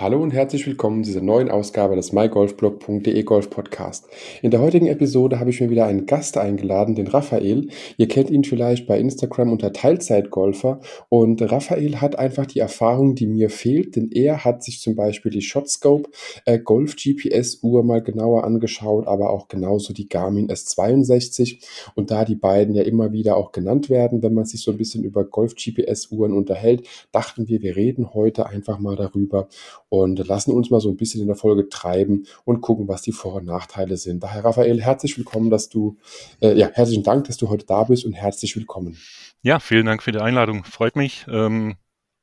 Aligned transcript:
Hallo 0.00 0.22
und 0.22 0.30
herzlich 0.30 0.66
willkommen 0.66 1.04
zu 1.04 1.10
dieser 1.10 1.20
neuen 1.20 1.50
Ausgabe 1.50 1.94
des 1.94 2.10
mygolfblog.de 2.12 3.22
Golf 3.22 3.50
Podcast. 3.50 4.08
In 4.40 4.50
der 4.50 4.62
heutigen 4.62 4.86
Episode 4.86 5.38
habe 5.38 5.50
ich 5.50 5.60
mir 5.60 5.68
wieder 5.68 5.84
einen 5.84 6.06
Gast 6.06 6.38
eingeladen, 6.38 6.94
den 6.94 7.06
Raphael. 7.06 7.68
Ihr 7.98 8.08
kennt 8.08 8.30
ihn 8.30 8.42
vielleicht 8.42 8.86
bei 8.86 8.98
Instagram 8.98 9.52
unter 9.52 9.74
Teilzeitgolfer 9.74 10.80
und 11.10 11.42
Raphael 11.42 12.00
hat 12.00 12.18
einfach 12.18 12.46
die 12.46 12.60
Erfahrung, 12.60 13.14
die 13.14 13.26
mir 13.26 13.50
fehlt, 13.50 13.94
denn 13.94 14.10
er 14.10 14.42
hat 14.42 14.64
sich 14.64 14.80
zum 14.80 14.96
Beispiel 14.96 15.32
die 15.32 15.42
Shotscope 15.42 16.08
äh, 16.46 16.58
Golf 16.58 16.96
GPS 16.96 17.58
Uhr 17.62 17.84
mal 17.84 18.02
genauer 18.02 18.44
angeschaut, 18.44 19.06
aber 19.06 19.28
auch 19.28 19.48
genauso 19.48 19.92
die 19.92 20.08
Garmin 20.08 20.48
S62 20.48 21.62
und 21.94 22.10
da 22.10 22.24
die 22.24 22.36
beiden 22.36 22.74
ja 22.74 22.84
immer 22.84 23.12
wieder 23.12 23.36
auch 23.36 23.52
genannt 23.52 23.90
werden, 23.90 24.22
wenn 24.22 24.32
man 24.32 24.46
sich 24.46 24.62
so 24.62 24.70
ein 24.70 24.78
bisschen 24.78 25.04
über 25.04 25.26
Golf 25.26 25.56
GPS 25.56 26.10
Uhren 26.10 26.32
unterhält, 26.32 26.88
dachten 27.12 27.48
wir, 27.48 27.60
wir 27.60 27.76
reden 27.76 28.14
heute 28.14 28.46
einfach 28.46 28.78
mal 28.78 28.96
darüber 28.96 29.46
und 29.90 30.26
lassen 30.26 30.52
uns 30.52 30.70
mal 30.70 30.80
so 30.80 30.88
ein 30.88 30.96
bisschen 30.96 31.20
in 31.20 31.26
der 31.26 31.36
Folge 31.36 31.68
treiben 31.68 32.26
und 32.44 32.62
gucken, 32.62 32.88
was 32.88 33.02
die 33.02 33.12
Vor- 33.12 33.34
und 33.34 33.44
Nachteile 33.44 33.98
sind. 33.98 34.22
Daher, 34.22 34.44
Raphael, 34.44 34.80
herzlich 34.80 35.18
willkommen, 35.18 35.50
dass 35.50 35.68
du, 35.68 35.98
äh, 36.40 36.56
ja, 36.56 36.70
herzlichen 36.72 37.02
Dank, 37.02 37.26
dass 37.26 37.36
du 37.36 37.50
heute 37.50 37.66
da 37.66 37.84
bist 37.84 38.06
und 38.06 38.14
herzlich 38.14 38.56
willkommen. 38.56 38.96
Ja, 39.42 39.58
vielen 39.58 39.86
Dank 39.86 40.02
für 40.02 40.12
die 40.12 40.20
Einladung. 40.20 40.64
Freut 40.64 40.96
mich. 40.96 41.26
Ähm, 41.28 41.76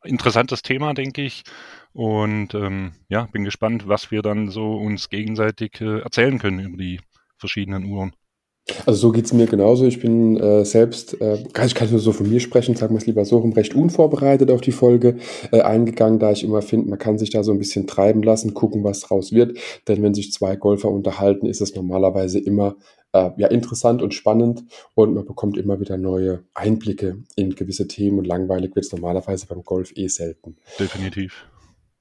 interessantes 0.04 0.62
Thema, 0.62 0.94
denke 0.94 1.22
ich. 1.22 1.44
Und 1.92 2.54
ähm, 2.54 2.94
ja, 3.10 3.26
bin 3.26 3.44
gespannt, 3.44 3.88
was 3.88 4.12
wir 4.12 4.22
dann 4.22 4.50
so 4.50 4.76
uns 4.76 5.10
gegenseitig 5.10 5.82
äh, 5.82 6.00
erzählen 6.00 6.40
können 6.40 6.60
über 6.60 6.78
die 6.78 7.02
verschiedenen 7.38 7.86
Uhren. 7.86 8.14
Also 8.86 9.00
so 9.00 9.12
geht's 9.12 9.34
mir 9.34 9.46
genauso. 9.46 9.86
Ich 9.86 10.00
bin 10.00 10.38
äh, 10.38 10.66
selbst, 10.66 11.20
äh, 11.22 11.38
ich 11.66 11.76
kann 11.76 11.90
nur 11.90 12.00
so 12.00 12.12
von 12.12 12.30
mir 12.30 12.40
sprechen, 12.40 12.76
sagen 12.76 12.94
wir 12.94 13.00
es 13.00 13.06
lieber 13.06 13.24
so, 13.24 13.40
recht 13.40 13.76
unvorbereitet 13.76 14.52
auf 14.52 14.62
die 14.62 14.72
Folge 14.72 15.18
äh, 15.52 15.62
eingegangen, 15.62 16.20
da 16.20 16.32
ich 16.32 16.44
immer 16.44 16.62
finde, 16.62 16.90
man 16.90 17.00
kann 17.00 17.18
sich 17.18 17.30
da 17.30 17.44
so 17.44 17.52
ein 17.52 17.60
bisschen 17.60 17.88
treiben 17.88 18.24
lassen, 18.24 18.54
gucken, 18.54 18.84
was 18.84 19.00
draus 19.00 19.32
wird. 19.32 19.58
Denn 19.88 20.04
wenn 20.04 20.14
sich 20.14 20.34
zwei 20.34 20.56
Golfer 20.56 20.90
unterhalten, 20.90 21.46
ist 21.46 21.62
es 21.62 21.76
normalerweise 21.76 22.40
immer 22.40 22.76
äh, 23.14 23.30
ja, 23.38 23.48
interessant 23.48 24.02
und 24.02 24.14
spannend 24.14 24.66
und 24.96 25.14
man 25.14 25.26
bekommt 25.26 25.58
immer 25.58 25.80
wieder 25.80 25.98
neue 25.98 26.44
Einblicke 26.54 27.24
in 27.36 27.56
gewisse 27.56 27.88
Themen 27.88 28.20
und 28.20 28.26
langweilig 28.26 28.76
wird 28.76 28.86
es 28.86 28.92
normalerweise 28.92 29.48
beim 29.48 29.64
Golf 29.64 29.94
eh 29.96 30.08
selten. 30.08 30.58
Definitiv. 30.80 31.46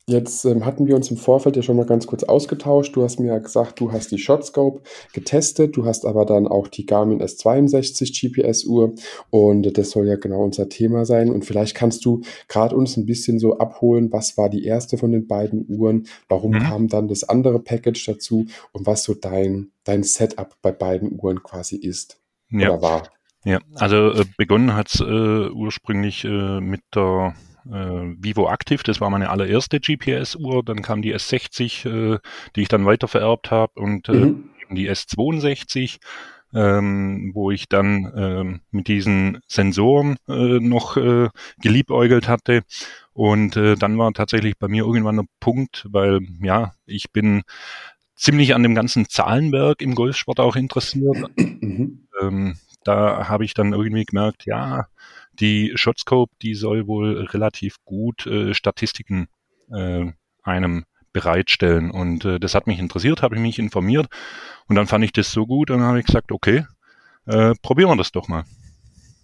Jetzt 0.09 0.45
ähm, 0.45 0.65
hatten 0.65 0.87
wir 0.87 0.95
uns 0.95 1.11
im 1.11 1.17
Vorfeld 1.17 1.57
ja 1.57 1.63
schon 1.63 1.77
mal 1.77 1.85
ganz 1.85 2.07
kurz 2.07 2.23
ausgetauscht. 2.23 2.95
Du 2.95 3.03
hast 3.03 3.19
mir 3.19 3.27
ja 3.27 3.39
gesagt, 3.39 3.81
du 3.81 3.91
hast 3.91 4.13
die 4.13 4.19
Shotscope 4.19 4.83
getestet, 5.13 5.77
du 5.77 5.85
hast 5.85 6.07
aber 6.07 6.25
dann 6.25 6.47
auch 6.47 6.69
die 6.69 6.87
Garmin 6.87 7.21
S62 7.21 8.13
GPS-Uhr 8.15 8.95
und 9.31 9.77
das 9.77 9.91
soll 9.91 10.07
ja 10.07 10.15
genau 10.15 10.45
unser 10.45 10.69
Thema 10.69 11.05
sein. 11.05 11.29
Und 11.29 11.45
vielleicht 11.45 11.75
kannst 11.75 12.05
du 12.05 12.23
gerade 12.47 12.77
uns 12.77 12.97
ein 12.97 13.05
bisschen 13.05 13.41
so 13.41 13.59
abholen, 13.59 14.13
was 14.13 14.39
war 14.39 14.49
die 14.49 14.65
erste 14.65 14.97
von 14.97 15.11
den 15.11 15.27
beiden 15.27 15.67
Uhren, 15.69 16.07
warum 16.29 16.53
mhm. 16.53 16.61
kam 16.61 16.89
dann 16.89 17.09
das 17.09 17.25
andere 17.25 17.59
Package 17.59 18.07
dazu 18.07 18.47
und 18.71 18.87
was 18.87 19.03
so 19.03 19.13
dein, 19.13 19.73
dein 19.83 20.05
Setup 20.05 20.55
bei 20.63 20.71
beiden 20.71 21.19
Uhren 21.21 21.43
quasi 21.43 21.75
ist 21.75 22.21
ja. 22.51 22.71
oder 22.71 22.81
war. 22.83 23.03
Ja, 23.45 23.59
also 23.75 24.13
äh, 24.13 24.25
begonnen 24.37 24.75
hat 24.75 24.95
es 24.95 25.01
äh, 25.01 25.51
ursprünglich 25.51 26.25
äh, 26.25 26.61
mit 26.61 26.83
der 26.95 27.35
Vivo 27.71 28.51
Active, 28.51 28.83
das 28.83 29.01
war 29.01 29.11
meine 29.11 29.31
allererste 29.31 29.81
GPS-Uhr. 29.81 30.63
Dann 30.65 30.83
kam 30.83 31.03
die 31.03 31.15
S60, 31.15 32.15
äh, 32.15 32.19
die 32.55 32.63
ich 32.63 32.69
dann 32.69 32.87
weiter 32.87 33.09
vererbt 33.09 33.51
habe 33.51 33.73
und 33.81 34.09
äh, 34.09 34.13
mhm. 34.13 34.51
die 34.71 34.91
S62. 34.91 35.99
Ähm, 36.55 37.33
wo 37.35 37.51
ich 37.51 37.69
dann 37.69 38.13
ähm, 38.17 38.61
mit 38.71 38.87
diesen 38.87 39.41
Sensoren 39.49 40.17
äh, 40.29 40.61
noch 40.61 40.97
äh, 40.97 41.29
geliebäugelt 41.61 42.29
hatte. 42.29 42.63
Und 43.13 43.57
äh, 43.57 43.75
dann 43.75 43.99
war 43.99 44.13
tatsächlich 44.13 44.57
bei 44.57 44.69
mir 44.69 44.85
irgendwann 44.85 45.19
ein 45.19 45.29
Punkt, 45.41 45.87
weil 45.91 46.21
ja, 46.41 46.73
ich 46.87 47.11
bin 47.11 47.43
ziemlich 48.15 48.55
an 48.55 48.63
dem 48.63 48.75
ganzen 48.75 49.09
Zahlenwerk 49.09 49.83
im 49.83 49.95
Golfsport 49.95 50.41
auch 50.41 50.57
interessiert. 50.57 51.17
Mhm. 51.37 52.07
Ähm, 52.23 52.57
da 52.85 53.29
habe 53.29 53.45
ich 53.45 53.55
dann 53.55 53.73
irgendwie 53.73 54.05
gemerkt, 54.05 54.47
ja, 54.47 54.87
die 55.41 55.73
Shotscope, 55.75 56.33
die 56.43 56.55
soll 56.55 56.87
wohl 56.87 57.21
relativ 57.27 57.77
gut 57.85 58.27
äh, 58.27 58.55
Statistiken 58.55 59.29
äh, 59.71 60.07
einem 60.43 60.85
bereitstellen. 61.13 61.91
Und 61.91 62.25
äh, 62.25 62.39
das 62.39 62.55
hat 62.55 62.67
mich 62.67 62.79
interessiert, 62.79 63.23
habe 63.23 63.37
ich 63.37 63.41
mich 63.41 63.59
informiert 63.59 64.07
und 64.69 64.77
dann 64.77 64.87
fand 64.87 65.05
ich 65.05 65.13
das 65.13 65.33
so 65.33 65.47
gut, 65.47 65.71
dann 65.71 65.81
habe 65.81 65.99
ich 65.99 66.07
gesagt, 66.07 66.33
okay, 66.33 66.67
äh, 67.27 67.55
probieren 67.63 67.91
wir 67.91 67.97
das 67.97 68.13
doch 68.13 68.29
mal. 68.29 68.45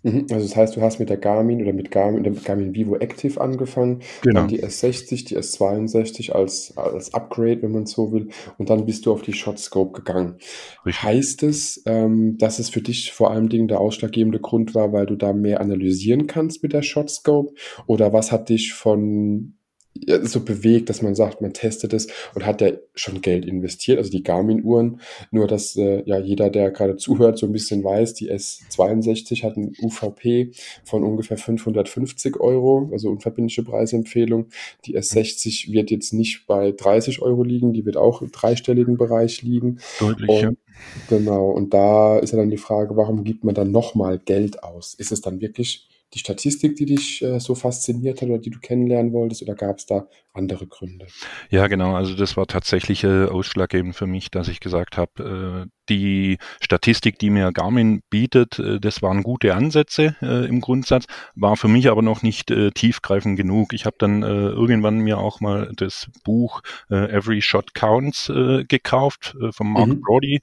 Mhm, 0.02 0.26
also 0.30 0.46
das 0.46 0.56
heißt, 0.56 0.76
du 0.76 0.80
hast 0.80 0.98
mit 0.98 1.10
der 1.10 1.16
Garmin 1.16 1.62
oder 1.62 1.72
mit 1.72 1.90
Garmin, 1.90 2.24
der 2.24 2.32
Garmin 2.32 2.74
Vivo 2.74 2.96
Active 2.96 3.40
angefangen, 3.40 4.00
genau. 4.22 4.40
dann 4.40 4.48
die 4.48 4.62
S60, 4.62 5.26
die 5.26 5.38
S62 5.38 6.32
als, 6.32 6.76
als 6.76 7.14
Upgrade, 7.14 7.62
wenn 7.62 7.72
man 7.72 7.86
so 7.86 8.12
will, 8.12 8.28
und 8.58 8.70
dann 8.70 8.86
bist 8.86 9.06
du 9.06 9.12
auf 9.12 9.22
die 9.22 9.32
Shotscope 9.32 9.92
gegangen. 9.92 10.36
Richtig. 10.84 11.02
Heißt 11.02 11.42
es, 11.44 11.82
ähm, 11.86 12.36
dass 12.38 12.58
es 12.58 12.68
für 12.68 12.82
dich 12.82 13.12
vor 13.12 13.30
allem 13.30 13.48
Dingen 13.48 13.68
der 13.68 13.80
ausschlaggebende 13.80 14.40
Grund 14.40 14.74
war, 14.74 14.92
weil 14.92 15.06
du 15.06 15.16
da 15.16 15.32
mehr 15.32 15.60
analysieren 15.60 16.26
kannst 16.26 16.62
mit 16.62 16.72
der 16.72 16.82
Shotscope? 16.82 17.54
Oder 17.86 18.12
was 18.12 18.32
hat 18.32 18.48
dich 18.48 18.74
von 18.74 19.54
so 20.22 20.40
bewegt, 20.40 20.88
dass 20.88 21.02
man 21.02 21.14
sagt, 21.14 21.40
man 21.40 21.52
testet 21.52 21.92
es 21.92 22.08
und 22.34 22.46
hat 22.46 22.60
ja 22.60 22.72
schon 22.94 23.20
Geld 23.20 23.44
investiert, 23.44 23.98
also 23.98 24.10
die 24.10 24.22
Garmin-Uhren. 24.22 25.00
Nur, 25.30 25.46
dass 25.46 25.76
äh, 25.76 26.02
ja 26.06 26.18
jeder, 26.18 26.50
der 26.50 26.70
gerade 26.70 26.96
zuhört, 26.96 27.38
so 27.38 27.46
ein 27.46 27.52
bisschen 27.52 27.84
weiß, 27.84 28.14
die 28.14 28.30
S62 28.30 29.42
hat 29.42 29.56
ein 29.56 29.74
UVP 29.80 30.52
von 30.84 31.04
ungefähr 31.04 31.36
550 31.36 32.40
Euro, 32.40 32.88
also 32.92 33.10
unverbindliche 33.10 33.62
Preisempfehlung. 33.62 34.46
Die 34.86 34.96
S60 34.96 35.72
wird 35.72 35.90
jetzt 35.90 36.12
nicht 36.12 36.46
bei 36.46 36.72
30 36.72 37.20
Euro 37.22 37.42
liegen, 37.42 37.72
die 37.72 37.84
wird 37.84 37.96
auch 37.96 38.22
im 38.22 38.30
dreistelligen 38.30 38.96
Bereich 38.96 39.42
liegen. 39.42 39.78
Deutlich, 40.00 40.28
und, 40.28 40.40
ja. 40.40 40.50
Genau, 41.08 41.50
und 41.50 41.74
da 41.74 42.18
ist 42.18 42.32
ja 42.32 42.38
dann 42.38 42.50
die 42.50 42.56
Frage, 42.56 42.96
warum 42.96 43.24
gibt 43.24 43.44
man 43.44 43.54
dann 43.54 43.70
nochmal 43.70 44.18
Geld 44.18 44.62
aus? 44.62 44.94
Ist 44.94 45.12
es 45.12 45.20
dann 45.20 45.40
wirklich 45.40 45.88
die 46.14 46.18
Statistik, 46.18 46.76
die 46.76 46.86
dich 46.86 47.22
äh, 47.22 47.40
so 47.40 47.54
fasziniert 47.54 48.20
hat 48.20 48.28
oder 48.28 48.38
die 48.38 48.50
du 48.50 48.58
kennenlernen 48.60 49.12
wolltest, 49.12 49.42
oder 49.42 49.54
gab 49.54 49.78
es 49.78 49.86
da 49.86 50.06
andere 50.34 50.66
Gründe? 50.66 51.06
Ja, 51.50 51.66
genau. 51.66 51.94
Also 51.94 52.14
das 52.14 52.36
war 52.36 52.46
tatsächlich 52.46 53.04
äh, 53.04 53.24
ausschlaggebend 53.26 53.96
für 53.96 54.06
mich, 54.06 54.30
dass 54.30 54.48
ich 54.48 54.60
gesagt 54.60 54.96
habe, 54.96 55.66
äh, 55.66 55.70
die 55.88 56.38
Statistik, 56.60 57.18
die 57.18 57.30
mir 57.30 57.52
Garmin 57.52 58.02
bietet, 58.08 58.58
äh, 58.58 58.78
das 58.78 59.02
waren 59.02 59.22
gute 59.22 59.54
Ansätze 59.54 60.16
äh, 60.22 60.46
im 60.46 60.60
Grundsatz, 60.60 61.06
war 61.34 61.56
für 61.56 61.68
mich 61.68 61.90
aber 61.90 62.02
noch 62.02 62.22
nicht 62.22 62.50
äh, 62.50 62.70
tiefgreifend 62.70 63.36
genug. 63.36 63.72
Ich 63.72 63.84
habe 63.84 63.96
dann 63.98 64.22
irgendwann 64.22 64.98
mir 64.98 65.18
auch 65.18 65.40
mal 65.40 65.72
das 65.76 66.08
Buch 66.24 66.62
Every 66.88 67.42
Shot 67.42 67.74
Counts 67.74 68.30
gekauft 68.68 69.36
von 69.50 69.72
Mark 69.72 69.88
mhm. 69.88 70.00
Brody, 70.00 70.40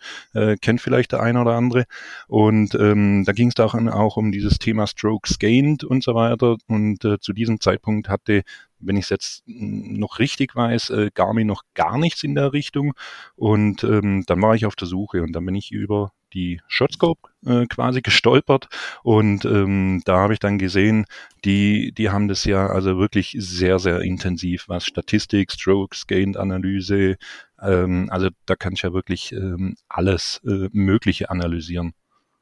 kennt 0.61 0.81
vielleicht 0.81 1.11
der 1.11 1.21
eine 1.21 1.41
oder 1.41 1.53
andere. 1.53 1.85
Und 2.27 2.75
ähm, 2.75 3.23
da 3.25 3.31
ging 3.33 3.49
es 3.49 3.59
auch, 3.59 3.73
auch 3.73 4.17
um 4.17 4.31
dieses 4.31 4.57
Thema 4.59 4.87
Strokes 4.87 5.39
Gained 5.59 5.83
und 5.83 6.03
so 6.03 6.15
weiter. 6.15 6.57
Und 6.67 7.03
äh, 7.05 7.19
zu 7.19 7.33
diesem 7.33 7.59
Zeitpunkt 7.59 8.09
hatte 8.09 8.43
wenn 8.79 8.97
ich 8.97 9.05
es 9.05 9.09
jetzt 9.09 9.43
noch 9.45 10.19
richtig 10.19 10.55
weiß, 10.55 10.89
äh, 10.91 11.11
Garmin 11.13 11.47
noch 11.47 11.63
gar 11.73 11.97
nichts 11.97 12.23
in 12.23 12.35
der 12.35 12.53
Richtung. 12.53 12.93
Und 13.35 13.83
ähm, 13.83 14.23
dann 14.25 14.41
war 14.41 14.55
ich 14.55 14.65
auf 14.65 14.75
der 14.75 14.87
Suche 14.87 15.21
und 15.21 15.33
dann 15.33 15.45
bin 15.45 15.55
ich 15.55 15.71
über 15.71 16.11
die 16.33 16.61
Shotscope 16.67 17.29
äh, 17.45 17.65
quasi 17.65 18.01
gestolpert 18.01 18.67
und 19.01 19.45
ähm, 19.45 20.03
da 20.05 20.17
habe 20.17 20.33
ich 20.33 20.39
dann 20.39 20.59
gesehen, 20.59 21.05
die, 21.43 21.91
die 21.91 22.11
haben 22.11 22.27
das 22.27 22.45
ja 22.45 22.67
also 22.67 22.99
wirklich 22.99 23.35
sehr, 23.39 23.79
sehr 23.79 24.01
intensiv, 24.01 24.65
was 24.67 24.85
Statistik, 24.85 25.51
Strokes, 25.51 26.05
Gained 26.05 26.37
Analyse, 26.37 27.17
ähm, 27.59 28.09
also 28.11 28.29
da 28.45 28.55
kann 28.55 28.73
ich 28.73 28.83
ja 28.83 28.93
wirklich 28.93 29.31
ähm, 29.31 29.75
alles 29.87 30.39
äh, 30.45 30.69
Mögliche 30.71 31.31
analysieren. 31.31 31.93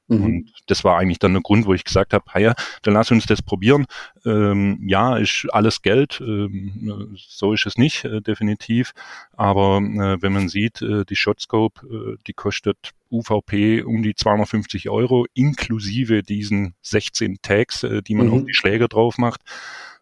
Mhm. 0.07 0.23
Und 0.23 0.51
das 0.67 0.83
war 0.83 0.97
eigentlich 0.97 1.19
dann 1.19 1.33
der 1.33 1.41
Grund, 1.41 1.65
wo 1.65 1.73
ich 1.73 1.83
gesagt 1.83 2.13
habe, 2.13 2.25
ja, 2.39 2.53
dann 2.81 2.93
lass 2.93 3.11
uns 3.11 3.25
das 3.25 3.41
probieren. 3.41 3.85
Ähm, 4.25 4.79
ja, 4.87 5.17
ist 5.17 5.47
alles 5.51 5.81
Geld, 5.81 6.21
ähm, 6.21 7.15
so 7.15 7.53
ist 7.53 7.65
es 7.65 7.77
nicht, 7.77 8.05
äh, 8.05 8.21
definitiv. 8.21 8.93
Aber 9.33 9.77
äh, 9.77 10.21
wenn 10.21 10.33
man 10.33 10.49
sieht, 10.49 10.81
äh, 10.81 11.05
die 11.05 11.15
Shotscope, 11.15 11.85
äh, 11.87 12.17
die 12.25 12.33
kostet 12.33 12.93
UVP 13.11 13.83
um 13.83 14.03
die 14.03 14.15
250 14.15 14.89
Euro, 14.89 15.25
inklusive 15.33 16.23
diesen 16.23 16.73
16 16.81 17.37
Tags, 17.41 17.83
äh, 17.83 18.01
die 18.01 18.15
man 18.15 18.27
mhm. 18.27 18.33
auf 18.33 18.45
die 18.45 18.53
Schläger 18.53 18.87
drauf 18.87 19.17
macht, 19.17 19.41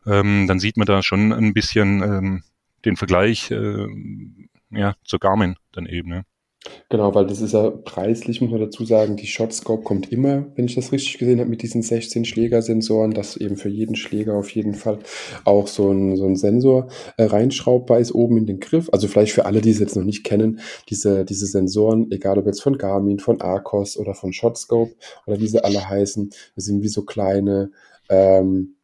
ähm, 0.06 0.45
dann 0.47 0.59
sieht 0.59 0.77
man 0.77 0.85
da 0.85 1.01
schon 1.01 1.33
ein 1.33 1.53
bisschen 1.53 2.03
ähm, 2.03 2.44
den 2.85 2.95
Vergleich 2.95 3.50
äh, 3.50 3.88
ja, 4.69 4.95
zur 5.03 5.19
Garmin 5.19 5.56
dann 5.71 5.88
eben. 5.88 6.09
Ne? 6.09 6.25
Genau, 6.89 7.13
weil 7.15 7.25
das 7.27 7.41
ist 7.41 7.53
ja 7.53 7.69
preislich, 7.69 8.41
muss 8.41 8.51
man 8.51 8.59
dazu 8.59 8.85
sagen, 8.85 9.17
die 9.17 9.27
Shotscope 9.27 9.83
kommt 9.83 10.12
immer, 10.12 10.45
wenn 10.56 10.65
ich 10.65 10.75
das 10.75 10.91
richtig 10.91 11.17
gesehen 11.17 11.39
habe, 11.39 11.50
mit 11.50 11.62
diesen 11.62 11.81
16 11.81 12.25
Schlägersensoren, 12.25 13.12
dass 13.12 13.38
eben 13.38 13.57
für 13.57 13.69
jeden 13.69 13.95
Schläger 13.95 14.35
auf 14.35 14.50
jeden 14.51 14.73
Fall 14.73 15.00
auch 15.45 15.67
so 15.67 15.91
ein, 15.91 16.15
so 16.15 16.25
ein 16.25 16.35
Sensor 16.35 16.88
äh, 17.17 17.23
reinschraubbar 17.23 18.00
ist 18.00 18.13
oben 18.13 18.38
in 18.38 18.45
den 18.45 18.59
Griff. 18.59 18.89
Also 18.91 19.07
vielleicht 19.07 19.33
für 19.33 19.45
alle, 19.45 19.62
die 19.62 19.71
es 19.71 19.79
jetzt 19.79 19.95
noch 19.95 20.03
nicht 20.03 20.23
kennen, 20.23 20.59
diese, 20.89 21.25
diese 21.25 21.47
Sensoren, 21.47 22.12
egal 22.12 22.38
ob 22.38 22.45
jetzt 22.45 22.62
von 22.62 22.77
Garmin, 22.77 23.19
von 23.19 23.41
Arcos 23.41 23.97
oder 23.97 24.13
von 24.13 24.33
Shotscope 24.33 24.94
oder 25.25 25.39
wie 25.39 25.47
sie 25.47 25.63
alle 25.63 25.88
heißen, 25.88 26.29
das 26.56 26.65
sind 26.65 26.81
wie 26.83 26.88
so 26.88 27.03
kleine 27.03 27.71
ähm, 28.09 28.75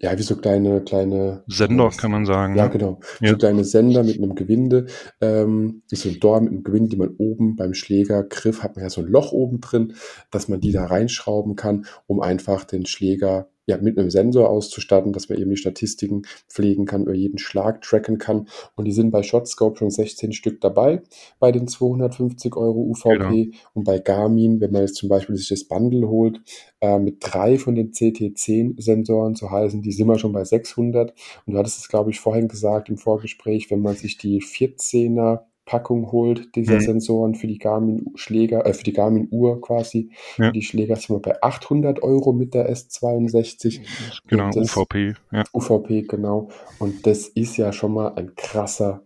ja, 0.00 0.16
wie 0.16 0.22
so 0.22 0.36
kleine, 0.36 0.80
kleine 0.82 1.42
Sender, 1.48 1.90
kann 1.90 2.12
man 2.12 2.24
sagen. 2.24 2.54
Ja, 2.54 2.66
ne? 2.66 2.70
genau. 2.70 3.00
Ja. 3.20 3.30
So 3.30 3.36
kleine 3.36 3.64
Sender 3.64 4.04
mit 4.04 4.18
einem 4.18 4.36
Gewinde, 4.36 4.86
ähm, 5.20 5.82
so 5.86 6.08
ein 6.08 6.20
Dorn 6.20 6.44
mit 6.44 6.52
einem 6.52 6.62
Gewinde, 6.62 6.90
die 6.90 6.96
man 6.96 7.14
oben 7.18 7.56
beim 7.56 7.74
Schlägergriff 7.74 8.62
hat 8.62 8.76
man 8.76 8.84
ja 8.84 8.90
so 8.90 9.00
ein 9.00 9.08
Loch 9.08 9.32
oben 9.32 9.60
drin, 9.60 9.94
dass 10.30 10.48
man 10.48 10.60
die 10.60 10.70
da 10.70 10.86
reinschrauben 10.86 11.56
kann, 11.56 11.86
um 12.06 12.20
einfach 12.20 12.64
den 12.64 12.86
Schläger 12.86 13.48
ja, 13.68 13.76
mit 13.76 13.98
einem 13.98 14.10
Sensor 14.10 14.48
auszustatten, 14.48 15.12
dass 15.12 15.28
man 15.28 15.38
eben 15.38 15.50
die 15.50 15.58
Statistiken 15.58 16.22
pflegen 16.48 16.86
kann, 16.86 17.02
über 17.02 17.12
jeden 17.12 17.36
Schlag 17.36 17.82
tracken 17.82 18.16
kann. 18.16 18.48
Und 18.76 18.86
die 18.86 18.92
sind 18.92 19.10
bei 19.10 19.22
Shotscope 19.22 19.76
schon 19.76 19.90
16 19.90 20.32
Stück 20.32 20.62
dabei, 20.62 21.02
bei 21.38 21.52
den 21.52 21.68
250 21.68 22.56
Euro 22.56 22.80
UVP. 22.80 23.18
Genau. 23.18 23.56
Und 23.74 23.84
bei 23.84 23.98
Garmin, 23.98 24.62
wenn 24.62 24.72
man 24.72 24.82
jetzt 24.82 24.94
zum 24.94 25.10
Beispiel 25.10 25.36
sich 25.36 25.50
das 25.50 25.64
Bundle 25.64 26.08
holt, 26.08 26.40
äh, 26.80 26.98
mit 26.98 27.18
drei 27.20 27.58
von 27.58 27.74
den 27.74 27.92
CT10-Sensoren, 27.92 29.34
so 29.36 29.50
heißen, 29.50 29.82
die 29.82 29.92
sind 29.92 30.06
wir 30.06 30.18
schon 30.18 30.32
bei 30.32 30.44
600. 30.44 31.12
Und 31.44 31.52
du 31.52 31.58
hattest 31.58 31.78
es, 31.78 31.88
glaube 31.88 32.10
ich, 32.10 32.20
vorhin 32.20 32.48
gesagt 32.48 32.88
im 32.88 32.96
Vorgespräch, 32.96 33.70
wenn 33.70 33.82
man 33.82 33.96
sich 33.96 34.16
die 34.16 34.40
14er 34.40 35.40
Packung 35.68 36.10
holt, 36.12 36.54
dieser 36.56 36.76
mhm. 36.76 36.80
Sensoren 36.80 37.34
für 37.34 37.46
die 37.46 37.58
Garmin-Schläger, 37.58 38.64
äh, 38.64 38.72
für 38.72 38.84
die 38.84 38.94
Garmin-Uhr 38.94 39.60
quasi. 39.60 40.10
Ja. 40.38 40.50
Die 40.50 40.62
Schläger 40.62 40.96
sind 40.96 41.10
wir 41.10 41.20
bei 41.20 41.42
800 41.42 42.02
Euro 42.02 42.32
mit 42.32 42.54
der 42.54 42.72
S62. 42.72 43.82
Genau, 44.26 44.50
das, 44.50 44.74
UVP. 44.74 45.14
Ja. 45.30 45.44
UVP, 45.52 46.02
genau. 46.02 46.48
Und 46.78 47.06
das 47.06 47.28
ist 47.28 47.58
ja 47.58 47.72
schon 47.74 47.92
mal 47.92 48.14
ein 48.16 48.34
krasser, 48.34 49.02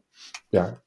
ja, 0.53 0.79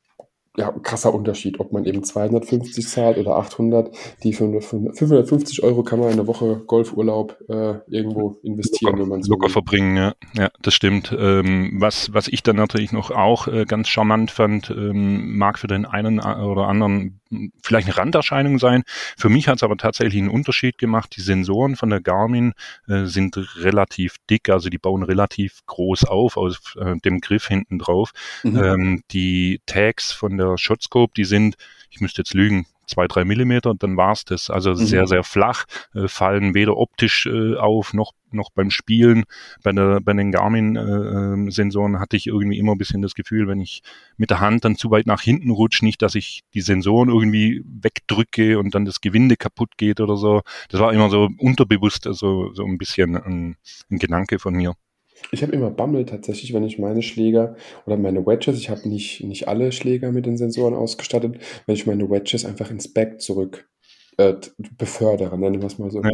ja, 0.57 0.72
krasser 0.72 1.13
Unterschied, 1.13 1.60
ob 1.60 1.72
man 1.72 1.86
eben 1.86 2.04
250 2.04 2.88
zahlt 2.88 3.18
oder 3.18 3.36
800. 3.38 3.96
Die 4.24 4.34
für 4.34 4.62
550 4.62 5.63
Euro 5.63 5.84
kann 5.84 6.00
man 6.00 6.10
eine 6.10 6.28
Woche 6.28 6.62
Golfurlaub 6.66 7.38
äh, 7.50 7.75
irgendwo 7.90 8.38
investieren, 8.44 8.94
locker, 8.94 9.04
wenn 9.04 9.10
man 9.10 9.24
so 9.24 9.31
locker 9.31 9.46
will. 9.46 9.52
verbringen. 9.52 9.98
Ja, 9.98 10.13
ja, 10.38 10.50
das 10.62 10.74
stimmt. 10.74 11.16
Ähm, 11.18 11.78
was 11.80 12.13
was 12.13 12.28
ich 12.28 12.44
dann 12.44 12.56
natürlich 12.56 12.92
noch 12.92 13.12
auch 13.12 13.48
äh, 13.48 13.66
ganz 13.66 13.88
charmant 13.88 14.31
fand, 14.31 14.69
ähm, 14.69 15.38
mag 15.38 15.60
für 15.60 15.68
den 15.68 15.86
einen 15.86 16.19
oder 16.19 16.68
anderen 16.68 17.19
vielleicht 17.63 17.88
eine 17.88 17.98
Randerscheinung 17.98 18.60
sein. 18.60 18.83
Für 19.18 19.30
mich 19.30 19.48
hat 19.48 19.57
es 19.57 19.63
aber 19.63 19.77
tatsächlich 19.77 20.22
einen 20.22 20.30
Unterschied 20.30 20.77
gemacht. 20.77 21.16
Die 21.16 21.22
Sensoren 21.22 21.75
von 21.75 21.89
der 21.89 22.01
Garmin 22.01 22.54
äh, 22.88 23.06
sind 23.06 23.38
relativ 23.57 24.16
dick, 24.30 24.50
also 24.50 24.69
die 24.69 24.77
bauen 24.77 25.04
relativ 25.04 25.66
groß 25.66 26.06
auf 26.06 26.38
aus 26.38 26.75
äh, 26.80 26.95
dem 27.04 27.22
Griff 27.22 27.48
hinten 27.48 27.80
drauf. 27.80 28.12
Mhm. 28.44 28.63
Ähm, 28.63 29.04
die 29.12 29.62
Tags 29.66 30.12
von 30.12 30.38
der 30.38 30.57
Shotscope, 30.57 31.13
die 31.16 31.25
sind, 31.25 31.56
ich 31.89 32.00
müsste 32.00 32.22
jetzt 32.22 32.33
lügen, 32.33 32.66
zwei, 32.87 33.07
drei 33.07 33.25
Millimeter, 33.25 33.73
dann 33.77 33.97
war's 33.97 34.25
das. 34.25 34.49
Also 34.49 34.71
mhm. 34.71 34.77
sehr, 34.77 35.07
sehr 35.07 35.23
flach, 35.23 35.65
äh, 35.93 36.07
fallen 36.07 36.53
weder 36.53 36.77
optisch 36.77 37.25
äh, 37.25 37.55
auf 37.55 37.93
noch, 37.93 38.13
noch 38.31 38.49
beim 38.53 38.71
Spielen. 38.71 39.23
Bei, 39.63 39.71
der, 39.71 40.01
bei 40.01 40.13
den 40.13 40.31
Garmin-Sensoren 40.31 41.93
äh, 41.93 41.95
ähm, 41.95 41.99
hatte 41.99 42.17
ich 42.17 42.27
irgendwie 42.27 42.57
immer 42.57 42.73
ein 42.73 42.77
bisschen 42.77 43.01
das 43.01 43.13
Gefühl, 43.13 43.47
wenn 43.47 43.59
ich 43.59 43.81
mit 44.17 44.29
der 44.29 44.39
Hand 44.39 44.65
dann 44.65 44.75
zu 44.75 44.91
weit 44.91 45.07
nach 45.07 45.21
hinten 45.21 45.51
rutsche, 45.51 45.85
nicht, 45.85 46.01
dass 46.01 46.15
ich 46.15 46.41
die 46.53 46.61
Sensoren 46.61 47.09
irgendwie 47.09 47.63
wegdrücke 47.65 48.59
und 48.59 48.75
dann 48.75 48.85
das 48.85 49.01
Gewinde 49.01 49.37
kaputt 49.37 49.77
geht 49.77 49.99
oder 49.99 50.17
so. 50.17 50.41
Das 50.69 50.81
war 50.81 50.93
immer 50.93 51.09
so 51.09 51.29
unterbewusst, 51.37 52.07
also 52.07 52.53
so 52.53 52.65
ein 52.65 52.77
bisschen 52.77 53.15
ein, 53.15 53.57
ein 53.89 53.99
Gedanke 53.99 54.39
von 54.39 54.53
mir. 54.53 54.75
Ich 55.31 55.41
habe 55.44 55.53
immer 55.53 55.71
Bammel 55.71 56.06
tatsächlich, 56.06 56.53
wenn 56.53 56.63
ich 56.63 56.79
meine 56.79 57.01
Schläger 57.01 57.56
oder 57.85 57.97
meine 57.97 58.25
Wedges, 58.25 58.57
ich 58.57 58.69
habe 58.69 58.88
nicht, 58.88 59.23
nicht 59.23 59.47
alle 59.47 59.71
Schläger 59.71 60.12
mit 60.12 60.25
den 60.25 60.38
Sensoren 60.38 60.73
ausgestattet, 60.73 61.38
wenn 61.65 61.75
ich 61.75 61.85
meine 61.85 62.09
Wedges 62.09 62.45
einfach 62.45 62.69
ins 62.69 62.94
Back 62.94 63.21
zurück 63.21 63.69
äh, 64.17 64.33
befördere, 64.77 65.38
nennen 65.38 65.62
wir 65.62 65.67
es 65.67 65.79
mal 65.79 65.91
so. 65.91 66.01
Ja. 66.01 66.09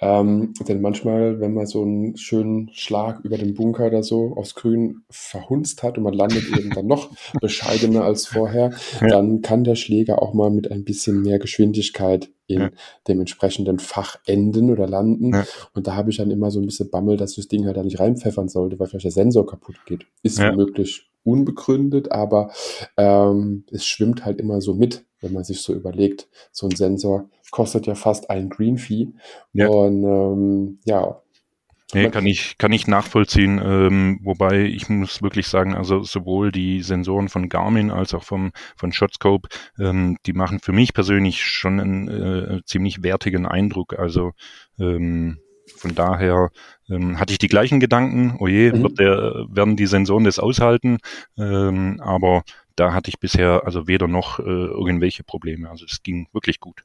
Ähm, 0.00 0.54
denn 0.66 0.80
manchmal, 0.80 1.40
wenn 1.40 1.54
man 1.54 1.66
so 1.66 1.82
einen 1.82 2.16
schönen 2.16 2.70
Schlag 2.72 3.24
über 3.24 3.36
den 3.36 3.54
Bunker 3.54 3.86
oder 3.86 4.02
so 4.02 4.34
aufs 4.36 4.54
Grün 4.54 5.02
verhunzt 5.10 5.82
hat 5.82 5.98
und 5.98 6.04
man 6.04 6.14
landet 6.14 6.44
eben 6.58 6.70
dann 6.70 6.86
noch 6.86 7.10
bescheidener 7.40 8.04
als 8.04 8.26
vorher, 8.26 8.70
ja. 9.00 9.08
dann 9.08 9.42
kann 9.42 9.64
der 9.64 9.74
Schläger 9.74 10.22
auch 10.22 10.34
mal 10.34 10.50
mit 10.50 10.70
ein 10.70 10.84
bisschen 10.84 11.22
mehr 11.22 11.38
Geschwindigkeit 11.38 12.30
in 12.46 12.60
ja. 12.60 12.70
dem 13.08 13.20
entsprechenden 13.20 13.78
Fach 13.78 14.16
enden 14.26 14.70
oder 14.70 14.86
landen. 14.86 15.34
Ja. 15.34 15.44
Und 15.74 15.86
da 15.86 15.94
habe 15.94 16.10
ich 16.10 16.16
dann 16.16 16.30
immer 16.30 16.50
so 16.50 16.60
ein 16.60 16.66
bisschen 16.66 16.90
Bammel, 16.90 17.16
dass 17.16 17.34
das 17.34 17.48
Ding 17.48 17.66
halt 17.66 17.76
da 17.76 17.82
nicht 17.82 18.00
reinpfeffern 18.00 18.48
sollte, 18.48 18.78
weil 18.78 18.86
vielleicht 18.86 19.04
der 19.04 19.12
Sensor 19.12 19.46
kaputt 19.46 19.76
geht. 19.86 20.06
Ist 20.22 20.38
ja. 20.38 20.52
möglich 20.52 21.10
unbegründet, 21.24 22.10
aber 22.10 22.50
ähm, 22.96 23.64
es 23.70 23.84
schwimmt 23.84 24.24
halt 24.24 24.40
immer 24.40 24.60
so 24.60 24.74
mit, 24.74 25.04
wenn 25.20 25.32
man 25.32 25.44
sich 25.44 25.60
so 25.60 25.74
überlegt, 25.74 26.28
so 26.52 26.66
ein 26.66 26.74
Sensor 26.74 27.28
kostet 27.50 27.86
ja 27.86 27.94
fast 27.94 28.30
ein 28.30 28.48
Green 28.48 28.78
Fee. 28.78 29.08
Ja. 29.52 29.68
Und 29.68 30.04
ähm, 30.04 30.78
ja. 30.84 31.20
Nee, 31.94 32.10
kann 32.10 32.26
ich, 32.26 32.58
kann 32.58 32.72
ich 32.72 32.86
nachvollziehen, 32.86 33.58
ähm, 33.64 34.20
wobei 34.22 34.64
ich 34.64 34.90
muss 34.90 35.22
wirklich 35.22 35.46
sagen, 35.46 35.74
also 35.74 36.02
sowohl 36.02 36.52
die 36.52 36.82
Sensoren 36.82 37.30
von 37.30 37.48
Garmin 37.48 37.90
als 37.90 38.12
auch 38.12 38.24
vom, 38.24 38.52
von 38.76 38.92
Shotscope, 38.92 39.48
ähm, 39.78 40.18
die 40.26 40.34
machen 40.34 40.60
für 40.60 40.72
mich 40.72 40.92
persönlich 40.92 41.42
schon 41.42 41.80
einen 41.80 42.08
äh, 42.08 42.60
ziemlich 42.66 43.02
wertigen 43.02 43.46
Eindruck. 43.46 43.98
Also 43.98 44.32
ähm, 44.78 45.38
von 45.76 45.94
daher 45.94 46.50
ähm, 46.90 47.18
hatte 47.18 47.32
ich 47.32 47.38
die 47.38 47.48
gleichen 47.48 47.80
Gedanken, 47.80 48.36
oh 48.38 48.48
je, 48.48 48.70
mhm. 48.70 48.82
wird 48.82 48.98
der, 48.98 49.46
werden 49.48 49.76
die 49.76 49.86
Sensoren 49.86 50.24
das 50.24 50.38
aushalten? 50.38 50.98
Ähm, 51.38 52.00
aber 52.02 52.42
da 52.76 52.92
hatte 52.92 53.08
ich 53.08 53.18
bisher 53.18 53.62
also 53.64 53.88
weder 53.88 54.08
noch 54.08 54.40
äh, 54.40 54.42
irgendwelche 54.42 55.24
Probleme. 55.24 55.70
Also 55.70 55.86
es 55.86 56.02
ging 56.02 56.28
wirklich 56.32 56.60
gut. 56.60 56.84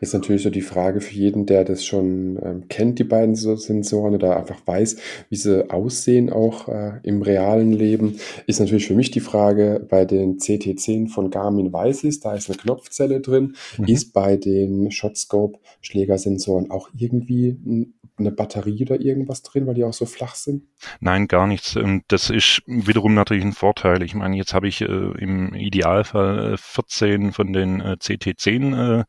Ist 0.00 0.12
natürlich 0.12 0.42
so 0.42 0.50
die 0.50 0.60
Frage 0.60 1.00
für 1.00 1.14
jeden, 1.14 1.46
der 1.46 1.64
das 1.64 1.84
schon 1.84 2.38
ähm, 2.42 2.68
kennt, 2.68 2.98
die 2.98 3.04
beiden 3.04 3.34
Sensoren 3.34 4.14
oder 4.14 4.36
einfach 4.36 4.60
weiß, 4.66 4.96
wie 5.30 5.36
sie 5.36 5.70
aussehen 5.70 6.30
auch 6.30 6.68
äh, 6.68 7.00
im 7.04 7.22
realen 7.22 7.72
Leben, 7.72 8.18
ist 8.46 8.60
natürlich 8.60 8.86
für 8.86 8.94
mich 8.94 9.10
die 9.10 9.20
Frage, 9.20 9.86
bei 9.88 10.04
den 10.04 10.38
CT10 10.38 11.08
von 11.08 11.30
Garmin 11.30 11.72
weiß 11.72 12.04
ist, 12.04 12.26
da 12.26 12.34
ist 12.34 12.50
eine 12.50 12.58
Knopfzelle 12.58 13.20
drin, 13.20 13.54
mhm. 13.78 13.86
ist 13.86 14.12
bei 14.12 14.36
den 14.36 14.90
Shotscope 14.90 15.58
Schlägersensoren 15.80 16.70
auch 16.70 16.90
irgendwie 16.94 17.56
ein 17.64 17.94
eine 18.18 18.30
Batterie 18.30 18.82
oder 18.82 19.00
irgendwas 19.00 19.42
drin, 19.42 19.66
weil 19.66 19.74
die 19.74 19.84
auch 19.84 19.92
so 19.92 20.06
flach 20.06 20.34
sind? 20.34 20.64
Nein, 21.00 21.28
gar 21.28 21.46
nichts. 21.46 21.76
Ähm, 21.76 22.02
das 22.08 22.30
ist 22.30 22.62
wiederum 22.66 23.14
natürlich 23.14 23.44
ein 23.44 23.52
Vorteil. 23.52 24.02
Ich 24.02 24.14
meine, 24.14 24.36
jetzt 24.36 24.54
habe 24.54 24.68
ich 24.68 24.80
äh, 24.80 24.84
im 24.86 25.54
Idealfall 25.54 26.56
14 26.56 27.28
äh, 27.28 27.32
von 27.32 27.52
den 27.52 27.80
äh, 27.80 27.96
CT10 28.00 29.00
äh, 29.00 29.04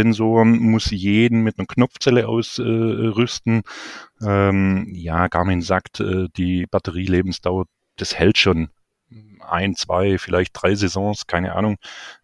Sensoren, 0.00 0.58
muss 0.58 0.90
jeden 0.90 1.42
mit 1.42 1.58
einer 1.58 1.66
Knopfzelle 1.66 2.26
ausrüsten. 2.26 3.62
Ähm, 4.22 4.88
ja, 4.94 5.28
Garmin 5.28 5.60
sagt, 5.60 6.00
äh, 6.00 6.28
die 6.36 6.66
Batterielebensdauer, 6.66 7.66
das 7.96 8.14
hält 8.14 8.38
schon 8.38 8.70
ein, 9.40 9.74
zwei, 9.74 10.18
vielleicht 10.18 10.52
drei 10.54 10.74
Saisons, 10.74 11.26
keine 11.26 11.54
Ahnung. 11.54 11.76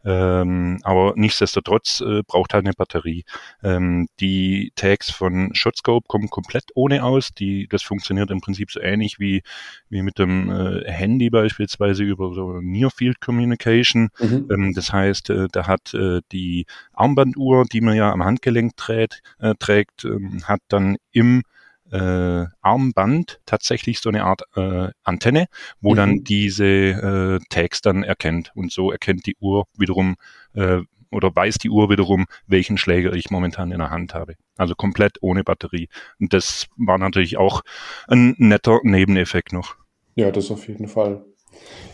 Ähm, 0.05 0.79
aber 0.83 1.15
nichtsdestotrotz 1.17 2.01
äh, 2.01 2.23
braucht 2.27 2.55
halt 2.55 2.65
eine 2.65 2.75
Batterie. 2.75 3.25
Ähm, 3.63 4.09
die 4.21 4.73
Tags 4.77 5.11
von 5.11 5.55
Shotscope 5.55 6.07
kommen 6.09 6.31
komplett 6.31 6.65
ohne 6.75 7.05
aus. 7.05 7.35
Die, 7.35 7.67
das 7.69 7.83
funktioniert 7.83 8.31
im 8.31 8.41
Prinzip 8.41 8.71
so 8.71 8.81
ähnlich 8.81 9.19
wie, 9.19 9.43
wie 9.89 10.03
mit 10.03 10.19
dem 10.19 10.51
äh, 10.51 10.91
Handy 10.91 11.31
beispielsweise 11.31 12.05
über 12.05 12.33
so 12.35 12.61
Near 12.61 12.91
Field 12.91 13.21
Communication. 13.21 14.11
Mhm. 14.21 14.49
Ähm, 14.51 14.75
das 14.75 14.93
heißt, 14.93 15.31
äh, 15.31 15.49
da 15.51 15.67
hat 15.67 15.95
äh, 15.95 16.21
die 16.33 16.67
Armbanduhr, 16.93 17.65
die 17.65 17.81
man 17.81 17.97
ja 17.97 18.13
am 18.13 18.25
Handgelenk 18.25 18.77
trägt, 18.77 19.23
äh, 19.39 19.55
trägt 19.59 20.05
ähm, 20.05 20.43
hat 20.47 20.61
dann 20.69 20.97
im 21.13 21.43
äh, 21.91 22.47
Armband 22.61 23.41
tatsächlich 23.47 24.01
so 24.01 24.09
eine 24.09 24.25
Art 24.25 24.43
äh, 24.57 24.91
Antenne, 25.05 25.47
wo 25.81 25.93
mhm. 25.93 25.97
dann 25.97 26.25
diese 26.25 26.65
äh, 26.65 27.41
Tags 27.49 27.81
dann 27.81 28.03
erkennt. 28.03 28.53
Und 28.55 28.73
so 28.73 28.91
erkennt 28.91 29.27
die 29.27 29.37
Uhr 29.41 29.67
wiederum 29.77 30.17
äh, 30.55 30.81
oder 31.11 31.35
weiß 31.35 31.59
die 31.59 31.71
Uhr 31.71 31.89
wiederum, 31.89 32.27
welchen 32.47 32.79
Schläger 32.79 33.13
ich 33.13 33.31
momentan 33.31 33.71
in 33.71 33.79
der 33.79 33.91
Hand 33.91 34.15
habe. 34.15 34.35
Also 34.57 34.75
komplett 34.75 35.19
ohne 35.21 35.45
Batterie. 35.45 35.89
Und 36.21 36.33
das 36.33 36.67
war 36.77 36.99
natürlich 36.99 37.37
auch 37.37 37.63
ein 38.09 38.35
netter 38.39 38.81
Nebeneffekt 38.83 39.53
noch. 39.53 39.77
Ja, 40.15 40.31
das 40.31 40.51
auf 40.51 40.67
jeden 40.69 40.89
Fall. 40.89 41.25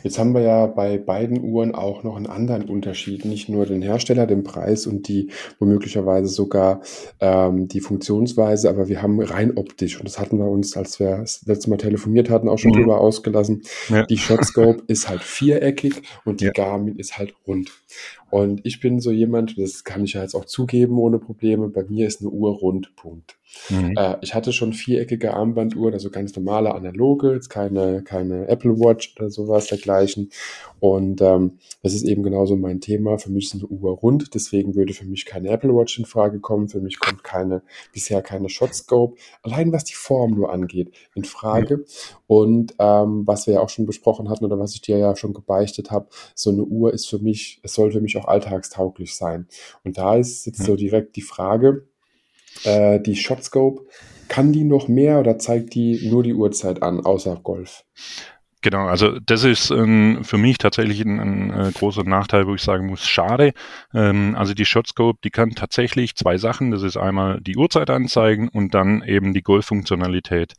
Jetzt 0.02 0.18
haben 0.18 0.34
wir 0.34 0.40
ja 0.40 0.66
bei 0.66 0.98
beiden 0.98 1.42
Uhren 1.42 1.74
auch 1.74 2.02
noch 2.02 2.16
einen 2.16 2.26
anderen 2.26 2.68
Unterschied, 2.68 3.24
nicht 3.24 3.48
nur 3.48 3.66
den 3.66 3.82
Hersteller, 3.82 4.26
den 4.26 4.42
Preis 4.42 4.86
und 4.86 5.08
die 5.08 5.30
womöglicherweise 5.58 6.28
sogar 6.28 6.82
ähm, 7.20 7.68
die 7.68 7.80
Funktionsweise, 7.80 8.68
aber 8.68 8.88
wir 8.88 9.02
haben 9.02 9.20
rein 9.20 9.56
optisch, 9.56 9.98
und 9.98 10.08
das 10.08 10.18
hatten 10.18 10.38
wir 10.38 10.46
uns, 10.46 10.76
als 10.76 10.98
wir 10.98 11.18
das 11.18 11.42
letzte 11.46 11.70
Mal 11.70 11.76
telefoniert 11.76 12.30
hatten, 12.30 12.48
auch 12.48 12.58
schon 12.58 12.72
mhm. 12.72 12.80
drüber 12.80 13.00
ausgelassen. 13.00 13.62
Ja. 13.88 14.04
Die 14.04 14.18
Shotscope 14.18 14.82
ist 14.88 15.08
halt 15.08 15.22
viereckig 15.22 16.02
und 16.24 16.40
die 16.40 16.46
ja. 16.46 16.52
Garmin 16.52 16.96
ist 16.96 17.18
halt 17.18 17.34
rund. 17.46 17.70
Und 18.32 18.62
ich 18.64 18.80
bin 18.80 18.98
so 18.98 19.10
jemand, 19.10 19.58
das 19.58 19.84
kann 19.84 20.04
ich 20.04 20.14
ja 20.14 20.22
jetzt 20.22 20.34
auch 20.34 20.46
zugeben 20.46 20.96
ohne 20.96 21.18
Probleme, 21.18 21.68
bei 21.68 21.84
mir 21.84 22.06
ist 22.06 22.22
eine 22.22 22.30
Uhr 22.30 22.50
rund, 22.50 22.96
Punkt. 22.96 23.36
Mhm. 23.68 23.94
Äh, 23.96 24.16
ich 24.22 24.34
hatte 24.34 24.52
schon 24.52 24.72
viereckige 24.72 25.34
Armbanduhren, 25.34 25.94
also 25.94 26.10
ganz 26.10 26.34
normale 26.34 26.74
analoge, 26.74 27.34
jetzt 27.34 27.48
keine, 27.48 28.02
keine 28.02 28.48
Apple 28.48 28.78
Watch 28.78 29.14
oder 29.18 29.30
sowas 29.30 29.66
dergleichen. 29.66 30.30
Und 30.80 31.20
ähm, 31.20 31.58
das 31.82 31.94
ist 31.94 32.04
eben 32.04 32.22
genauso 32.22 32.56
mein 32.56 32.80
Thema. 32.80 33.18
Für 33.18 33.30
mich 33.30 33.46
ist 33.46 33.54
eine 33.54 33.66
Uhr 33.66 33.92
rund, 33.92 34.34
deswegen 34.34 34.74
würde 34.74 34.94
für 34.94 35.04
mich 35.04 35.26
keine 35.26 35.50
Apple 35.50 35.74
Watch 35.74 35.98
in 35.98 36.06
Frage 36.06 36.40
kommen. 36.40 36.68
Für 36.68 36.80
mich 36.80 36.98
kommt 36.98 37.22
keine, 37.22 37.62
bisher 37.92 38.22
keine 38.22 38.48
Shotscope, 38.48 39.16
allein 39.42 39.72
was 39.72 39.84
die 39.84 39.94
Form 39.94 40.32
nur 40.32 40.52
angeht, 40.52 40.92
in 41.14 41.24
Frage. 41.24 41.78
Mhm. 41.78 41.84
Und 42.26 42.74
ähm, 42.78 43.26
was 43.26 43.46
wir 43.46 43.54
ja 43.54 43.60
auch 43.60 43.68
schon 43.68 43.86
besprochen 43.86 44.28
hatten 44.28 44.44
oder 44.44 44.58
was 44.58 44.74
ich 44.74 44.80
dir 44.80 44.96
ja 44.96 45.14
schon 45.14 45.34
gebeichtet 45.34 45.90
habe, 45.90 46.08
so 46.34 46.50
eine 46.50 46.62
Uhr 46.62 46.92
ist 46.92 47.08
für 47.08 47.18
mich, 47.18 47.60
es 47.62 47.74
soll 47.74 47.92
für 47.92 48.00
mich 48.00 48.16
auch 48.16 48.21
alltagstauglich 48.26 49.16
sein. 49.16 49.48
Und 49.84 49.98
da 49.98 50.16
ist 50.16 50.46
jetzt 50.46 50.60
mhm. 50.60 50.64
so 50.64 50.76
direkt 50.76 51.16
die 51.16 51.22
Frage, 51.22 51.86
äh, 52.64 53.00
die 53.00 53.16
Shotscope, 53.16 53.86
kann 54.28 54.52
die 54.52 54.64
noch 54.64 54.88
mehr 54.88 55.20
oder 55.20 55.38
zeigt 55.38 55.74
die 55.74 56.08
nur 56.08 56.22
die 56.22 56.34
Uhrzeit 56.34 56.82
an, 56.82 57.00
außer 57.04 57.36
Golf? 57.42 57.84
Genau, 58.62 58.86
also 58.86 59.18
das 59.18 59.42
ist 59.42 59.70
ähm, 59.70 60.20
für 60.22 60.38
mich 60.38 60.56
tatsächlich 60.56 61.00
ein, 61.00 61.18
ein 61.18 61.50
äh, 61.50 61.72
großer 61.72 62.04
Nachteil, 62.04 62.46
wo 62.46 62.54
ich 62.54 62.62
sagen 62.62 62.86
muss, 62.86 63.04
schade. 63.04 63.52
Ähm, 63.92 64.36
also 64.38 64.54
die 64.54 64.64
Shotscope, 64.64 65.18
die 65.24 65.30
kann 65.30 65.50
tatsächlich 65.50 66.14
zwei 66.14 66.38
Sachen. 66.38 66.70
Das 66.70 66.84
ist 66.84 66.96
einmal 66.96 67.40
die 67.40 67.56
Uhrzeit 67.56 67.90
anzeigen 67.90 68.48
und 68.48 68.72
dann 68.72 69.02
eben 69.02 69.34
die 69.34 69.42
Golffunktionalität. 69.42 70.54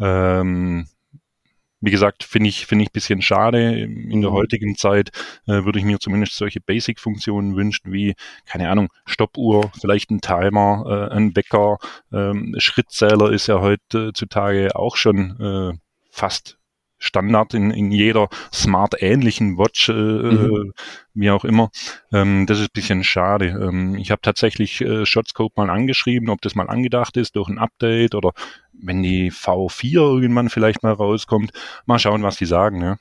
Ähm, 0.00 0.86
wie 1.82 1.90
gesagt, 1.90 2.22
finde 2.22 2.48
ich, 2.48 2.64
finde 2.66 2.84
ich 2.84 2.90
ein 2.90 2.94
bisschen 2.94 3.22
schade. 3.22 3.80
In 3.80 4.22
der 4.22 4.30
mhm. 4.30 4.34
heutigen 4.34 4.76
Zeit 4.76 5.10
äh, 5.46 5.64
würde 5.64 5.80
ich 5.80 5.84
mir 5.84 5.98
zumindest 5.98 6.36
solche 6.36 6.60
Basic-Funktionen 6.60 7.56
wünschen, 7.56 7.92
wie, 7.92 8.14
keine 8.46 8.70
Ahnung, 8.70 8.88
Stoppuhr, 9.04 9.70
vielleicht 9.80 10.10
ein 10.10 10.20
Timer, 10.20 11.08
äh, 11.10 11.14
ein 11.14 11.34
Wecker, 11.36 11.78
ähm, 12.12 12.54
Schrittzähler 12.56 13.32
ist 13.32 13.48
ja 13.48 13.60
heutzutage 13.60 14.74
auch 14.76 14.96
schon 14.96 15.40
äh, 15.40 15.78
fast 16.10 16.56
Standard 17.02 17.52
in, 17.54 17.70
in 17.72 17.90
jeder 17.90 18.28
smart-ähnlichen 18.52 19.58
Watch, 19.58 19.88
äh, 19.88 19.92
mhm. 19.92 20.72
wie 21.14 21.30
auch 21.30 21.44
immer. 21.44 21.70
Ähm, 22.12 22.46
das 22.46 22.58
ist 22.58 22.66
ein 22.66 22.74
bisschen 22.74 23.04
schade. 23.04 23.46
Ähm, 23.48 23.96
ich 23.96 24.10
habe 24.10 24.22
tatsächlich 24.22 24.80
äh, 24.80 25.04
Shotscope 25.04 25.54
mal 25.56 25.68
angeschrieben, 25.68 26.30
ob 26.30 26.40
das 26.42 26.54
mal 26.54 26.68
angedacht 26.68 27.16
ist 27.16 27.34
durch 27.36 27.48
ein 27.48 27.58
Update 27.58 28.14
oder 28.14 28.32
wenn 28.72 29.02
die 29.02 29.32
V4 29.32 29.94
irgendwann 29.94 30.48
vielleicht 30.48 30.82
mal 30.82 30.92
rauskommt. 30.92 31.52
Mal 31.86 31.98
schauen, 31.98 32.22
was 32.22 32.36
die 32.36 32.46
sagen. 32.46 32.80
Ja. 32.82 32.96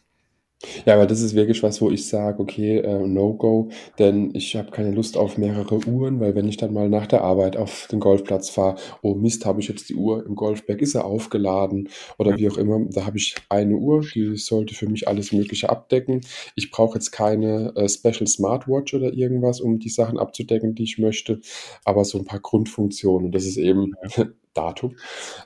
Ja, 0.85 0.93
aber 0.93 1.07
das 1.07 1.21
ist 1.21 1.33
wirklich 1.33 1.63
was, 1.63 1.81
wo 1.81 1.89
ich 1.89 2.07
sage, 2.07 2.39
okay, 2.39 2.77
äh, 2.77 3.07
No-Go, 3.07 3.69
denn 3.97 4.31
ich 4.33 4.55
habe 4.55 4.71
keine 4.71 4.91
Lust 4.91 5.17
auf 5.17 5.37
mehrere 5.37 5.79
Uhren, 5.87 6.19
weil 6.19 6.35
wenn 6.35 6.47
ich 6.47 6.57
dann 6.57 6.73
mal 6.73 6.89
nach 6.89 7.07
der 7.07 7.23
Arbeit 7.23 7.57
auf 7.57 7.87
den 7.91 7.99
Golfplatz 7.99 8.49
fahre, 8.49 8.75
oh 9.01 9.15
Mist, 9.15 9.45
habe 9.45 9.59
ich 9.61 9.67
jetzt 9.67 9.89
die 9.89 9.95
Uhr 9.95 10.25
im 10.25 10.35
Golfberg, 10.35 10.81
ist 10.81 10.95
er 10.95 11.05
aufgeladen 11.05 11.89
oder 12.19 12.37
wie 12.37 12.49
auch 12.49 12.57
immer, 12.57 12.79
da 12.89 13.05
habe 13.05 13.17
ich 13.17 13.35
eine 13.49 13.75
Uhr, 13.75 14.01
die 14.01 14.35
sollte 14.37 14.75
für 14.75 14.87
mich 14.87 15.07
alles 15.07 15.31
Mögliche 15.31 15.69
abdecken. 15.69 16.21
Ich 16.55 16.69
brauche 16.71 16.95
jetzt 16.95 17.11
keine 17.11 17.73
äh, 17.75 17.89
Special 17.89 18.27
Smartwatch 18.27 18.93
oder 18.93 19.13
irgendwas, 19.13 19.61
um 19.61 19.79
die 19.79 19.89
Sachen 19.89 20.19
abzudecken, 20.19 20.75
die 20.75 20.83
ich 20.83 20.97
möchte, 20.99 21.39
aber 21.85 22.05
so 22.05 22.19
ein 22.19 22.25
paar 22.25 22.39
Grundfunktionen. 22.39 23.31
Das 23.31 23.45
ist 23.45 23.57
eben 23.57 23.93
Datum. 24.53 24.95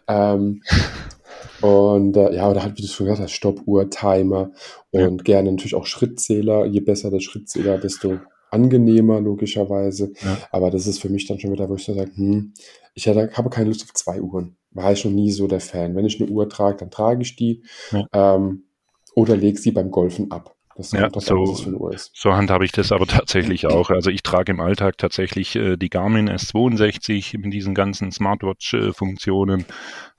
Ähm, 0.07 0.61
und 1.61 2.17
äh, 2.17 2.35
ja, 2.35 2.49
oder 2.49 2.63
halt, 2.63 2.77
wie 2.77 2.81
du 2.81 2.87
schon 2.87 3.05
gesagt 3.05 3.23
hast, 3.23 3.31
Stoppuhr, 3.31 3.89
Timer 3.89 4.51
und 4.91 5.01
ja. 5.01 5.23
gerne 5.23 5.51
natürlich 5.51 5.75
auch 5.75 5.85
Schrittzähler. 5.85 6.65
Je 6.65 6.79
besser 6.79 7.11
der 7.11 7.19
Schrittzähler, 7.19 7.77
desto 7.77 8.19
angenehmer, 8.51 9.19
logischerweise. 9.19 10.11
Ja. 10.21 10.37
Aber 10.51 10.71
das 10.71 10.87
ist 10.87 11.01
für 11.01 11.09
mich 11.09 11.27
dann 11.27 11.39
schon 11.39 11.51
wieder, 11.51 11.69
wo 11.69 11.75
ich 11.75 11.83
so 11.83 11.93
sage, 11.93 12.11
hm, 12.15 12.53
ich 12.93 13.05
hätte, 13.05 13.31
habe 13.33 13.49
keine 13.49 13.67
Lust 13.67 13.83
auf 13.83 13.93
zwei 13.93 14.21
Uhren. 14.21 14.57
War 14.71 14.91
ich 14.91 15.05
noch 15.05 15.11
nie 15.11 15.31
so 15.31 15.47
der 15.47 15.59
Fan. 15.59 15.95
Wenn 15.95 16.05
ich 16.05 16.21
eine 16.21 16.29
Uhr 16.29 16.49
trage, 16.49 16.77
dann 16.77 16.91
trage 16.91 17.21
ich 17.21 17.35
die 17.35 17.63
ja. 17.91 18.05
ähm, 18.13 18.63
oder 19.15 19.37
lege 19.37 19.57
sie 19.57 19.71
beim 19.71 19.91
Golfen 19.91 20.31
ab. 20.31 20.55
Das 20.77 20.91
ja, 20.91 21.09
so, 21.09 21.55
so 22.13 22.33
handhabe 22.33 22.65
ich 22.65 22.73
das 22.73 22.91
aber 22.91 23.07
tatsächlich 23.07 23.65
auch. 23.67 23.89
Also 23.89 24.09
ich 24.09 24.23
trage 24.23 24.51
im 24.51 24.59
Alltag 24.59 24.97
tatsächlich 24.97 25.55
äh, 25.55 25.77
die 25.77 25.89
Garmin 25.89 26.29
S62 26.29 27.37
mit 27.37 27.53
diesen 27.53 27.73
ganzen 27.73 28.11
Smartwatch-Funktionen 28.11 29.65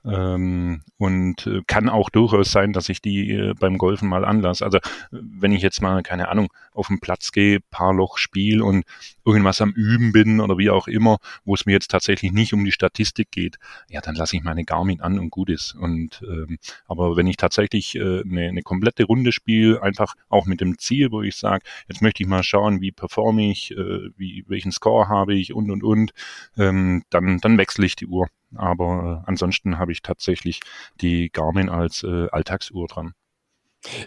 ähm, 0.09 0.83
und 0.97 1.47
äh, 1.47 1.61
kann 1.67 1.89
auch 1.89 2.09
durchaus 2.09 2.51
sein, 2.51 2.73
dass 2.73 2.89
ich 2.89 3.01
die 3.01 3.31
äh, 3.31 3.53
beim 3.59 3.77
Golfen 3.77 4.09
mal 4.09 4.25
anlasse. 4.25 4.63
Also 4.63 4.79
wenn 5.11 5.51
ich 5.51 5.61
jetzt 5.61 5.81
mal, 5.81 6.01
keine 6.03 6.29
Ahnung, 6.29 6.49
auf 6.73 6.87
den 6.87 6.99
Platz 6.99 7.31
gehe, 7.31 7.59
paar 7.71 7.93
Loch 7.93 8.17
spiel 8.17 8.61
und 8.61 8.85
irgendwas 9.25 9.61
am 9.61 9.71
Üben 9.71 10.11
bin 10.11 10.39
oder 10.39 10.57
wie 10.57 10.69
auch 10.69 10.87
immer, 10.87 11.17
wo 11.43 11.53
es 11.55 11.65
mir 11.65 11.73
jetzt 11.73 11.91
tatsächlich 11.91 12.31
nicht 12.31 12.53
um 12.53 12.63
die 12.63 12.71
Statistik 12.71 13.31
geht, 13.31 13.57
ja, 13.89 14.01
dann 14.01 14.15
lasse 14.15 14.37
ich 14.37 14.43
meine 14.43 14.63
Garmin 14.63 15.01
an 15.01 15.19
und 15.19 15.29
gut 15.29 15.49
ist. 15.49 15.75
Und 15.75 16.21
ähm, 16.27 16.57
aber 16.85 17.17
wenn 17.17 17.27
ich 17.27 17.37
tatsächlich 17.37 17.95
äh, 17.95 18.21
eine, 18.21 18.47
eine 18.47 18.61
komplette 18.61 19.03
Runde 19.05 19.31
spiele, 19.31 19.81
einfach 19.81 20.15
auch 20.29 20.45
mit 20.45 20.61
dem 20.61 20.77
Ziel, 20.77 21.11
wo 21.11 21.21
ich 21.21 21.35
sage, 21.35 21.63
jetzt 21.87 22.01
möchte 22.01 22.23
ich 22.23 22.29
mal 22.29 22.43
schauen, 22.43 22.81
wie 22.81 22.91
performe 22.91 23.51
ich, 23.51 23.71
äh, 23.71 24.09
wie, 24.17 24.45
welchen 24.47 24.71
Score 24.71 25.09
habe 25.09 25.35
ich 25.35 25.53
und 25.53 25.69
und 25.71 25.83
und, 25.83 26.11
ähm, 26.57 27.03
dann, 27.09 27.39
dann 27.39 27.57
wechsle 27.57 27.85
ich 27.85 27.95
die 27.95 28.07
Uhr. 28.07 28.27
Aber 28.55 29.23
äh, 29.23 29.29
ansonsten 29.29 29.77
habe 29.77 29.91
ich 29.91 30.01
tatsächlich 30.01 30.61
die 31.01 31.29
Garmin 31.31 31.69
als 31.69 32.03
äh, 32.03 32.27
Alltagsuhr 32.31 32.87
dran. 32.87 33.13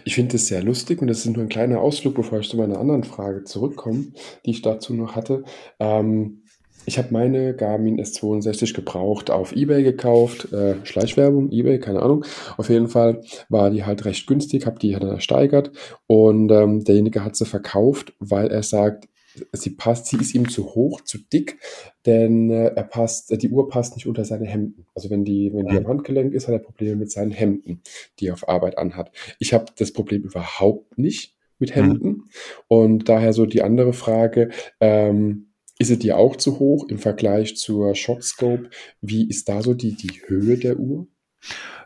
Ich 0.03 0.15
finde 0.15 0.35
es 0.35 0.47
sehr 0.47 0.63
lustig 0.63 1.01
und 1.01 1.07
das 1.07 1.19
ist 1.19 1.33
nur 1.33 1.43
ein 1.43 1.49
kleiner 1.49 1.79
Ausflug, 1.79 2.15
bevor 2.15 2.39
ich 2.39 2.49
zu 2.49 2.57
meiner 2.57 2.79
anderen 2.79 3.03
Frage 3.03 3.43
zurückkomme, 3.43 4.07
die 4.45 4.51
ich 4.51 4.61
dazu 4.61 4.93
noch 4.93 5.15
hatte. 5.15 5.43
Ähm, 5.79 6.43
ich 6.85 6.97
habe 6.97 7.09
meine 7.11 7.55
Garmin 7.55 7.99
S62 8.01 8.73
gebraucht 8.73 9.29
auf 9.29 9.51
Ebay 9.55 9.83
gekauft, 9.83 10.51
äh, 10.51 10.83
Schleichwerbung, 10.83 11.51
Ebay, 11.51 11.79
keine 11.79 12.01
Ahnung. 12.01 12.25
Auf 12.57 12.69
jeden 12.69 12.87
Fall 12.87 13.21
war 13.49 13.69
die 13.69 13.85
halt 13.85 14.03
recht 14.05 14.25
günstig, 14.27 14.65
habe 14.65 14.79
die 14.79 14.91
dann 14.91 15.07
ersteigert 15.07 15.71
und 16.07 16.51
ähm, 16.51 16.83
derjenige 16.83 17.23
hat 17.23 17.35
sie 17.35 17.45
verkauft, 17.45 18.13
weil 18.19 18.47
er 18.47 18.63
sagt, 18.63 19.07
sie 19.53 19.71
passt, 19.71 20.07
sie 20.07 20.17
ist 20.17 20.35
ihm 20.35 20.49
zu 20.49 20.73
hoch, 20.75 21.01
zu 21.01 21.17
dick, 21.17 21.59
denn 22.05 22.49
äh, 22.49 22.67
er 22.67 22.83
passt, 22.83 23.31
äh, 23.31 23.37
die 23.37 23.49
Uhr 23.49 23.69
passt 23.69 23.95
nicht 23.95 24.07
unter 24.07 24.25
seine 24.25 24.45
Hemden. 24.45 24.85
Also 24.95 25.09
wenn 25.09 25.23
die, 25.23 25.51
wenn 25.53 25.67
die 25.67 25.77
am 25.77 25.87
Handgelenk 25.87 26.33
ist, 26.33 26.47
hat 26.47 26.53
er 26.53 26.59
Probleme 26.59 26.95
mit 26.95 27.11
seinen 27.11 27.31
Hemden, 27.31 27.81
die 28.19 28.27
er 28.27 28.33
auf 28.33 28.47
Arbeit 28.47 28.77
anhat. 28.77 29.11
Ich 29.39 29.53
habe 29.53 29.65
das 29.77 29.93
Problem 29.93 30.23
überhaupt 30.23 30.97
nicht 30.97 31.35
mit 31.59 31.75
Hemden 31.75 32.09
mhm. 32.09 32.29
und 32.67 33.09
daher 33.09 33.33
so 33.33 33.45
die 33.45 33.61
andere 33.61 33.93
Frage, 33.93 34.49
ähm, 34.79 35.47
ist 35.77 35.89
es 35.89 35.99
dir 35.99 36.17
auch 36.17 36.35
zu 36.35 36.59
hoch 36.59 36.87
im 36.89 36.99
Vergleich 36.99 37.57
zur 37.57 37.95
Shotscope? 37.95 38.69
Wie 39.01 39.27
ist 39.27 39.49
da 39.49 39.63
so 39.63 39.73
die, 39.73 39.95
die 39.95 40.21
Höhe 40.27 40.57
der 40.57 40.77
Uhr? 40.77 41.07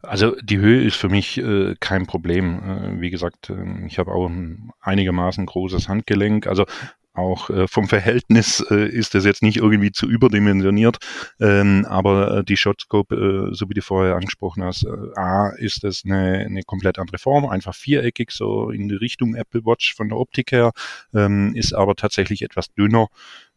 Also 0.01 0.35
die 0.41 0.57
Höhe 0.57 0.83
ist 0.83 0.97
für 0.97 1.09
mich 1.09 1.37
äh, 1.37 1.75
kein 1.79 2.05
Problem. 2.05 2.59
Äh, 2.59 3.01
wie 3.01 3.09
gesagt, 3.09 3.49
äh, 3.49 3.85
ich 3.87 3.97
habe 3.97 4.11
auch 4.11 4.27
ein 4.27 4.71
einigermaßen 4.81 5.45
großes 5.45 5.87
Handgelenk. 5.87 6.47
Also 6.47 6.65
auch 7.15 7.49
äh, 7.49 7.67
vom 7.67 7.87
Verhältnis 7.87 8.63
äh, 8.69 8.87
ist 8.87 9.15
das 9.15 9.25
jetzt 9.25 9.41
nicht 9.41 9.57
irgendwie 9.57 9.91
zu 9.91 10.07
überdimensioniert, 10.07 10.97
ähm, 11.39 11.85
aber 11.89 12.39
äh, 12.39 12.43
die 12.43 12.57
Shotscope, 12.57 13.15
äh, 13.51 13.55
so 13.55 13.69
wie 13.69 13.73
du 13.73 13.81
vorher 13.81 14.15
angesprochen 14.15 14.63
hast, 14.63 14.83
äh, 14.83 15.19
A, 15.19 15.49
ist 15.49 15.83
das 15.83 16.03
eine, 16.05 16.39
eine 16.39 16.63
komplett 16.63 16.99
andere 16.99 17.17
Form, 17.17 17.45
einfach 17.45 17.75
viereckig, 17.75 18.31
so 18.31 18.69
in 18.69 18.87
die 18.87 18.95
Richtung 18.95 19.35
Apple 19.35 19.65
Watch 19.65 19.95
von 19.95 20.09
der 20.09 20.17
Optik 20.17 20.51
her, 20.51 20.71
ähm, 21.13 21.53
ist 21.55 21.73
aber 21.73 21.95
tatsächlich 21.95 22.41
etwas 22.41 22.73
dünner. 22.73 23.07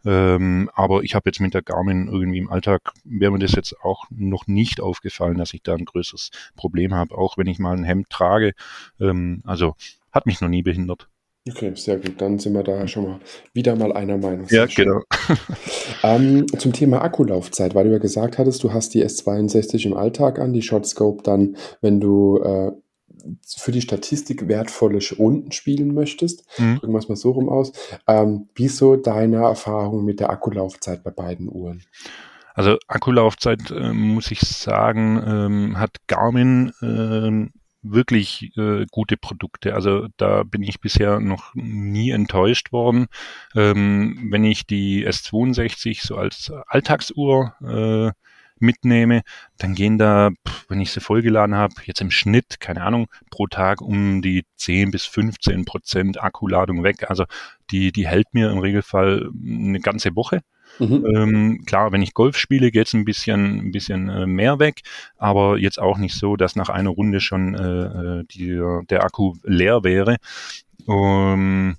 Ähm, 0.05 0.71
aber 0.75 1.03
ich 1.03 1.15
habe 1.15 1.29
jetzt 1.29 1.41
mit 1.41 1.55
der 1.55 1.63
Garmin 1.63 2.09
irgendwie 2.09 2.39
im 2.39 2.51
Alltag, 2.51 2.93
wäre 3.05 3.33
mir 3.33 3.41
das 3.41 3.53
jetzt 3.53 3.75
auch 3.83 4.05
noch 4.11 4.47
nicht 4.47 4.81
aufgefallen, 4.81 5.39
dass 5.39 5.55
ich 5.55 5.63
da 5.63 5.75
ein 5.75 5.85
größeres 5.85 6.31
Problem 6.57 6.95
habe, 6.95 7.17
auch 7.17 7.37
wenn 7.37 7.49
ich 7.49 7.59
mal 7.59 7.77
ein 7.77 7.85
Hemd 7.85 8.09
trage. 8.09 8.53
Ähm, 9.01 9.43
also 9.45 9.75
hat 10.13 10.27
mich 10.27 10.41
noch 10.41 10.49
nie 10.49 10.63
behindert. 10.63 11.09
Okay, 11.47 11.73
sehr 11.75 11.97
gut. 11.99 12.21
Dann 12.21 12.39
sind 12.39 12.55
wir 12.55 12.63
da 12.63 12.87
schon 12.87 13.05
mal 13.05 13.21
wieder 13.53 13.75
mal 13.77 13.93
einer 13.93 14.19
Meinung. 14.19 14.47
Ja, 14.51 14.67
genau. 14.67 15.03
ähm, 16.03 16.47
zum 16.59 16.73
Thema 16.73 17.03
Akkulaufzeit, 17.03 17.75
weil 17.75 17.85
du 17.85 17.93
ja 17.93 17.99
gesagt 17.99 18.39
hattest, 18.39 18.63
du 18.65 18.73
hast 18.73 18.95
die 18.95 19.05
S62 19.05 19.87
im 19.87 19.95
Alltag 19.95 20.39
an, 20.39 20.53
die 20.53 20.63
Shotscope 20.63 21.23
dann, 21.23 21.57
wenn 21.81 22.01
du 22.01 22.39
äh, 22.43 22.73
für 23.47 23.73
die 23.73 23.81
Statistik 23.81 24.49
wertvolle 24.49 25.01
Runden 25.19 25.53
spielen 25.53 25.95
möchtest. 25.95 26.45
Mhm. 26.59 26.79
Drücken 26.79 26.93
wir 26.93 26.99
es 26.99 27.09
mal 27.09 27.17
so 27.17 27.31
rum 27.31 27.49
aus. 27.49 27.73
Ähm, 28.07 28.49
wie 28.55 28.69
so 28.69 28.97
deine 28.97 29.39
Erfahrung 29.39 30.05
mit 30.05 30.21
der 30.21 30.31
Akkulaufzeit 30.31 31.03
bei 31.03 31.11
beiden 31.11 31.49
Uhren? 31.49 31.83
Also 32.55 32.77
Akkulaufzeit, 32.89 33.71
äh, 33.71 33.93
muss 33.93 34.31
ich 34.31 34.41
sagen, 34.41 35.23
ähm, 35.25 35.79
hat 35.79 35.97
Garmin 36.09 36.73
ähm, 36.83 37.51
wirklich 37.83 38.57
äh, 38.57 38.87
gute 38.91 39.17
Produkte. 39.17 39.75
Also 39.75 40.09
da 40.17 40.43
bin 40.43 40.63
ich 40.63 40.81
bisher 40.81 41.21
noch 41.21 41.55
nie 41.55 42.11
enttäuscht 42.11 42.73
worden. 42.73 43.07
Ähm, 43.55 44.29
wenn 44.31 44.45
ich 44.45 44.67
die 44.67 45.07
S62 45.07 46.05
so 46.05 46.17
als 46.17 46.53
Alltagsuhr 46.67 47.55
äh, 47.63 48.13
mitnehme, 48.61 49.23
dann 49.57 49.75
gehen 49.75 49.99
da, 49.99 50.31
wenn 50.69 50.81
ich 50.81 50.91
sie 50.91 51.01
vollgeladen 51.01 51.55
habe, 51.55 51.75
jetzt 51.85 52.01
im 52.01 52.11
Schnitt, 52.11 52.61
keine 52.61 52.83
Ahnung, 52.83 53.07
pro 53.31 53.47
Tag 53.47 53.81
um 53.81 54.23
die 54.23 54.45
10 54.57 54.91
bis 54.91 55.05
15 55.05 55.65
Prozent 55.65 56.23
Akkuladung 56.23 56.83
weg. 56.83 57.09
Also 57.09 57.25
die, 57.71 57.93
die 57.93 58.07
hält 58.07 58.35
mir 58.35 58.51
im 58.51 58.59
Regelfall 58.59 59.31
eine 59.45 59.81
ganze 59.81 60.15
Woche. 60.17 60.43
Mhm. 60.79 61.07
Ähm, 61.15 61.65
klar, 61.67 61.93
wenn 61.93 62.03
ich 62.03 62.15
Golf 62.15 62.37
spiele, 62.37 62.71
geht 62.71 62.87
es 62.87 62.95
ein 62.95 63.05
bisschen, 63.05 63.69
ein 63.69 63.73
bisschen 63.73 64.09
äh, 64.09 64.27
mehr 64.27 64.59
weg, 64.59 64.83
aber 65.17 65.59
jetzt 65.59 65.81
auch 65.81 65.99
nicht 65.99 66.15
so, 66.15 66.37
dass 66.37 66.57
nach 66.57 66.69
einer 66.69 66.91
Runde 66.91 67.21
schon 67.21 67.55
äh, 67.55 68.21
äh 68.21 68.25
die, 68.31 68.61
der 68.89 69.05
Akku 69.05 69.35
leer 69.43 69.85
wäre. 69.85 70.17
Um, 70.87 71.77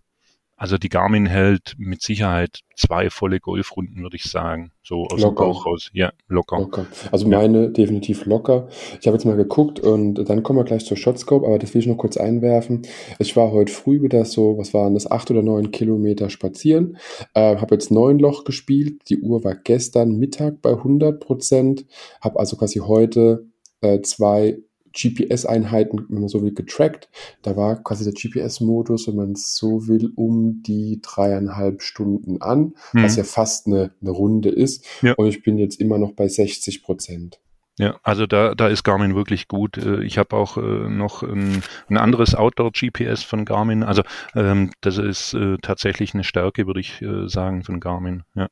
also 0.60 0.78
die 0.78 0.90
Garmin 0.90 1.26
hält 1.26 1.76
mit 1.78 2.02
Sicherheit 2.02 2.60
zwei 2.76 3.10
volle 3.10 3.40
Golfrunden, 3.40 4.04
würde 4.04 4.18
ich 4.18 4.26
sagen. 4.26 4.72
So 4.84 5.06
aus 5.06 5.22
locker. 5.22 5.46
dem 5.46 5.52
Bauch 5.54 5.66
raus. 5.66 5.90
Ja, 5.94 6.12
locker. 6.28 6.60
locker. 6.60 6.86
Also 7.14 7.30
meine 7.30 7.70
definitiv 7.70 8.26
locker. 8.26 8.68
Ich 9.00 9.08
habe 9.08 9.16
jetzt 9.16 9.24
mal 9.24 9.38
geguckt 9.38 9.80
und 9.80 10.16
dann 10.16 10.44
kommen 10.44 10.60
wir 10.60 10.66
gleich 10.66 10.84
zur 10.84 10.98
Shotscope, 10.98 11.48
aber 11.48 11.60
das 11.60 11.74
will 11.74 11.80
ich 11.80 11.88
noch 11.88 11.96
kurz 11.96 12.18
einwerfen. 12.18 12.82
Ich 13.20 13.38
war 13.38 13.52
heute 13.52 13.72
früh 13.72 14.02
wieder 14.02 14.26
so, 14.26 14.58
was 14.58 14.74
waren 14.74 14.96
das, 14.96 15.10
acht 15.10 15.32
oder 15.32 15.44
neun 15.44 15.72
Kilometer 15.72 16.30
spazieren. 16.30 16.98
Äh, 17.34 17.56
habe 17.56 17.76
jetzt 17.76 17.90
neun 17.90 18.20
Loch 18.20 18.44
gespielt. 18.44 19.04
Die 19.08 19.22
Uhr 19.22 19.46
war 19.46 19.56
gestern 19.56 20.18
Mittag 20.18 20.62
bei 20.62 20.72
100 20.72 21.22
Prozent. 21.22 21.86
Habe 22.20 22.38
also 22.38 22.58
quasi 22.58 22.80
heute 22.80 23.48
äh, 23.80 24.02
zwei 24.02 24.58
GPS-Einheiten, 24.94 26.06
wenn 26.10 26.22
man 26.22 26.30
so 26.30 26.42
will, 26.42 26.54
getrackt. 26.54 27.10
Da 27.42 27.56
war 27.56 27.84
quasi 27.84 28.04
der 28.04 28.14
GPS-Modus, 28.14 29.08
wenn 29.08 29.16
man 29.16 29.36
so 29.36 29.88
will, 29.88 30.12
um 30.16 30.62
die 30.64 31.00
dreieinhalb 31.02 31.82
Stunden 31.82 32.42
an, 32.42 32.74
mhm. 32.94 33.04
was 33.04 33.16
ja 33.16 33.24
fast 33.24 33.68
eine, 33.68 33.92
eine 34.02 34.12
Runde 34.12 34.50
ist. 34.50 34.86
Ja. 35.02 35.14
Und 35.14 35.28
ich 35.28 35.44
bin 35.44 35.58
jetzt 35.58 35.80
immer 35.80 35.98
noch 35.98 36.14
bei 36.14 36.28
60 36.28 36.84
Prozent. 36.84 37.40
Ja, 37.80 37.98
also 38.04 38.28
da, 38.28 38.56
da 38.56 38.68
ist 38.68 38.84
Garmin 38.84 39.16
wirklich 39.16 39.48
gut. 39.48 39.78
Äh, 39.78 40.04
ich 40.04 40.18
habe 40.18 40.36
auch 40.36 40.58
äh, 40.58 40.90
noch 40.90 41.24
ein, 41.24 41.64
ein 41.88 41.98
anderes 41.98 42.36
Outdoor-GPS 42.36 43.24
von 43.24 43.46
Garmin. 43.46 43.84
Also 43.84 44.04
ähm, 44.36 44.72
das 44.82 44.98
ist 44.98 45.34
äh, 45.34 45.56
tatsächlich 45.62 46.14
eine 46.14 46.26
Stärke, 46.26 46.68
würde 46.68 46.82
ich 46.82 47.02
sagen, 47.28 47.64
von 47.64 47.80
Garmin. 47.80 48.24
Ja. 48.36 48.50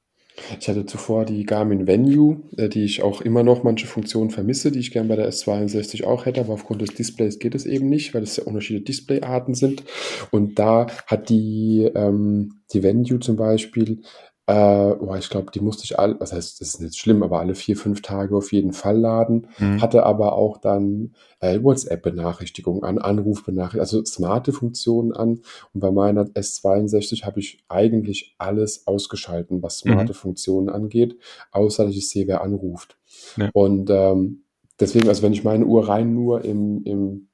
Ich 0.59 0.69
hatte 0.69 0.85
zuvor 0.85 1.25
die 1.25 1.45
Garmin 1.45 1.87
Venue, 1.87 2.41
äh, 2.57 2.69
die 2.69 2.83
ich 2.83 3.01
auch 3.01 3.21
immer 3.21 3.43
noch 3.43 3.63
manche 3.63 3.87
Funktionen 3.87 4.29
vermisse, 4.29 4.71
die 4.71 4.79
ich 4.79 4.91
gern 4.91 5.07
bei 5.07 5.15
der 5.15 5.29
S62 5.29 6.05
auch 6.05 6.25
hätte, 6.25 6.41
aber 6.41 6.53
aufgrund 6.53 6.81
des 6.81 6.93
Displays 6.93 7.39
geht 7.39 7.55
es 7.55 7.65
eben 7.65 7.89
nicht, 7.89 8.13
weil 8.13 8.23
es 8.23 8.37
ja 8.37 8.43
unterschiedliche 8.43 8.85
Displayarten 8.85 9.55
sind. 9.55 9.83
Und 10.31 10.59
da 10.59 10.87
hat 11.07 11.29
die, 11.29 11.89
ähm, 11.95 12.61
die 12.71 12.83
Venue 12.83 13.19
zum 13.19 13.35
Beispiel 13.35 14.01
äh, 14.49 14.95
oh, 14.99 15.13
ich 15.15 15.29
glaube, 15.29 15.51
die 15.51 15.59
musste 15.59 15.83
ich 15.83 15.99
all, 15.99 16.17
was 16.21 16.31
heißt, 16.31 16.61
das 16.61 16.69
ist 16.69 16.79
nicht 16.79 16.97
schlimm, 16.97 17.21
aber 17.21 17.39
alle 17.39 17.53
vier, 17.53 17.75
fünf 17.75 18.01
Tage 18.01 18.33
auf 18.33 18.53
jeden 18.53 18.71
Fall 18.71 18.97
laden. 18.97 19.47
Mhm. 19.59 19.81
Hatte 19.81 20.05
aber 20.05 20.33
auch 20.33 20.57
dann 20.57 21.13
äh, 21.41 21.61
WhatsApp-Benachrichtigungen 21.61 22.83
an, 22.83 22.97
Anrufbenachrichtigungen, 22.97 23.81
also 23.81 24.05
smarte 24.05 24.53
Funktionen 24.53 25.11
an. 25.11 25.41
Und 25.73 25.81
bei 25.81 25.91
meiner 25.91 26.23
S62 26.23 27.25
habe 27.25 27.41
ich 27.41 27.65
eigentlich 27.67 28.35
alles 28.37 28.87
ausgeschalten, 28.87 29.61
was 29.61 29.79
smarte 29.79 30.13
mhm. 30.13 30.17
Funktionen 30.17 30.69
angeht, 30.69 31.17
außer 31.51 31.85
dass 31.85 31.95
ich 31.95 32.07
sehe, 32.07 32.27
wer 32.27 32.41
anruft. 32.41 32.97
Ja. 33.35 33.49
Und 33.51 33.89
ähm, 33.89 34.43
deswegen, 34.79 35.09
also 35.09 35.23
wenn 35.23 35.33
ich 35.33 35.43
meine 35.43 35.65
Uhr 35.65 35.89
rein 35.89 36.13
nur 36.13 36.45
im, 36.45 36.83
im 36.85 37.27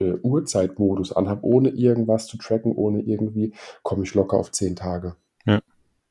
äh, 0.00 0.14
Uhrzeitmodus 0.22 1.12
anhabe, 1.12 1.46
ohne 1.46 1.68
irgendwas 1.68 2.26
zu 2.26 2.36
tracken, 2.36 2.72
ohne 2.72 3.00
irgendwie, 3.00 3.54
komme 3.84 4.02
ich 4.02 4.14
locker 4.14 4.36
auf 4.36 4.50
zehn 4.50 4.74
Tage. 4.74 5.14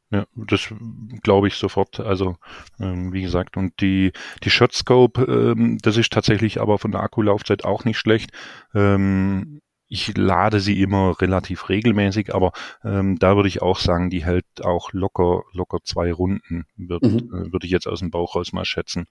Ja. 0.10 0.26
Das 0.36 0.74
glaube 1.22 1.48
ich 1.50 1.56
sofort. 1.56 2.00
Also 2.00 2.38
ähm, 2.80 3.12
wie 3.12 3.22
gesagt, 3.22 3.58
und 3.58 3.82
die 3.82 4.14
die 4.44 4.50
Shotscope, 4.50 5.24
ähm, 5.24 5.78
das 5.82 5.98
ist 5.98 6.14
tatsächlich 6.14 6.62
aber 6.62 6.80
von 6.80 6.92
der 6.92 7.02
Akkulaufzeit 7.02 7.66
auch 7.66 7.84
nicht 7.84 7.98
schlecht. 7.98 8.32
Ähm, 8.74 9.62
ich 9.90 10.18
lade 10.18 10.60
sie 10.60 10.82
immer 10.82 11.20
relativ 11.22 11.70
regelmäßig, 11.70 12.34
aber 12.34 12.52
ähm, 12.84 13.20
da 13.20 13.36
würde 13.36 13.50
ich 13.50 13.62
auch 13.62 13.80
sagen, 13.80 14.10
die 14.10 14.26
hält 14.26 14.46
auch 14.64 14.92
locker 14.94 15.44
locker 15.54 15.80
zwei 15.84 16.12
Runden, 16.12 16.66
würde 16.76 17.08
mhm. 17.08 17.18
äh, 17.18 17.52
würde 17.52 17.66
ich 17.66 17.72
jetzt 17.72 17.88
aus 17.88 18.00
dem 18.00 18.12
Bauch 18.12 18.36
raus 18.36 18.54
mal 18.54 18.66
schätzen. 18.66 19.08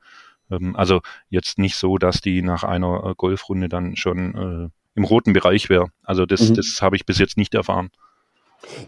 Ähm, 0.51 0.77
also 0.77 1.01
jetzt 1.29 1.59
nicht 1.59 1.77
so, 1.77 1.99
dass 1.99 2.21
die 2.21 2.43
nach 2.43 2.65
einer 2.65 3.05
äh, 3.05 3.15
Golfrunde 3.17 3.69
dann 3.69 3.97
schon 3.97 4.35
äh, 4.35 4.69
im 4.95 5.05
roten 5.05 5.35
Bereich 5.35 5.69
wäre. 5.69 5.89
Also 6.03 6.25
das 6.25 6.49
mhm. 6.49 6.55
das 6.55 6.81
habe 6.81 6.97
ich 6.97 7.05
bis 7.05 7.19
jetzt 7.19 7.37
nicht 7.37 7.55
erfahren. 7.55 7.91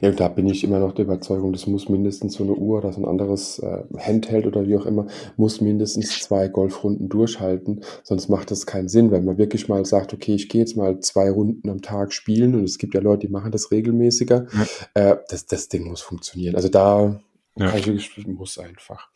Ja, 0.01 0.11
da 0.11 0.29
bin 0.29 0.49
ich 0.49 0.65
immer 0.65 0.79
noch 0.79 0.93
der 0.93 1.05
Überzeugung, 1.05 1.53
das 1.53 1.67
muss 1.67 1.89
mindestens 1.89 2.35
so 2.35 2.45
eine 2.45 2.55
Uhr 2.55 2.79
oder 2.79 2.93
so 2.93 3.01
ein 3.01 3.05
anderes 3.05 3.59
äh, 3.59 3.83
Handheld 3.99 4.47
oder 4.47 4.67
wie 4.67 4.77
auch 4.77 4.87
immer, 4.87 5.07
muss 5.37 5.61
mindestens 5.61 6.21
zwei 6.21 6.49
Golfrunden 6.49 7.09
durchhalten, 7.09 7.81
sonst 8.03 8.29
macht 8.29 8.51
das 8.51 8.67
keinen 8.67 8.89
Sinn, 8.89 9.11
wenn 9.11 9.25
man 9.25 9.39
wirklich 9.39 9.69
mal 9.69 9.85
sagt, 9.85 10.15
okay, 10.15 10.35
ich 10.35 10.49
gehe 10.49 10.61
jetzt 10.61 10.77
mal 10.77 11.01
zwei 11.01 11.31
Runden 11.31 11.69
am 11.69 11.83
Tag 11.83 12.13
spielen 12.13 12.55
und 12.55 12.65
es 12.65 12.79
gibt 12.79 12.95
ja 12.95 13.01
Leute, 13.01 13.27
die 13.27 13.33
machen 13.33 13.53
das 13.53 13.71
regelmäßiger, 13.71 14.47
ja. 14.95 15.13
äh, 15.13 15.17
das, 15.29 15.47
das 15.47 15.69
Ding 15.69 15.89
muss 15.89 16.01
funktionieren. 16.01 16.55
Also 16.55 16.69
da 16.69 17.21
ja. 17.59 17.75
wirklich, 17.75 18.27
muss 18.27 18.59
einfach. 18.59 19.09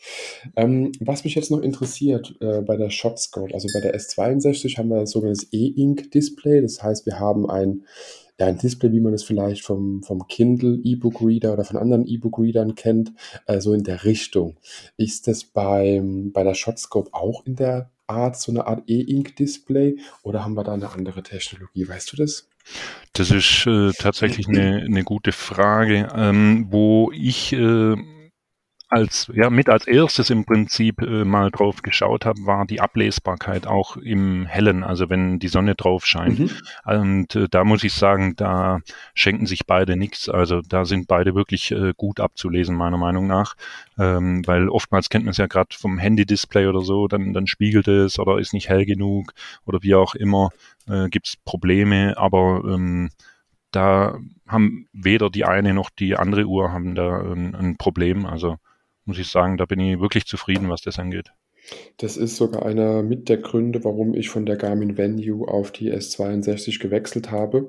Ähm, 0.57 0.93
was 1.01 1.25
mich 1.25 1.35
jetzt 1.35 1.51
noch 1.51 1.61
interessiert 1.61 2.35
äh, 2.41 2.61
bei 2.61 2.77
der 2.77 2.91
ShotScope, 2.91 3.55
also 3.55 3.69
bei 3.73 3.81
der 3.81 3.99
S62 3.99 4.79
haben 4.79 4.89
wir 4.89 4.99
ein 4.99 5.07
sogenanntes 5.07 5.49
E-Ink-Display, 5.53 6.61
das 6.61 6.83
heißt, 6.83 7.07
wir 7.07 7.21
haben 7.21 7.49
ein 7.49 7.85
ja, 8.43 8.49
ein 8.49 8.59
Display, 8.59 8.91
wie 8.91 9.01
man 9.01 9.15
es 9.15 9.23
vielleicht 9.23 9.65
vom, 9.65 10.03
vom 10.03 10.27
Kindle 10.27 10.81
E-Book 10.83 11.21
Reader 11.21 11.53
oder 11.53 11.65
von 11.65 11.77
anderen 11.77 12.07
E-Book 12.07 12.41
Readern 12.41 12.75
kennt, 12.75 13.13
äh, 13.47 13.61
so 13.61 13.73
in 13.73 13.85
der 13.85 14.05
Richtung. 14.05 14.57
Ist 14.97 15.29
das 15.29 15.45
beim, 15.45 16.33
bei 16.33 16.43
der 16.43 16.55
Shotscope 16.55 17.15
auch 17.15 17.47
in 17.47 17.55
der 17.55 17.91
Art, 18.09 18.37
so 18.37 18.51
eine 18.51 18.67
Art 18.67 18.83
E-Ink-Display 18.89 19.99
oder 20.25 20.45
haben 20.45 20.55
wir 20.55 20.65
da 20.65 20.73
eine 20.73 20.91
andere 20.91 21.23
Technologie? 21.23 21.89
Weißt 21.89 22.13
du 22.13 22.17
das? 22.17 22.49
Das 23.13 23.31
ist 23.31 23.65
äh, 23.67 23.93
tatsächlich 23.97 24.49
eine, 24.49 24.83
eine 24.83 25.05
gute 25.05 25.31
Frage, 25.31 26.09
ähm, 26.15 26.67
wo 26.69 27.13
ich 27.13 27.53
äh, 27.53 27.95
als 28.93 29.31
ja 29.35 29.49
mit 29.49 29.71
als 29.71 29.87
erstes 29.87 30.29
im 30.29 30.45
Prinzip 30.45 31.01
äh, 31.01 31.25
mal 31.25 31.51
drauf 31.51 31.81
geschaut 31.83 32.27
habe, 32.27 32.45
war 32.45 32.67
die 32.67 32.81
Ablesbarkeit 32.81 33.67
auch 33.67 33.97
im 33.97 34.45
Hellen, 34.45 34.85
also 34.85 35.09
wenn 35.09 35.39
die 35.39 35.49
Sonne 35.49 35.75
drauf 35.75 36.05
scheint. 36.05 36.39
Mhm. 36.39 36.51
Und 36.85 37.35
äh, 37.35 37.49
da 37.51 37.65
muss 37.65 37.85
ich 37.85 37.95
sagen, 37.95 38.35
da 38.37 38.81
schenken 39.15 39.47
sich 39.47 39.67
beide 39.67 39.97
nichts. 39.97 40.29
Also 40.29 40.61
da 40.61 40.85
sind 40.85 41.09
beide 41.09 41.35
wirklich 41.35 41.71
äh, 41.73 41.95
gut 41.97 42.21
abzulesen 42.21 42.77
meiner 42.77 42.99
Meinung 42.99 43.27
nach, 43.27 43.55
ähm, 43.99 44.47
weil 44.47 44.69
oftmals 44.69 45.09
kennt 45.09 45.25
man 45.25 45.31
es 45.33 45.39
ja 45.39 45.47
gerade 45.47 45.75
vom 45.75 45.97
Handy-Display 45.97 46.67
oder 46.67 46.83
so, 46.83 47.09
dann 47.09 47.33
dann 47.33 47.47
spiegelt 47.47 47.89
es 47.89 48.19
oder 48.19 48.39
ist 48.39 48.53
nicht 48.53 48.69
hell 48.69 48.85
genug 48.85 49.33
oder 49.65 49.83
wie 49.83 49.95
auch 49.95 50.15
immer, 50.15 50.51
äh, 50.87 51.09
gibt 51.09 51.29
es 51.29 51.37
Probleme. 51.47 52.19
Aber 52.19 52.63
ähm, 52.67 53.11
da 53.71 54.19
haben 54.47 54.87
weder 54.93 55.31
die 55.31 55.47
eine 55.47 55.73
noch 55.73 55.89
die 55.89 56.15
andere 56.15 56.45
Uhr 56.45 56.73
haben 56.73 56.95
da 56.95 57.23
ein, 57.23 57.55
ein 57.55 57.77
Problem. 57.79 58.27
Also 58.27 58.59
muss 59.05 59.19
ich 59.19 59.29
sagen, 59.29 59.57
da 59.57 59.65
bin 59.65 59.81
ich 59.81 60.01
wirklich 60.01 60.27
zufrieden, 60.27 60.69
was 60.69 60.83
das 60.83 60.99
angeht. 60.99 61.33
Das 61.99 62.17
ist 62.17 62.37
sogar 62.37 62.67
einer 62.67 63.03
mit 63.03 63.29
der 63.29 63.37
Gründe, 63.39 63.85
warum 63.85 64.15
ich 64.15 64.29
von 64.29 64.47
der 64.47 64.57
Garmin 64.57 64.99
Venue 64.99 65.47
auf 65.47 65.71
die 65.71 65.93
S62 65.93 66.81
gewechselt 66.81 67.31
habe. 67.31 67.69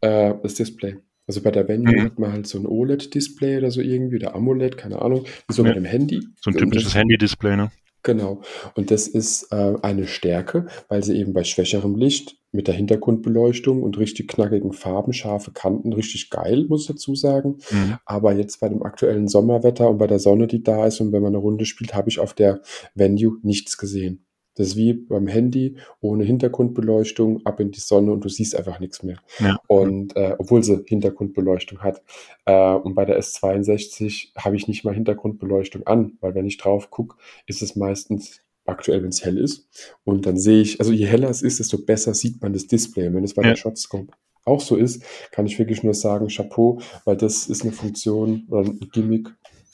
Äh, 0.00 0.34
das 0.42 0.54
Display. 0.54 0.96
Also 1.26 1.42
bei 1.42 1.50
der 1.50 1.68
Venue 1.68 1.94
mhm. 1.94 2.04
hat 2.04 2.18
man 2.18 2.32
halt 2.32 2.46
so 2.46 2.58
ein 2.58 2.66
OLED-Display 2.66 3.58
oder 3.58 3.70
so 3.70 3.80
irgendwie, 3.80 4.16
oder 4.16 4.34
AMOLED, 4.34 4.78
keine 4.78 5.02
Ahnung, 5.02 5.26
wie 5.46 5.54
so 5.54 5.62
ja. 5.62 5.68
mit 5.68 5.76
dem 5.76 5.84
Handy. 5.84 6.20
So 6.40 6.50
ein 6.50 6.56
typisches 6.56 6.94
Handy-Display, 6.94 7.56
ne? 7.56 7.70
Genau. 8.02 8.40
Und 8.74 8.90
das 8.90 9.08
ist 9.08 9.52
äh, 9.52 9.74
eine 9.82 10.06
Stärke, 10.06 10.66
weil 10.88 11.02
sie 11.02 11.16
eben 11.16 11.32
bei 11.32 11.44
schwächerem 11.44 11.96
Licht 11.96 12.36
mit 12.52 12.66
der 12.66 12.74
Hintergrundbeleuchtung 12.74 13.82
und 13.82 13.98
richtig 13.98 14.28
knackigen 14.28 14.72
Farben, 14.72 15.12
scharfe 15.12 15.52
Kanten, 15.52 15.92
richtig 15.92 16.30
geil, 16.30 16.66
muss 16.68 16.82
ich 16.82 16.88
dazu 16.88 17.14
sagen. 17.14 17.58
Mhm. 17.70 17.98
Aber 18.06 18.32
jetzt 18.32 18.60
bei 18.60 18.68
dem 18.68 18.82
aktuellen 18.82 19.28
Sommerwetter 19.28 19.88
und 19.90 19.98
bei 19.98 20.06
der 20.06 20.18
Sonne, 20.18 20.46
die 20.46 20.62
da 20.62 20.86
ist 20.86 21.00
und 21.00 21.12
wenn 21.12 21.22
man 21.22 21.34
eine 21.34 21.42
Runde 21.42 21.66
spielt, 21.66 21.94
habe 21.94 22.08
ich 22.08 22.20
auf 22.20 22.32
der 22.32 22.60
Venue 22.94 23.38
nichts 23.42 23.76
gesehen. 23.76 24.24
Das 24.58 24.68
ist 24.68 24.76
wie 24.76 24.92
beim 24.92 25.28
Handy, 25.28 25.76
ohne 26.00 26.24
Hintergrundbeleuchtung, 26.24 27.46
ab 27.46 27.60
in 27.60 27.70
die 27.70 27.80
Sonne 27.80 28.12
und 28.12 28.24
du 28.24 28.28
siehst 28.28 28.56
einfach 28.56 28.80
nichts 28.80 29.04
mehr. 29.04 29.18
Ja. 29.38 29.56
Und 29.68 30.16
äh, 30.16 30.34
obwohl 30.36 30.64
sie 30.64 30.82
Hintergrundbeleuchtung 30.84 31.78
hat. 31.78 32.02
Äh, 32.44 32.74
und 32.74 32.94
bei 32.94 33.04
der 33.04 33.20
S62 33.20 34.32
habe 34.36 34.56
ich 34.56 34.66
nicht 34.66 34.84
mal 34.84 34.94
Hintergrundbeleuchtung 34.94 35.86
an, 35.86 36.18
weil 36.20 36.34
wenn 36.34 36.46
ich 36.46 36.58
drauf 36.58 36.90
gucke, 36.90 37.16
ist 37.46 37.62
es 37.62 37.76
meistens 37.76 38.40
aktuell, 38.66 39.02
wenn 39.02 39.10
es 39.10 39.24
hell 39.24 39.38
ist. 39.38 39.68
Und 40.04 40.26
dann 40.26 40.36
sehe 40.36 40.60
ich, 40.60 40.80
also 40.80 40.92
je 40.92 41.06
heller 41.06 41.30
es 41.30 41.42
ist, 41.42 41.60
desto 41.60 41.78
besser 41.78 42.12
sieht 42.14 42.42
man 42.42 42.52
das 42.52 42.66
Display. 42.66 43.06
Und 43.06 43.14
wenn 43.14 43.24
es 43.24 43.34
bei 43.34 43.42
ja. 43.42 43.50
der 43.50 43.56
Shotscope 43.56 44.08
auch 44.44 44.60
so 44.60 44.76
ist, 44.76 45.02
kann 45.30 45.46
ich 45.46 45.58
wirklich 45.58 45.82
nur 45.84 45.94
sagen, 45.94 46.28
Chapeau, 46.28 46.80
weil 47.04 47.16
das 47.16 47.46
ist 47.46 47.62
eine 47.62 47.72
Funktion 47.72 48.46
oder 48.48 48.68
ein 48.68 48.90
Gimmick, 48.92 49.28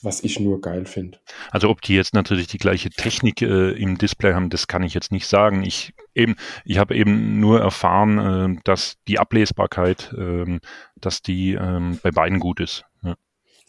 was 0.05 0.23
ich 0.23 0.39
nur 0.39 0.61
geil 0.61 0.85
finde. 0.85 1.17
Also 1.51 1.69
ob 1.69 1.81
die 1.81 1.95
jetzt 1.95 2.13
natürlich 2.13 2.47
die 2.47 2.57
gleiche 2.57 2.89
Technik 2.89 3.41
äh, 3.41 3.71
im 3.71 3.97
Display 3.97 4.33
haben, 4.33 4.49
das 4.49 4.67
kann 4.67 4.83
ich 4.83 4.93
jetzt 4.93 5.11
nicht 5.11 5.27
sagen. 5.27 5.63
Ich 5.63 5.93
eben, 6.13 6.35
ich 6.63 6.77
habe 6.77 6.95
eben 6.95 7.39
nur 7.39 7.59
erfahren, 7.59 8.17
äh, 8.57 8.61
dass 8.63 8.97
die 9.07 9.19
Ablesbarkeit, 9.19 10.13
äh, 10.17 10.59
dass 10.95 11.21
die 11.21 11.53
ähm, 11.53 11.99
bei 12.01 12.11
beiden 12.11 12.39
gut 12.39 12.59
ist. 12.59 12.85
Ja. 13.03 13.15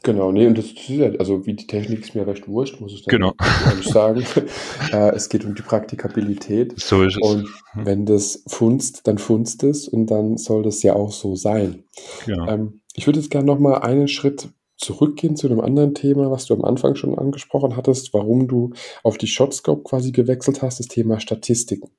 Genau, 0.02 0.30
nee, 0.30 0.46
und 0.46 0.56
das 0.56 0.66
ist 0.66 0.88
ja, 0.88 1.10
also 1.18 1.46
wie 1.46 1.54
die 1.54 1.66
Technik 1.66 2.02
ist 2.02 2.14
mir 2.14 2.26
recht 2.26 2.46
wurscht, 2.46 2.80
muss 2.80 2.92
ich 2.92 3.04
dann 3.04 3.10
Genau. 3.10 3.34
ehrlich 3.66 3.88
sagen. 3.88 4.24
äh, 4.92 5.14
es 5.14 5.28
geht 5.28 5.44
um 5.44 5.54
die 5.54 5.62
Praktikabilität. 5.62 6.78
So 6.78 7.02
ist 7.02 7.16
es. 7.16 7.28
Und 7.28 7.48
wenn 7.74 8.06
das 8.06 8.44
funzt, 8.46 9.08
dann 9.08 9.18
funzt 9.18 9.64
es 9.64 9.88
und 9.88 10.06
dann 10.06 10.36
soll 10.36 10.62
das 10.62 10.82
ja 10.82 10.94
auch 10.94 11.12
so 11.12 11.34
sein. 11.34 11.84
Genau. 12.24 12.46
Ähm, 12.46 12.80
ich 12.94 13.06
würde 13.06 13.18
jetzt 13.18 13.30
gerne 13.30 13.46
nochmal 13.46 13.82
einen 13.82 14.06
Schritt 14.06 14.48
zurückgehen 14.76 15.36
zu 15.36 15.46
einem 15.46 15.60
anderen 15.60 15.94
Thema, 15.94 16.30
was 16.30 16.46
du 16.46 16.54
am 16.54 16.64
Anfang 16.64 16.96
schon 16.96 17.18
angesprochen 17.18 17.76
hattest, 17.76 18.12
warum 18.12 18.46
du 18.46 18.72
auf 19.02 19.16
die 19.16 19.26
Shotscope 19.26 19.82
quasi 19.84 20.12
gewechselt 20.12 20.62
hast, 20.62 20.80
das 20.80 20.88
Thema 20.88 21.18
Statistiken. 21.18 21.90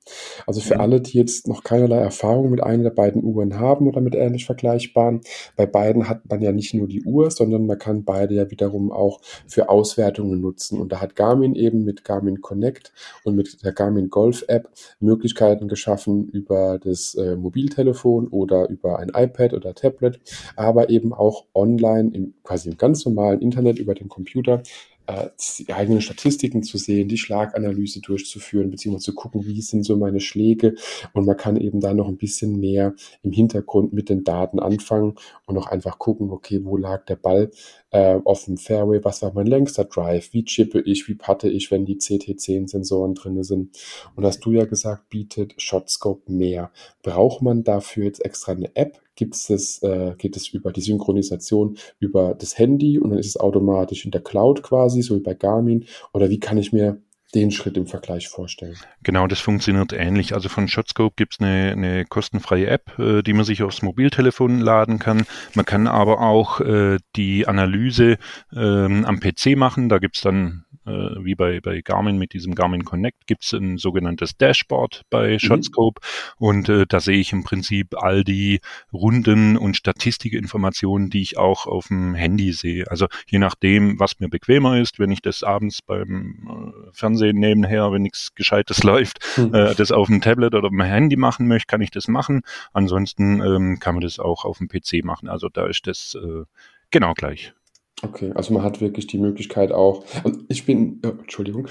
Also 0.45 0.61
für 0.61 0.75
Mhm. 0.75 0.81
alle, 0.81 1.01
die 1.01 1.17
jetzt 1.17 1.47
noch 1.47 1.63
keinerlei 1.63 1.97
Erfahrung 1.97 2.51
mit 2.51 2.61
einer 2.61 2.83
der 2.83 2.89
beiden 2.91 3.23
Uhren 3.23 3.59
haben 3.59 3.87
oder 3.87 4.01
mit 4.01 4.15
ähnlich 4.15 4.45
vergleichbaren, 4.45 5.21
bei 5.55 5.65
beiden 5.65 6.07
hat 6.07 6.29
man 6.29 6.41
ja 6.41 6.51
nicht 6.51 6.73
nur 6.73 6.87
die 6.87 7.03
Uhr, 7.03 7.31
sondern 7.31 7.65
man 7.65 7.79
kann 7.79 8.03
beide 8.03 8.35
ja 8.35 8.51
wiederum 8.51 8.91
auch 8.91 9.21
für 9.47 9.69
Auswertungen 9.69 10.39
nutzen. 10.39 10.79
Und 10.79 10.91
da 10.91 11.01
hat 11.01 11.15
Garmin 11.15 11.55
eben 11.55 11.83
mit 11.83 12.03
Garmin 12.05 12.41
Connect 12.41 12.93
und 13.23 13.35
mit 13.35 13.63
der 13.63 13.73
Garmin 13.73 14.09
Golf 14.09 14.43
App 14.47 14.69
Möglichkeiten 14.99 15.67
geschaffen 15.67 16.27
über 16.29 16.79
das 16.79 17.15
äh, 17.15 17.35
Mobiltelefon 17.35 18.27
oder 18.27 18.69
über 18.69 18.99
ein 18.99 19.09
iPad 19.13 19.53
oder 19.53 19.73
Tablet, 19.73 20.19
aber 20.55 20.89
eben 20.89 21.13
auch 21.13 21.45
online 21.53 22.11
im 22.13 22.33
quasi 22.43 22.66
im 22.67 22.77
ganz 22.77 23.05
normalen 23.05 23.41
Internet 23.41 23.79
über 23.79 23.95
den 23.95 24.09
Computer 24.09 24.61
äh, 25.07 25.29
die 25.57 25.73
eigenen 25.73 26.01
Statistiken 26.01 26.63
zu 26.63 26.77
sehen, 26.77 27.07
die 27.07 27.17
Schlaganalyse 27.17 28.01
durchzuführen, 28.01 28.69
beziehungsweise 28.69 29.05
zu 29.05 29.15
gucken, 29.15 29.45
wie 29.45 29.61
sind 29.61 29.83
so 29.83 29.95
meine 29.95 30.19
Schläge. 30.19 30.75
Und 31.13 31.25
man 31.25 31.37
kann 31.37 31.55
eben 31.55 31.79
da 31.79 31.93
noch 31.93 32.07
ein 32.07 32.17
bisschen 32.17 32.59
mehr 32.59 32.93
im 33.23 33.31
Hintergrund 33.31 33.93
mit 33.93 34.09
den 34.09 34.23
Daten 34.23 34.59
anfangen 34.59 35.15
und 35.45 35.57
auch 35.57 35.67
einfach 35.67 35.97
gucken, 35.97 36.29
okay, 36.29 36.59
wo 36.63 36.77
lag 36.77 37.05
der 37.05 37.15
Ball 37.15 37.51
äh, 37.91 38.19
auf 38.23 38.45
dem 38.45 38.57
Fairway, 38.57 39.03
was 39.03 39.21
war 39.21 39.33
mein 39.33 39.47
längster 39.47 39.85
Drive, 39.85 40.33
wie 40.33 40.43
chippe 40.43 40.81
ich, 40.81 41.07
wie 41.07 41.15
patte 41.15 41.49
ich, 41.49 41.71
wenn 41.71 41.85
die 41.85 41.97
CT10-Sensoren 41.97 43.15
drin 43.15 43.41
sind. 43.43 43.77
Und 44.15 44.25
hast 44.25 44.41
du 44.41 44.51
ja 44.51 44.65
gesagt, 44.65 45.09
bietet 45.09 45.61
Shotscope 45.61 46.31
mehr. 46.31 46.71
Braucht 47.01 47.41
man 47.41 47.63
dafür 47.63 48.05
jetzt 48.05 48.23
extra 48.25 48.51
eine 48.51 48.75
App? 48.75 49.01
Gibt 49.17 49.35
es, 49.35 49.83
äh, 49.83 50.15
geht 50.17 50.37
es 50.37 50.47
über 50.47 50.71
die 50.71 50.79
Synchronisation 50.79 51.77
über 51.99 52.35
das 52.35 52.57
Handy 52.57 52.99
und 52.99 53.09
dann 53.09 53.19
ist 53.19 53.27
es 53.27 53.37
automatisch 53.37 54.05
in 54.05 54.11
der 54.11 54.21
Cloud 54.21 54.63
quasi, 54.63 55.01
so 55.01 55.17
wie 55.17 55.21
bei 55.21 55.33
Garmin? 55.33 55.85
Oder 56.13 56.29
wie 56.29 56.39
kann 56.39 56.57
ich 56.57 56.71
mir 56.71 57.01
den 57.35 57.51
Schritt 57.51 57.75
im 57.75 57.87
Vergleich 57.87 58.29
vorstellen. 58.29 58.77
Genau, 59.03 59.27
das 59.27 59.39
funktioniert 59.39 59.91
ähnlich. 59.91 60.33
Also 60.33 60.47
von 60.49 60.67
Shotscope 60.67 61.13
gibt 61.15 61.33
es 61.33 61.39
eine, 61.39 61.71
eine 61.71 62.05
kostenfreie 62.05 62.67
App, 62.67 62.97
äh, 62.99 63.21
die 63.21 63.33
man 63.33 63.43
sich 63.43 63.63
aufs 63.63 63.81
Mobiltelefon 63.81 64.59
laden 64.59 64.97
kann. 64.99 65.25
Man 65.53 65.65
kann 65.65 65.87
aber 65.87 66.21
auch 66.21 66.61
äh, 66.61 66.99
die 67.15 67.47
Analyse 67.47 68.17
ähm, 68.55 69.03
am 69.05 69.19
PC 69.19 69.57
machen. 69.57 69.89
Da 69.89 69.99
gibt 69.99 70.15
es 70.15 70.21
dann, 70.21 70.65
wie 70.87 71.35
bei, 71.35 71.59
bei 71.59 71.81
Garmin 71.81 72.17
mit 72.17 72.33
diesem 72.33 72.55
Garmin 72.55 72.85
Connect, 72.85 73.27
gibt 73.27 73.43
es 73.43 73.53
ein 73.53 73.77
sogenanntes 73.77 74.37
Dashboard 74.37 75.03
bei 75.09 75.39
Shotscope. 75.39 76.01
Mhm. 76.39 76.47
Und 76.47 76.69
äh, 76.69 76.85
da 76.87 76.99
sehe 76.99 77.17
ich 77.17 77.33
im 77.33 77.43
Prinzip 77.43 77.95
all 77.97 78.23
die 78.23 78.59
Runden 78.93 79.57
und 79.57 79.77
Statistikinformationen, 79.77 81.09
die 81.09 81.21
ich 81.21 81.37
auch 81.37 81.65
auf 81.65 81.87
dem 81.87 82.15
Handy 82.15 82.51
sehe. 82.53 82.89
Also 82.89 83.07
je 83.27 83.39
nachdem, 83.39 83.99
was 83.99 84.19
mir 84.19 84.29
bequemer 84.29 84.79
ist, 84.79 84.99
wenn 84.99 85.11
ich 85.11 85.21
das 85.21 85.43
abends 85.43 85.81
beim 85.81 86.73
äh, 86.87 86.89
Fernsehen 86.93 87.37
nebenher, 87.37 87.91
wenn 87.91 88.01
nichts 88.01 88.33
Gescheites 88.35 88.83
läuft, 88.83 89.23
hm. 89.35 89.53
äh, 89.53 89.75
das 89.75 89.91
auf 89.91 90.07
dem 90.07 90.21
Tablet 90.21 90.55
oder 90.55 90.69
dem 90.69 90.81
Handy 90.81 91.15
machen 91.15 91.47
möchte, 91.47 91.67
kann 91.67 91.81
ich 91.81 91.91
das 91.91 92.07
machen. 92.07 92.41
Ansonsten 92.73 93.41
ähm, 93.41 93.79
kann 93.79 93.95
man 93.95 94.01
das 94.01 94.19
auch 94.19 94.45
auf 94.45 94.59
dem 94.59 94.67
PC 94.67 95.03
machen. 95.03 95.29
Also 95.29 95.49
da 95.49 95.67
ist 95.67 95.87
das 95.87 96.15
äh, 96.21 96.43
genau 96.91 97.13
gleich. 97.13 97.53
Okay, 98.03 98.31
also 98.35 98.53
man 98.53 98.63
hat 98.63 98.79
wirklich 98.79 99.07
die 99.07 99.17
Möglichkeit 99.17 99.71
auch. 99.71 100.03
Und 100.23 100.45
ich 100.49 100.65
bin, 100.65 101.01
oh, 101.03 101.19
Entschuldigung. 101.19 101.67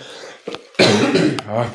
ah, 1.49 1.67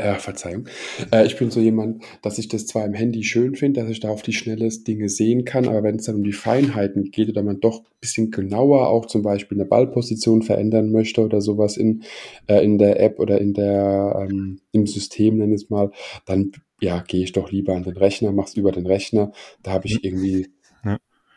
äh, 0.00 0.14
Verzeihung. 0.14 0.66
Äh, 1.12 1.26
ich 1.26 1.36
bin 1.36 1.50
so 1.50 1.60
jemand, 1.60 2.02
dass 2.22 2.38
ich 2.38 2.48
das 2.48 2.66
zwar 2.66 2.86
im 2.86 2.94
Handy 2.94 3.22
schön 3.22 3.54
finde, 3.54 3.82
dass 3.82 3.90
ich 3.90 4.00
da 4.00 4.08
auf 4.08 4.22
die 4.22 4.32
schnelle 4.32 4.68
Dinge 4.68 5.10
sehen 5.10 5.44
kann, 5.44 5.68
aber 5.68 5.82
wenn 5.82 5.96
es 5.96 6.06
dann 6.06 6.16
um 6.16 6.24
die 6.24 6.32
Feinheiten 6.32 7.10
geht 7.10 7.28
oder 7.28 7.42
man 7.42 7.60
doch 7.60 7.80
ein 7.80 8.00
bisschen 8.00 8.30
genauer 8.30 8.88
auch 8.88 9.04
zum 9.06 9.20
Beispiel 9.22 9.58
eine 9.58 9.68
Ballposition 9.68 10.40
verändern 10.40 10.90
möchte 10.90 11.20
oder 11.20 11.42
sowas 11.42 11.76
in, 11.76 12.02
äh, 12.46 12.64
in 12.64 12.78
der 12.78 12.98
App 12.98 13.18
oder 13.20 13.38
in 13.40 13.52
der, 13.52 14.26
ähm, 14.26 14.60
im 14.72 14.86
System, 14.86 15.36
nenne 15.36 15.54
ich 15.54 15.64
es 15.64 15.70
mal, 15.70 15.90
dann 16.24 16.52
ja, 16.80 17.04
gehe 17.06 17.22
ich 17.22 17.32
doch 17.32 17.52
lieber 17.52 17.74
an 17.74 17.82
den 17.82 17.96
Rechner, 17.98 18.32
mach's 18.32 18.54
über 18.54 18.72
den 18.72 18.86
Rechner. 18.86 19.32
Da 19.62 19.72
habe 19.72 19.86
ich 19.86 20.02
irgendwie 20.02 20.48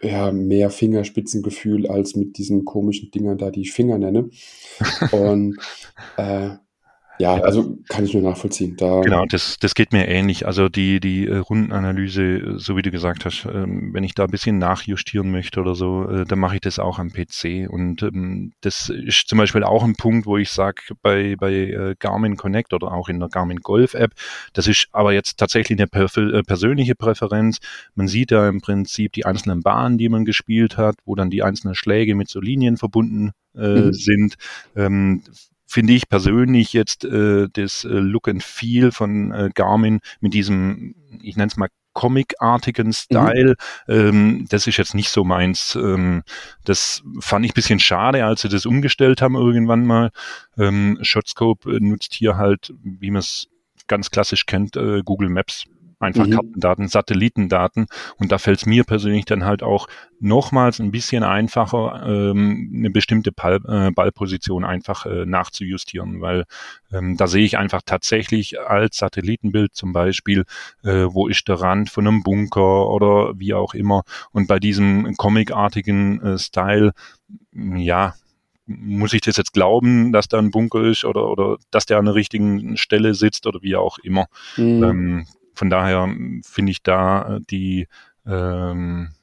ja. 0.03 0.31
mehr 0.31 0.69
Fingerspitzengefühl 0.69 1.87
als 1.87 2.15
mit 2.15 2.37
diesen 2.37 2.65
komischen 2.65 3.11
Dingern 3.11 3.37
da, 3.37 3.51
die 3.51 3.61
ich 3.61 3.71
Finger 3.71 3.97
nenne. 3.97 4.29
Und 5.11 5.57
äh, 6.17 6.51
ja, 7.19 7.36
also 7.36 7.78
kann 7.89 8.06
ich 8.06 8.13
nur 8.13 8.23
nachvollziehen. 8.23 8.76
Da 8.76 9.02
genau, 9.02 9.26
das, 9.26 9.58
das 9.60 9.76
geht 9.76 9.93
mir 9.93 10.08
ähnlich. 10.08 10.47
Also 10.47 10.67
die, 10.67 10.99
die 10.99 11.28
äh, 11.28 11.38
Rundenanalyse, 11.38 12.58
so 12.58 12.76
wie 12.76 12.82
du 12.82 12.89
gesagt 12.89 13.26
hast, 13.26 13.45
ähm, 13.45 13.93
wenn 13.93 14.04
ich 14.04 14.15
da 14.15 14.23
ein 14.23 14.32
bisschen 14.32 14.58
nachjustieren 14.58 15.32
möchte 15.32 15.62
oder 15.62 15.76
so, 15.76 16.10
äh, 16.10 16.26
dann 16.26 16.39
mache 16.39 16.56
ich 16.56 16.62
das 16.62 16.80
auch 16.80 16.97
am 16.97 17.12
PC. 17.12 17.69
Und 17.69 18.02
ähm, 18.02 18.54
das 18.62 18.89
ist 18.89 19.28
zum 19.28 19.38
Beispiel 19.38 19.63
auch 19.63 19.84
ein 19.84 19.95
Punkt, 19.95 20.26
wo 20.26 20.38
ich 20.38 20.49
sage, 20.49 20.82
bei, 21.04 21.36
bei 21.36 21.54
äh, 21.54 21.95
Garmin 21.99 22.36
Connect 22.36 22.73
oder 22.73 22.91
auch 22.91 23.10
in 23.10 23.19
der 23.19 23.30
Garmin 23.30 23.60
Golf 23.60 23.93
App, 23.93 24.13
das 24.54 24.67
ist 24.67 24.88
aber 24.91 25.13
jetzt 25.13 25.38
tatsächlich 25.38 25.80
eine 25.80 25.88
per 25.88 26.08
persönliche 26.43 26.95
Präferenz. 26.95 27.60
Man 27.93 28.08
sieht 28.08 28.32
da 28.32 28.49
im 28.49 28.62
Prinzip 28.62 29.13
die 29.13 29.26
einzelnen 29.26 29.62
Bahnen, 29.62 29.97
die 29.97 30.10
man 30.10 30.26
gespielt 30.26 30.78
hat, 30.78 30.95
wo 31.06 31.15
dann 31.15 31.30
die 31.30 31.43
einzelnen 31.43 31.76
Schläge 31.76 32.15
mit 32.15 32.30
so 32.30 32.39
Linien 32.39 32.78
verbunden 32.78 33.32
äh, 33.56 33.67
mhm. 33.67 33.93
sind. 33.93 34.36
Ähm, 34.76 35.21
finde 35.73 35.93
ich 35.93 36.07
persönlich 36.07 36.71
jetzt 36.71 37.03
äh, 37.03 37.47
das 37.51 37.83
äh, 37.83 37.88
Look 37.88 38.27
and 38.27 38.43
Feel 38.43 38.91
von 38.91 39.31
äh, 39.31 39.49
Garmin 39.53 40.01
mit 40.21 40.36
diesem, 40.36 40.93
ich 41.19 41.36
nenne 41.36 41.47
es 41.47 41.57
mal 41.57 41.69
Comic-artigen 41.93 42.93
Style. 42.93 43.55
Mhm. 43.88 43.93
Ähm, 43.93 44.45
das 44.49 44.67
ist 44.67 44.77
jetzt 44.77 44.93
nicht 44.93 45.09
so 45.09 45.23
meins. 45.23 45.75
Ähm, 45.75 46.23
das 46.63 47.01
fand 47.19 47.45
ich 47.45 47.53
bisschen 47.53 47.79
schade, 47.79 48.23
als 48.23 48.41
sie 48.41 48.49
das 48.49 48.67
umgestellt 48.67 49.21
haben 49.21 49.36
irgendwann 49.36 49.86
mal. 49.86 50.12
Ähm, 50.59 50.99
Shotscope 51.01 51.69
nutzt 51.79 52.13
hier 52.13 52.38
halt, 52.38 52.73
wie 52.83 53.09
man 53.09 53.19
es 53.21 53.47
ganz 53.88 54.12
klassisch 54.12 54.45
kennt, 54.45 54.75
äh, 54.75 55.01
Google 55.03 55.29
Maps 55.29 55.65
Einfach 56.03 56.27
mhm. 56.27 56.31
Kartendaten, 56.31 56.87
Satellitendaten. 56.87 57.87
Und 58.17 58.31
da 58.31 58.37
fällt 58.37 58.59
es 58.59 58.65
mir 58.65 58.83
persönlich 58.83 59.25
dann 59.25 59.45
halt 59.45 59.63
auch 59.63 59.87
nochmals 60.19 60.79
ein 60.79 60.91
bisschen 60.91 61.23
einfacher, 61.23 62.03
ähm, 62.05 62.71
eine 62.73 62.89
bestimmte 62.89 63.31
Ball, 63.31 63.59
äh, 63.67 63.91
Ballposition 63.91 64.63
einfach 64.63 65.05
äh, 65.05 65.25
nachzujustieren, 65.25 66.21
weil 66.21 66.45
ähm, 66.91 67.17
da 67.17 67.27
sehe 67.27 67.43
ich 67.43 67.57
einfach 67.57 67.81
tatsächlich 67.85 68.59
als 68.59 68.97
Satellitenbild 68.97 69.73
zum 69.75 69.93
Beispiel, 69.93 70.45
äh, 70.83 71.05
wo 71.09 71.27
ist 71.27 71.47
der 71.47 71.59
Rand 71.59 71.89
von 71.89 72.07
einem 72.07 72.23
Bunker 72.23 72.89
oder 72.89 73.33
wie 73.37 73.53
auch 73.53 73.73
immer. 73.73 74.03
Und 74.31 74.47
bei 74.47 74.59
diesem 74.59 75.15
comicartigen 75.15 76.21
äh, 76.21 76.37
Style, 76.37 76.93
ja, 77.51 78.13
muss 78.65 79.13
ich 79.13 79.21
das 79.21 79.37
jetzt 79.37 79.53
glauben, 79.53 80.13
dass 80.13 80.27
da 80.27 80.39
ein 80.39 80.51
Bunker 80.51 80.83
ist 80.83 81.03
oder, 81.05 81.29
oder 81.29 81.57
dass 81.71 81.85
der 81.85 81.97
an 81.97 82.05
der 82.05 82.15
richtigen 82.15 82.77
Stelle 82.77 83.13
sitzt 83.13 83.45
oder 83.45 83.61
wie 83.61 83.75
auch 83.75 83.97
immer. 83.99 84.27
Mhm. 84.57 84.83
Ähm, 84.83 85.25
von 85.53 85.69
daher 85.69 86.13
finde 86.43 86.71
ich 86.71 86.83
da 86.83 87.37
äh, 87.37 87.39
die 87.49 87.87
ähm, 88.25 89.13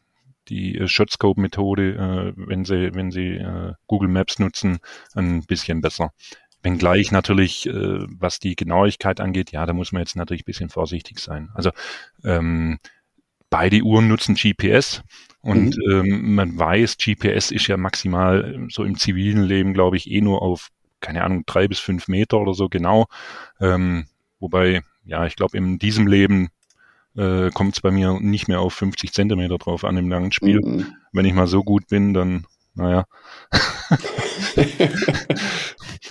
die 0.51 0.81
Shotscope-Methode, 0.85 1.95
äh, 1.95 2.33
wenn 2.37 2.65
Sie, 2.65 2.95
wenn 2.95 3.11
Sie 3.11 3.37
äh, 3.37 3.73
Google 3.87 4.09
Maps 4.09 4.39
nutzen, 4.39 4.81
ein 5.15 5.45
bisschen 5.45 5.81
besser. 5.81 6.13
Wenngleich 6.63 7.11
natürlich, 7.13 7.67
äh, 7.67 7.73
was 7.73 8.39
die 8.39 8.57
Genauigkeit 8.57 9.21
angeht, 9.21 9.53
ja, 9.53 9.65
da 9.65 9.73
muss 9.73 9.93
man 9.93 10.01
jetzt 10.01 10.17
natürlich 10.17 10.43
ein 10.43 10.47
bisschen 10.47 10.69
vorsichtig 10.69 11.21
sein. 11.21 11.51
Also 11.55 11.71
ähm, 12.25 12.79
beide 13.49 13.81
Uhren 13.83 14.09
nutzen 14.09 14.35
GPS 14.35 15.03
und 15.41 15.77
mhm. 15.77 15.93
ähm, 15.93 16.35
man 16.35 16.59
weiß, 16.59 16.99
GPS 16.99 17.51
ist 17.51 17.67
ja 17.67 17.77
maximal 17.77 18.67
so 18.71 18.85
im 18.85 18.97
zivilen 18.97 19.43
Leben, 19.43 19.73
glaube 19.73 19.97
ich, 19.97 20.11
eh 20.11 20.21
nur 20.21 20.43
auf, 20.43 20.69
keine 21.01 21.25
Ahnung, 21.25 21.45
drei 21.47 21.67
bis 21.67 21.79
fünf 21.79 22.09
Meter 22.09 22.39
oder 22.39 22.53
so 22.53 22.69
genau. 22.69 23.07
Ähm, 23.59 24.07
wobei 24.39 24.83
ja, 25.05 25.27
ich 25.27 25.37
glaube, 25.37 25.57
in 25.57 25.79
diesem 25.79 26.07
Leben 26.07 26.49
äh, 27.17 27.51
kommt 27.51 27.75
es 27.75 27.81
bei 27.81 27.91
mir 27.91 28.19
nicht 28.21 28.49
mehr 28.49 28.61
auf 28.61 28.75
50 28.75 29.13
Zentimeter 29.13 29.59
drauf 29.59 29.85
an 29.85 29.97
im 29.97 30.09
langen 30.09 30.33
Spiel. 30.33 30.61
Mhm. 30.61 30.87
Wenn 31.13 31.25
ich 31.25 31.35
mal 31.35 31.47
so 31.47 31.63
gut 31.63 31.89
bin, 31.89 32.15
dann, 32.15 32.47
naja. 32.75 33.05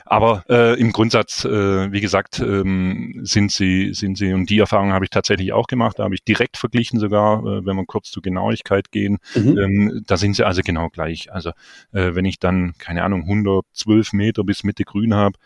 Aber 0.06 0.44
äh, 0.50 0.80
im 0.80 0.92
Grundsatz, 0.92 1.46
äh, 1.46 1.92
wie 1.92 2.02
gesagt, 2.02 2.40
ähm, 2.40 3.20
sind 3.24 3.52
sie, 3.52 3.94
sind 3.94 4.18
sie, 4.18 4.34
und 4.34 4.50
die 4.50 4.60
Erfahrung 4.60 4.92
habe 4.92 5.06
ich 5.06 5.12
tatsächlich 5.12 5.54
auch 5.54 5.68
gemacht, 5.68 6.00
da 6.00 6.04
habe 6.04 6.16
ich 6.16 6.24
direkt 6.24 6.58
verglichen 6.58 7.00
sogar, 7.00 7.40
äh, 7.40 7.66
wenn 7.66 7.76
wir 7.76 7.86
kurz 7.86 8.10
zur 8.10 8.24
Genauigkeit 8.24 8.92
gehen, 8.92 9.20
mhm. 9.36 9.58
ähm, 9.58 10.04
da 10.08 10.18
sind 10.18 10.36
sie 10.36 10.46
also 10.46 10.62
genau 10.64 10.90
gleich. 10.90 11.32
Also 11.32 11.52
äh, 11.92 12.16
wenn 12.16 12.26
ich 12.26 12.40
dann, 12.40 12.74
keine 12.80 13.04
Ahnung, 13.04 13.22
112 13.22 14.14
Meter 14.14 14.44
bis 14.44 14.64
Mitte 14.64 14.84
grün 14.84 15.14
habe, 15.14 15.38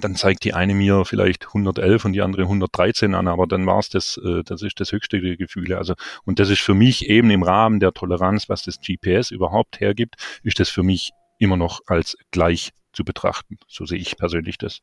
dann 0.00 0.16
zeigt 0.16 0.44
die 0.44 0.54
eine 0.54 0.74
mir 0.74 1.04
vielleicht 1.04 1.46
111 1.46 2.04
und 2.04 2.12
die 2.12 2.22
andere 2.22 2.42
113 2.42 3.14
an, 3.14 3.28
aber 3.28 3.46
dann 3.46 3.66
war 3.66 3.78
es 3.78 3.88
das, 3.88 4.20
äh, 4.24 4.42
das 4.44 4.62
ist 4.62 4.80
das 4.80 4.92
höchste 4.92 5.20
der 5.20 5.36
Gefühle. 5.36 5.78
Also 5.78 5.94
und 6.24 6.38
das 6.38 6.50
ist 6.50 6.60
für 6.60 6.74
mich 6.74 7.08
eben 7.08 7.30
im 7.30 7.42
Rahmen 7.42 7.80
der 7.80 7.92
Toleranz, 7.92 8.48
was 8.48 8.62
das 8.62 8.80
GPS 8.80 9.30
überhaupt 9.30 9.80
hergibt, 9.80 10.16
ist 10.42 10.60
das 10.60 10.68
für 10.68 10.82
mich 10.82 11.12
immer 11.38 11.56
noch 11.56 11.80
als 11.86 12.16
gleich 12.30 12.70
zu 12.92 13.04
betrachten. 13.04 13.58
So 13.68 13.86
sehe 13.86 13.98
ich 13.98 14.16
persönlich 14.16 14.58
das. 14.58 14.80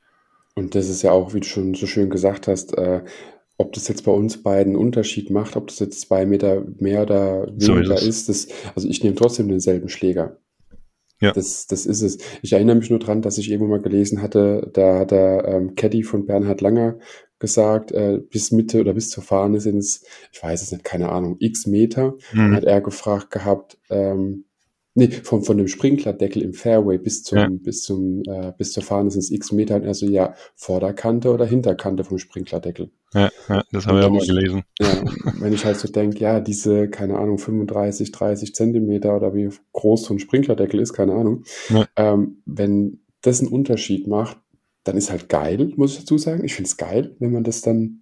Und 0.56 0.76
das 0.76 0.90
ist 0.90 1.02
ja 1.02 1.12
auch, 1.12 1.34
wie 1.34 1.40
du 1.40 1.48
schon 1.48 1.74
so 1.76 1.88
schön 1.88 2.10
gesagt 2.10 2.48
hast, 2.48 2.78
äh, 2.78 3.02
ob 3.58 3.74
das 3.74 3.88
jetzt 3.88 4.04
bei 4.04 4.12
uns 4.12 4.42
beiden 4.42 4.76
einen 4.76 4.84
Unterschied 4.84 5.30
macht, 5.30 5.56
ob 5.56 5.68
das 5.68 5.80
jetzt 5.80 6.02
zwei 6.02 6.26
Meter 6.26 6.64
mehr 6.80 7.04
oder 7.04 7.48
weniger 7.48 7.98
so 7.98 8.06
ist, 8.06 8.28
ist 8.28 8.30
das, 8.30 8.48
also 8.76 8.88
ich 8.88 9.04
nehme 9.04 9.16
trotzdem 9.16 9.48
denselben 9.48 9.88
Schläger. 9.88 10.38
Ja. 11.22 11.32
Das, 11.32 11.68
das 11.68 11.86
ist 11.86 12.02
es. 12.02 12.18
Ich 12.42 12.52
erinnere 12.52 12.76
mich 12.76 12.90
nur 12.90 13.00
dran, 13.00 13.22
dass 13.22 13.38
ich 13.38 13.50
irgendwo 13.50 13.70
mal 13.70 13.82
gelesen 13.82 14.22
hatte, 14.22 14.70
da 14.74 15.00
hat 15.00 15.12
der 15.12 15.46
ähm, 15.48 15.76
Caddy 15.76 16.04
von 16.04 16.26
Bernhard 16.26 16.62
Langer 16.62 16.98
gesagt, 17.40 17.92
äh, 17.92 18.20
bis 18.30 18.52
Mitte 18.52 18.82
oder 18.82 18.94
bis 18.94 19.10
zur 19.10 19.24
Fahne 19.24 19.62
sind 19.62 19.78
es, 19.78 20.04
ich 20.32 20.42
weiß 20.42 20.62
es 20.62 20.72
nicht, 20.72 20.84
keine 20.84 21.10
Ahnung, 21.10 21.38
x 21.40 21.68
Meter. 21.68 22.16
Mhm. 22.34 22.56
Hat 22.56 22.64
er 22.64 22.82
gefragt 22.82 23.32
gehabt, 23.32 23.78
ähm, 23.90 24.46
Nee, 24.94 25.08
von, 25.08 25.42
von 25.42 25.58
dem 25.58 25.70
Sprinklerdeckel 25.70 26.42
im 26.42 26.54
Fairway 26.54 26.98
bis 26.98 27.24
zum, 27.24 27.38
ja. 27.38 27.48
bis 27.50 27.84
zum, 27.84 28.24
äh, 28.28 28.52
bis 28.58 28.74
zur 28.74 28.84
Fahne 28.84 29.10
sind 29.10 29.22
es 29.22 29.32
x 29.32 29.54
Meter. 29.54 29.78
Und 29.78 29.84
er 29.84 29.94
so, 29.94 30.06
ja, 30.06 30.36
Vorderkante 30.56 31.32
oder 31.32 31.46
Hinterkante 31.46 32.04
vom 32.04 32.18
Sprinklerdeckel. 32.18 32.92
Ja, 33.14 33.30
ja 33.50 33.64
das 33.72 33.88
habe 33.88 34.00
ich 34.00 34.06
auch 34.06 34.12
mal 34.12 34.26
gelesen. 34.26 34.64
Ja, 34.80 35.04
wenn 35.40 35.54
ich 35.54 35.66
halt 35.66 35.78
so 35.78 35.88
denke, 35.88 36.20
ja, 36.20 36.40
diese, 36.40 36.90
keine 36.90 37.18
Ahnung, 37.18 37.38
35, 37.38 38.12
30 38.12 38.56
Zentimeter 38.56 39.16
oder 39.16 39.34
wie 39.34 39.50
groß 39.74 40.04
so 40.06 40.14
ein 40.14 40.20
Sprinklerdeckel 40.20 40.80
ist, 40.80 40.94
keine 40.94 41.14
Ahnung. 41.14 41.44
Ja. 41.70 41.88
Ähm, 41.96 42.42
wenn 42.46 43.02
das 43.22 43.40
einen 43.40 43.50
Unterschied 43.50 44.08
macht, 44.08 44.38
dann 44.84 44.98
ist 44.98 45.12
halt 45.12 45.30
geil, 45.30 45.74
muss 45.76 45.94
ich 45.94 46.00
dazu 46.00 46.18
sagen. 46.18 46.44
Ich 46.44 46.56
finde 46.56 46.68
es 46.68 46.78
geil, 46.78 47.16
wenn 47.20 47.32
man 47.32 47.44
das 47.44 47.62
dann 47.62 48.02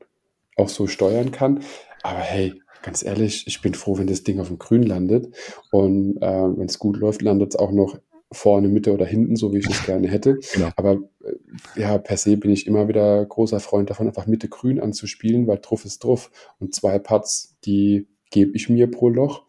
auch 0.56 0.70
so 0.70 0.88
steuern 0.88 1.32
kann. 1.32 1.62
Aber 2.04 2.20
hey, 2.20 2.54
ganz 2.84 3.04
ehrlich, 3.04 3.46
ich 3.48 3.62
bin 3.62 3.74
froh, 3.74 3.98
wenn 3.98 4.08
das 4.08 4.24
Ding 4.24 4.40
auf 4.40 4.48
dem 4.48 4.60
Grün 4.60 4.84
landet. 4.84 5.36
Und 5.72 6.18
äh, 6.22 6.58
wenn 6.58 6.68
es 6.68 6.80
gut 6.80 6.98
läuft, 6.98 7.22
landet 7.22 7.54
es 7.54 7.60
auch 7.60 7.72
noch 7.72 7.98
vorne, 8.32 8.68
Mitte 8.68 8.94
oder 8.94 9.06
hinten, 9.06 9.36
so 9.36 9.54
wie 9.54 9.60
ich 9.60 9.70
es 9.70 9.86
gerne 9.86 10.08
hätte. 10.08 10.40
Genau. 10.54 10.70
Aber 10.76 11.00
äh, 11.24 11.80
ja, 11.80 11.98
per 11.98 12.18
se 12.18 12.38
bin 12.38 12.52
ich 12.52 12.68
immer 12.68 12.88
wieder 12.88 13.26
großer 13.26 13.60
Freund 13.60 13.90
davon, 13.90 14.08
einfach 14.08 14.28
Mitte 14.28 14.50
grün 14.50 14.80
anzuspielen, 14.80 15.48
weil 15.48 15.60
Truff 15.60 15.86
ist 15.86 16.02
Truff. 16.02 16.32
Und 16.60 16.74
zwei 16.74 17.00
Putts, 17.00 17.58
die 17.66 18.08
gebe 18.32 18.52
ich 18.56 18.70
mir 18.70 18.90
pro 18.90 19.10
Loch. 19.10 19.46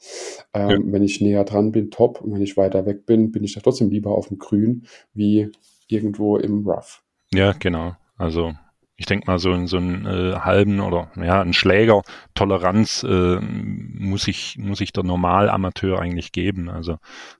Ähm, 0.54 0.70
ja. 0.70 0.78
Wenn 0.84 1.02
ich 1.02 1.20
näher 1.20 1.44
dran 1.44 1.72
bin, 1.72 1.90
top. 1.90 2.20
Und 2.20 2.32
wenn 2.32 2.42
ich 2.42 2.56
weiter 2.56 2.86
weg 2.86 3.06
bin, 3.06 3.30
bin 3.30 3.44
ich 3.44 3.54
da 3.54 3.60
trotzdem 3.60 3.90
lieber 3.90 4.12
auf 4.12 4.28
dem 4.28 4.38
Grün 4.38 4.86
wie 5.14 5.50
irgendwo 5.88 6.36
im 6.36 6.66
Rough. 6.66 7.02
Ja, 7.32 7.52
genau. 7.52 7.96
Also 8.16 8.52
ich 9.00 9.06
denke 9.06 9.28
mal, 9.28 9.38
so 9.38 9.50
in 9.52 9.66
so 9.66 9.78
einen 9.78 10.04
äh, 10.04 10.34
halben 10.40 10.78
oder 10.78 11.10
ja, 11.16 11.40
einen 11.40 11.54
Schläger 11.54 12.02
Toleranz 12.34 13.02
äh, 13.02 13.40
muss 13.40 14.28
ich, 14.28 14.58
muss 14.58 14.82
ich 14.82 14.92
der 14.92 15.04
Normalamateur 15.04 15.98
eigentlich 15.98 16.32
geben. 16.32 16.68
Also 16.68 16.98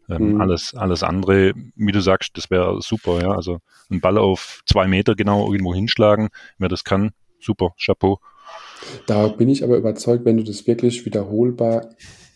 ähm, 0.09 0.33
mhm. 0.33 0.41
alles, 0.41 0.75
alles 0.75 1.03
andere, 1.03 1.53
wie 1.77 1.93
du 1.93 2.01
sagst, 2.01 2.39
das 2.39 2.49
wäre 2.51 2.81
super, 2.81 3.21
ja. 3.21 3.33
Also 3.33 3.59
einen 3.91 4.01
Ball 4.01 4.17
auf 4.17 4.63
zwei 4.65 4.89
Meter 4.89 5.15
genau 5.15 5.53
irgendwo 5.53 5.75
hinschlagen, 5.75 6.31
wer 6.57 6.71
das 6.71 6.83
kann, 6.83 7.11
super, 7.39 7.75
Chapeau. 7.79 8.21
Da 9.07 9.29
bin 9.29 9.51
ich 9.51 9.63
aber 9.63 9.77
überzeugt, 9.77 10.25
wenn 10.25 10.39
du 10.39 10.45
das 10.45 10.67
wirklich 10.67 11.05
wiederholbar 11.05 11.91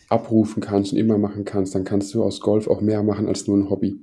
abrufen 0.07 0.61
kannst 0.61 0.93
und 0.93 0.99
immer 0.99 1.17
machen 1.17 1.45
kannst, 1.45 1.73
dann 1.73 1.83
kannst 1.83 2.13
du 2.13 2.23
aus 2.23 2.41
Golf 2.41 2.67
auch 2.67 2.79
mehr 2.79 3.01
machen 3.01 3.27
als 3.27 3.47
nur 3.47 3.57
ein 3.57 3.71
Hobby. 3.71 4.01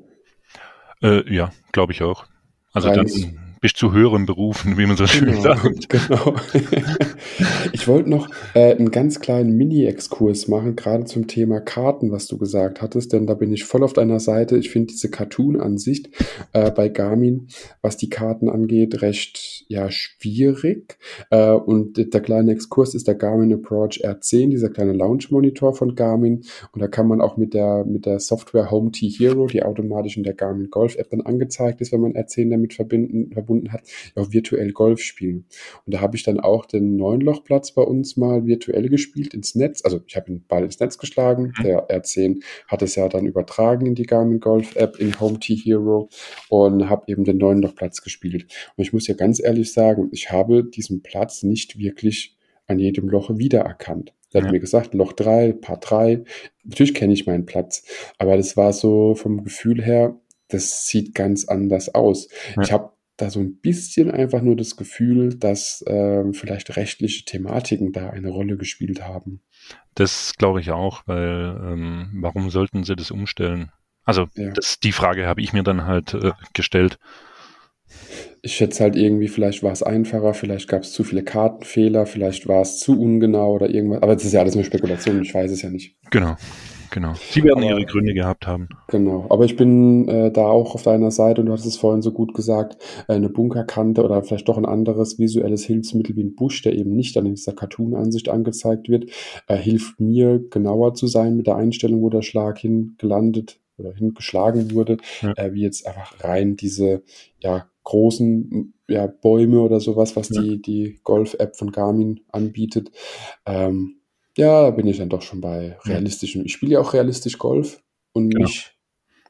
Äh, 1.01 1.33
ja, 1.33 1.53
glaube 1.71 1.93
ich 1.93 2.03
auch. 2.03 2.25
Also 2.73 2.89
dann, 2.89 3.07
bist 3.63 3.77
zu 3.77 3.93
höheren 3.93 4.27
Berufen, 4.27 4.77
wie 4.77 4.87
man 4.87 4.97
so 4.97 5.07
schön 5.07 5.31
genau, 5.31 5.41
sagt. 5.41 5.89
Genau. 5.89 6.35
ich 7.73 7.87
wollte 7.87 8.11
noch 8.11 8.29
äh, 8.55 8.75
einen 8.75 8.91
ganz 8.91 9.21
kleinen 9.21 9.57
Mini-Exkurs 9.57 10.49
machen, 10.49 10.75
gerade 10.75 11.05
zum 11.05 11.29
Thema 11.29 11.61
Karten, 11.61 12.11
was 12.11 12.27
du 12.27 12.39
gesagt 12.39 12.83
hattest, 12.83 13.13
denn 13.13 13.29
da 13.29 13.35
bin 13.35 13.53
ich 13.53 13.65
voll 13.65 13.85
auf 13.85 13.93
deiner 13.93 14.19
Seite. 14.19 14.59
Ich 14.59 14.71
finde 14.71 14.89
diese 14.89 15.11
Cartoon-Ansicht 15.11 16.11
äh, 16.53 16.73
bei 16.73 16.89
Garmin, 16.89 17.47
was 17.83 17.97
die 17.97 18.11
Karten 18.11 18.49
angeht, 18.49 19.01
recht 19.01 19.65
ja 19.69 19.93
schwierig. 19.93 20.99
Äh, 21.31 21.53
und 21.53 22.13
der 22.13 22.21
kleine 22.21 22.51
Exkurs 22.51 22.97
ist 22.97 23.07
der 23.07 23.15
Garmin 23.15 23.55
Approach 23.55 24.05
R10, 24.05 24.51
dieser 24.51 24.71
kleine 24.71 24.93
Launch-Monitor 24.93 25.73
von 25.73 25.95
Garmin. 25.95 26.43
Und 26.73 26.83
da 26.83 26.89
kann 26.89 27.07
man 27.07 27.21
auch 27.21 27.37
mit 27.37 27.55
der, 27.55 27.85
mit 27.85 28.07
der 28.07 28.19
Software 28.19 28.73
Home 28.73 28.91
T 28.91 29.09
Hero, 29.09 29.47
die 29.47 29.63
automatisch 29.63 30.17
in 30.17 30.25
der 30.25 30.35
Garmin 30.35 30.69
Golf 30.69 30.97
App 30.97 31.11
dann 31.11 31.21
angezeigt 31.21 31.81
ist, 31.81 31.93
wenn 31.93 32.01
man 32.01 32.15
R10 32.15 32.51
damit 32.51 32.75
verbinden, 32.75 33.31
verbunden 33.33 33.52
verbunden 33.53 33.73
hat, 33.73 33.83
auch 34.15 34.33
virtuell 34.33 34.73
Golf 34.73 35.01
spielen. 35.01 35.47
Und 35.87 35.95
da 35.95 36.01
habe 36.01 36.17
ich 36.17 36.23
dann 36.23 36.41
auch 36.41 36.67
den 36.67 36.97
Neunlochplatz 36.97 37.73
bei 37.73 37.83
uns 37.83 38.17
mal 38.17 38.47
virtuell 38.47 38.89
gespielt 38.89 39.35
ins 39.35 39.55
Netz. 39.55 39.85
Also 39.85 40.01
ich 40.07 40.17
habe 40.17 40.27
den 40.27 40.47
Ball 40.47 40.65
ins 40.65 40.81
Netz 40.81 40.99
geschlagen. 40.99 41.53
Mhm. 41.59 41.63
Der 41.63 41.89
R10 41.89 42.43
hat 42.69 42.83
es 42.83 42.95
ja 42.95 43.09
dann 43.09 43.27
übertragen 43.27 43.87
in 43.87 43.95
die 43.95 44.07
Garmin 44.07 44.41
Golf 44.41 44.77
App 44.77 44.99
in 44.99 45.19
Home 45.21 45.39
T 45.39 45.55
Hero 45.55 46.09
und 46.49 46.89
habe 46.89 47.05
eben 47.09 47.25
den 47.25 47.39
Neunlochplatz 47.39 48.03
gespielt. 48.03 48.47
Und 48.77 48.83
ich 48.83 48.93
muss 48.93 49.07
ja 49.07 49.15
ganz 49.15 49.43
ehrlich 49.43 49.73
sagen, 49.73 50.09
ich 50.13 50.31
habe 50.31 50.65
diesen 50.65 51.03
Platz 51.03 51.43
nicht 51.43 51.79
wirklich 51.79 52.37
an 52.67 52.79
jedem 52.79 53.09
Loch 53.09 53.31
wiedererkannt. 53.37 54.15
Er 54.33 54.41
hat 54.41 54.47
ja. 54.47 54.53
mir 54.53 54.61
gesagt, 54.61 54.95
Loch 54.95 55.13
3, 55.13 55.53
Paar 55.53 55.79
3. 55.79 56.25
Natürlich 56.65 56.95
kenne 56.95 57.13
ich 57.13 57.27
meinen 57.27 57.45
Platz, 57.45 57.85
aber 58.17 58.39
das 58.39 58.57
war 58.57 58.73
so 58.73 59.15
vom 59.15 59.45
Gefühl 59.45 59.83
her, 59.83 60.17
das 60.49 60.87
sieht 60.87 61.15
ganz 61.15 61.47
anders 61.47 61.95
aus. 61.95 62.29
Ja. 62.57 62.63
Ich 62.63 62.73
habe 62.73 62.93
da 63.23 63.31
so 63.31 63.41
ein 63.41 63.57
bisschen 63.57 64.11
einfach 64.11 64.43
nur 64.43 64.57
das 64.57 64.77
Gefühl, 64.77 65.35
dass 65.35 65.85
ähm, 65.87 66.35
vielleicht 66.35 66.77
rechtliche 66.77 67.25
Thematiken 67.25 67.93
da 67.93 68.11
eine 68.11 68.29
Rolle 68.29 68.57
gespielt 68.57 69.03
haben. 69.03 69.41
Das 69.95 70.35
glaube 70.37 70.61
ich 70.61 70.71
auch, 70.71 71.03
weil 71.07 71.57
ähm, 71.63 72.11
warum 72.15 72.51
sollten 72.51 72.85
sie 72.85 72.97
das 72.97 73.11
umstellen? 73.11 73.71
Also 74.05 74.27
ja. 74.35 74.51
das, 74.51 74.81
die 74.81 74.93
Frage 74.93 75.27
habe 75.27 75.41
ich 75.41 75.53
mir 75.53 75.63
dann 75.63 75.87
halt 75.87 76.15
äh, 76.15 76.33
gestellt. 76.53 76.99
Ich 78.41 78.57
schätze 78.57 78.83
halt 78.83 78.97
irgendwie, 78.97 79.29
vielleicht 79.29 79.63
war 79.63 79.71
es 79.71 79.83
einfacher, 79.83 80.35
vielleicht 80.35 80.67
gab 80.67 80.83
es 80.83 80.93
zu 80.93 81.05
viele 81.05 81.23
Kartenfehler, 81.23 82.07
vielleicht 82.07 82.49
war 82.49 82.63
es 82.63 82.81
zu 82.81 83.01
ungenau 83.01 83.53
oder 83.53 83.71
irgendwas. 83.71 84.03
Aber 84.03 84.15
das 84.15 84.25
ist 84.25 84.33
ja 84.33 84.41
alles 84.41 84.57
nur 84.57 84.65
Spekulation, 84.65 85.23
ich 85.23 85.33
weiß 85.33 85.53
es 85.53 85.63
ja 85.63 85.71
nicht. 85.71 85.97
Genau. 86.11 86.37
Genau. 86.93 87.15
Sie 87.15 87.43
werden 87.43 87.63
ihre 87.63 87.87
Gründe 87.87 88.13
gehabt 88.13 88.47
haben. 88.47 88.69
Genau. 88.89 89.25
Aber 89.31 89.47
ich 89.47 89.57
bin 89.57 90.07
äh, 90.09 90.31
da 90.31 90.45
auch 90.45 90.75
auf 90.75 90.83
deiner 90.83 91.11
Seite 91.11 91.41
und 91.41 91.47
du 91.47 91.53
hast 91.53 91.65
es 91.65 91.79
vorhin 91.79 92.03
so 92.03 92.13
gut 92.13 92.35
gesagt, 92.35 92.77
äh, 93.09 93.15
eine 93.15 93.31
Bunkerkante 93.31 94.05
oder 94.05 94.23
vielleicht 94.23 94.47
doch 94.47 94.59
ein 94.59 94.67
anderes 94.67 95.19
visuelles 95.19 95.65
Hilfsmittel 95.65 96.17
wie 96.17 96.25
ein 96.25 96.35
Busch, 96.35 96.61
der 96.61 96.75
eben 96.75 96.95
nicht 96.95 97.17
an 97.17 97.25
dieser 97.25 97.55
Cartoon-Ansicht 97.55 98.29
angezeigt 98.29 98.91
wird, 98.91 99.11
äh, 99.49 99.57
hilft 99.57 100.01
mir 100.01 100.39
genauer 100.51 100.93
zu 100.93 101.07
sein 101.07 101.35
mit 101.35 101.47
der 101.47 101.57
Einstellung, 101.57 102.03
wo 102.03 102.11
der 102.11 102.21
Schlag 102.21 102.59
hingelandet 102.59 103.59
oder 103.79 103.95
hingeschlagen 103.95 104.73
wurde, 104.73 104.99
ja. 105.23 105.33
äh, 105.37 105.55
wie 105.55 105.63
jetzt 105.63 105.87
einfach 105.87 106.23
rein 106.23 106.57
diese 106.57 107.05
ja, 107.41 107.71
großen 107.85 108.75
ja, 108.87 109.07
Bäume 109.07 109.61
oder 109.61 109.81
sowas, 109.81 110.15
was 110.15 110.29
ja. 110.29 110.43
die, 110.43 110.61
die 110.61 111.01
Golf-App 111.05 111.57
von 111.57 111.73
Garmin 111.73 112.21
anbietet. 112.31 112.91
Ähm, 113.47 114.02
ja, 114.37 114.63
da 114.63 114.71
bin 114.71 114.87
ich 114.87 114.99
dann 114.99 115.09
doch 115.09 115.23
schon 115.23 115.41
bei 115.41 115.77
realistischem. 115.85 116.45
Ich 116.45 116.53
spiele 116.53 116.73
ja 116.73 116.81
auch 116.81 116.95
realistisch 116.95 117.39
Golf 117.39 117.83
und 118.13 118.31
genau. 118.31 118.47
nicht 118.47 118.75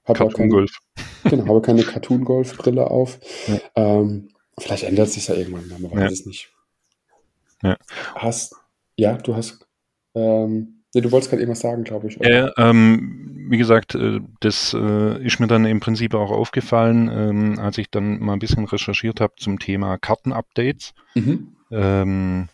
habe 0.04 0.24
auch 0.24 0.32
keine, 0.32 0.66
genau, 1.24 1.46
habe 1.46 1.62
keine 1.62 1.82
Cartoon-Golf-Brille 1.82 2.90
auf. 2.90 3.18
Ja. 3.46 3.60
Ähm, 3.76 4.28
vielleicht 4.58 4.84
ändert 4.84 5.10
sich 5.10 5.28
ja 5.28 5.34
irgendwann, 5.34 5.68
man 5.68 5.90
weiß 5.90 6.00
ja. 6.00 6.06
es 6.08 6.26
nicht. 6.26 6.50
Ja. 7.62 7.76
Hast, 8.16 8.56
ja, 8.96 9.16
du 9.16 9.36
hast, 9.36 9.66
ähm, 10.14 10.82
nee, 10.94 11.00
du 11.00 11.12
wolltest 11.12 11.30
gerade 11.30 11.42
irgendwas 11.42 11.60
sagen, 11.60 11.84
glaube 11.84 12.08
ich. 12.08 12.18
Ja, 12.20 12.52
ähm, 12.56 13.46
wie 13.48 13.58
gesagt, 13.58 13.94
äh, 13.94 14.20
das 14.40 14.74
äh, 14.74 15.24
ist 15.24 15.38
mir 15.38 15.46
dann 15.46 15.64
im 15.64 15.80
Prinzip 15.80 16.14
auch 16.14 16.30
aufgefallen, 16.30 17.08
ähm, 17.12 17.58
als 17.60 17.78
ich 17.78 17.90
dann 17.90 18.18
mal 18.20 18.32
ein 18.32 18.38
bisschen 18.40 18.64
recherchiert 18.64 19.20
habe 19.20 19.34
zum 19.36 19.58
Thema 19.58 19.98
Kartenupdates. 19.98 20.94
Mhm. 21.14 21.56
Ähm, 21.70 22.48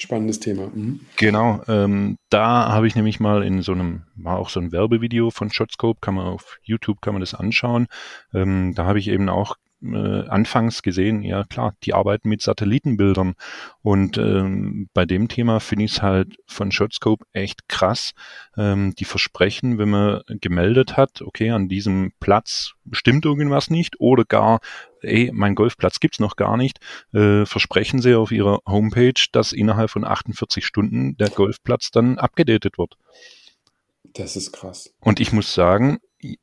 Spannendes 0.00 0.40
Thema. 0.40 0.70
Mhm. 0.74 1.00
Genau, 1.16 1.62
ähm, 1.68 2.16
da 2.30 2.72
habe 2.72 2.86
ich 2.86 2.96
nämlich 2.96 3.20
mal 3.20 3.42
in 3.42 3.60
so 3.60 3.72
einem, 3.72 4.04
war 4.14 4.38
auch 4.38 4.48
so 4.48 4.58
ein 4.58 4.72
Werbevideo 4.72 5.30
von 5.30 5.52
Shotscope, 5.52 5.98
kann 6.00 6.14
man 6.14 6.26
auf 6.26 6.58
YouTube, 6.62 7.02
kann 7.02 7.12
man 7.12 7.20
das 7.20 7.34
anschauen. 7.34 7.86
Ähm, 8.32 8.74
da 8.74 8.86
habe 8.86 8.98
ich 8.98 9.08
eben 9.08 9.28
auch 9.28 9.56
äh, 9.82 10.28
anfangs 10.28 10.82
gesehen, 10.82 11.22
ja 11.22 11.44
klar, 11.44 11.74
die 11.82 11.94
arbeiten 11.94 12.28
mit 12.28 12.42
Satellitenbildern. 12.42 13.34
Und 13.82 14.18
ähm, 14.18 14.88
bei 14.94 15.06
dem 15.06 15.28
Thema 15.28 15.60
finde 15.60 15.84
ich 15.86 15.92
es 15.92 16.02
halt 16.02 16.36
von 16.46 16.72
Shotscope 16.72 17.24
echt 17.32 17.68
krass. 17.68 18.12
Ähm, 18.56 18.94
die 18.98 19.04
versprechen, 19.04 19.78
wenn 19.78 19.90
man 19.90 20.22
gemeldet 20.28 20.96
hat, 20.96 21.22
okay, 21.22 21.50
an 21.50 21.68
diesem 21.68 22.12
Platz 22.20 22.72
stimmt 22.92 23.24
irgendwas 23.24 23.70
nicht 23.70 24.00
oder 24.00 24.24
gar, 24.24 24.60
ey, 25.02 25.30
mein 25.32 25.54
Golfplatz 25.54 26.00
gibt's 26.00 26.20
noch 26.20 26.36
gar 26.36 26.56
nicht, 26.56 26.78
äh, 27.12 27.46
versprechen 27.46 28.00
sie 28.00 28.14
auf 28.14 28.32
ihrer 28.32 28.60
Homepage, 28.66 29.26
dass 29.32 29.52
innerhalb 29.52 29.90
von 29.90 30.04
48 30.04 30.64
Stunden 30.64 31.16
der 31.16 31.30
Golfplatz 31.30 31.90
dann 31.90 32.18
abgedatet 32.18 32.78
wird. 32.78 32.96
Das 34.14 34.36
ist 34.36 34.52
krass. 34.52 34.92
Und 35.00 35.20
ich 35.20 35.32
muss 35.32 35.54
sagen, 35.54 35.98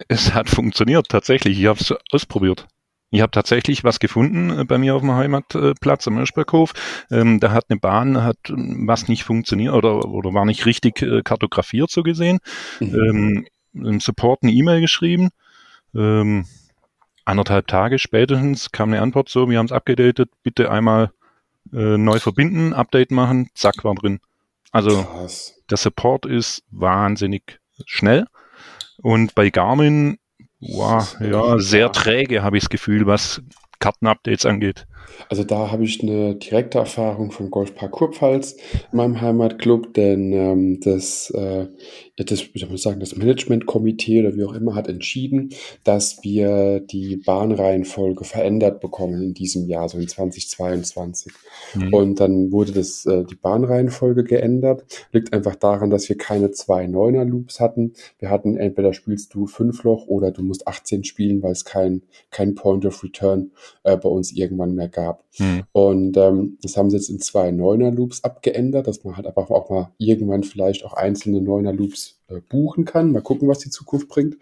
es 0.07 0.33
hat 0.33 0.49
funktioniert 0.49 1.09
tatsächlich. 1.09 1.59
Ich 1.59 1.65
habe 1.65 1.79
es 1.79 1.93
ausprobiert. 2.11 2.67
Ich 3.09 3.21
habe 3.21 3.31
tatsächlich 3.31 3.83
was 3.83 3.99
gefunden 3.99 4.59
äh, 4.59 4.65
bei 4.65 4.77
mir 4.77 4.95
auf 4.95 5.01
dem 5.01 5.13
Heimatplatz 5.13 6.07
am 6.07 6.17
Öschberghof. 6.17 6.73
Ähm, 7.09 7.39
da 7.39 7.51
hat 7.51 7.65
eine 7.69 7.79
Bahn, 7.79 8.23
hat 8.23 8.37
ähm, 8.49 8.87
was 8.87 9.07
nicht 9.07 9.23
funktioniert 9.23 9.73
oder, 9.73 10.05
oder 10.05 10.33
war 10.33 10.45
nicht 10.45 10.65
richtig 10.65 11.01
äh, 11.01 11.21
kartografiert, 11.21 11.89
so 11.89 12.03
gesehen. 12.03 12.39
Mhm. 12.79 12.95
Ähm, 12.95 13.47
Im 13.73 13.99
Support 13.99 14.43
eine 14.43 14.51
E-Mail 14.51 14.81
geschrieben. 14.81 15.29
Ähm, 15.95 16.45
anderthalb 17.23 17.67
Tage 17.67 17.97
spätestens 17.99 18.71
kam 18.71 18.89
eine 18.89 19.01
Antwort 19.01 19.29
so, 19.29 19.49
wir 19.49 19.57
haben 19.57 19.67
es 19.67 19.71
abgedatet, 19.71 20.29
bitte 20.43 20.69
einmal 20.69 21.11
äh, 21.73 21.97
neu 21.97 22.19
verbinden, 22.19 22.73
Update 22.73 23.11
machen, 23.11 23.49
zack, 23.53 23.83
war 23.83 23.95
drin. 23.95 24.19
Also 24.71 25.03
Krass. 25.03 25.61
der 25.69 25.77
Support 25.77 26.25
ist 26.25 26.63
wahnsinnig 26.71 27.59
schnell. 27.85 28.25
Und 29.01 29.35
bei 29.35 29.49
Garmin 29.49 30.17
Wow, 30.59 31.17
ja, 31.19 31.59
sehr 31.59 31.91
träge 31.91 32.43
habe 32.43 32.57
ich 32.57 32.63
das 32.63 32.69
Gefühl, 32.69 33.05
was 33.05 33.41
Kartenupdates 33.79 34.45
angeht. 34.45 34.87
Also 35.29 35.43
da 35.43 35.71
habe 35.71 35.83
ich 35.83 36.01
eine 36.01 36.35
direkte 36.35 36.79
Erfahrung 36.79 37.31
vom 37.31 37.49
Golfpark 37.49 37.91
Kurpfalz 37.91 38.57
in 38.91 38.97
meinem 38.97 39.21
Heimatclub, 39.21 39.93
denn 39.93 40.33
ähm, 40.33 40.79
das, 40.81 41.29
äh, 41.31 41.67
das, 42.25 42.39
soll 42.55 42.69
man 42.69 42.77
sagen, 42.77 42.99
das 42.99 43.15
Managementkomitee 43.15 44.21
oder 44.21 44.35
wie 44.35 44.43
auch 44.43 44.53
immer 44.53 44.73
hat 44.73 44.87
entschieden, 44.87 45.53
dass 45.83 46.23
wir 46.23 46.79
die 46.79 47.17
Bahnreihenfolge 47.17 48.23
verändert 48.23 48.79
bekommen 48.79 49.21
in 49.21 49.33
diesem 49.35 49.67
Jahr, 49.67 49.87
so 49.87 49.99
in 49.99 50.07
2022. 50.07 51.31
Mhm. 51.75 51.93
Und 51.93 52.19
dann 52.19 52.51
wurde 52.51 52.71
das, 52.71 53.05
äh, 53.05 53.23
die 53.23 53.35
Bahnreihenfolge 53.35 54.23
geändert. 54.23 54.83
Liegt 55.11 55.31
einfach 55.31 55.55
daran, 55.55 55.91
dass 55.91 56.09
wir 56.09 56.17
keine 56.17 56.49
zwei 56.51 56.87
Neuner-Loops 56.87 57.59
hatten. 57.59 57.93
Wir 58.17 58.31
hatten 58.31 58.57
entweder 58.57 58.93
spielst 58.93 59.33
du 59.35 59.45
fünf 59.45 59.83
Loch 59.83 60.07
oder 60.07 60.31
du 60.31 60.41
musst 60.41 60.67
18 60.67 61.03
spielen, 61.03 61.43
weil 61.43 61.51
es 61.51 61.65
kein, 61.65 62.01
kein 62.31 62.55
Point 62.55 62.85
of 62.85 63.03
Return 63.03 63.51
äh, 63.83 63.95
bei 63.95 64.09
uns 64.09 64.31
irgendwann 64.31 64.73
mehr 64.73 64.89
gab. 64.89 65.23
Mhm. 65.37 65.63
Und 65.71 66.17
ähm, 66.17 66.57
das 66.63 66.77
haben 66.77 66.89
sie 66.89 66.97
jetzt 66.97 67.09
in 67.09 67.19
zwei 67.19 67.51
Neuner-Loops 67.51 68.23
abgeändert, 68.23 68.87
dass 68.87 69.03
man 69.03 69.17
halt 69.17 69.27
einfach 69.27 69.51
auch 69.51 69.69
mal 69.69 69.91
irgendwann 69.99 70.43
vielleicht 70.43 70.83
auch 70.83 70.93
einzelne 70.93 71.41
Äh, 72.29 72.41
buchen 72.41 72.83
kann. 72.83 73.13
Mal 73.13 73.21
gucken, 73.21 73.47
was 73.47 73.59
die 73.59 73.69
Zukunft 73.69 74.09
bringt. 74.09 74.35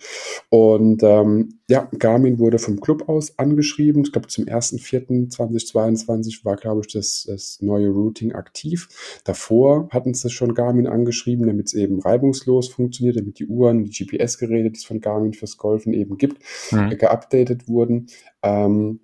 Und 0.49 1.03
ähm, 1.03 1.59
ja, 1.69 1.87
Garmin 1.99 2.39
wurde 2.39 2.57
vom 2.57 2.79
Club 2.79 3.07
aus 3.07 3.37
angeschrieben. 3.37 4.01
Ich 4.03 4.11
glaube, 4.11 4.27
zum 4.27 4.45
1.4.2022 4.45 6.43
war, 6.45 6.55
glaube 6.55 6.81
ich, 6.81 6.91
das, 6.91 7.25
das 7.27 7.61
neue 7.61 7.89
Routing 7.89 8.33
aktiv. 8.33 9.21
Davor 9.23 9.87
hatten 9.91 10.15
sie 10.15 10.31
schon 10.31 10.55
Garmin 10.55 10.87
angeschrieben, 10.87 11.45
damit 11.45 11.67
es 11.67 11.73
eben 11.75 11.99
reibungslos 11.99 12.69
funktioniert, 12.69 13.17
damit 13.17 13.37
die 13.37 13.45
Uhren, 13.45 13.83
die 13.83 13.91
GPS-Geräte, 13.91 14.71
die 14.71 14.77
es 14.77 14.85
von 14.85 14.99
Garmin 14.99 15.33
fürs 15.33 15.57
Golfen 15.57 15.93
eben 15.93 16.17
gibt, 16.17 16.41
mhm. 16.71 16.97
geupdatet 16.97 17.67
wurden. 17.67 18.07
Ähm, 18.41 19.01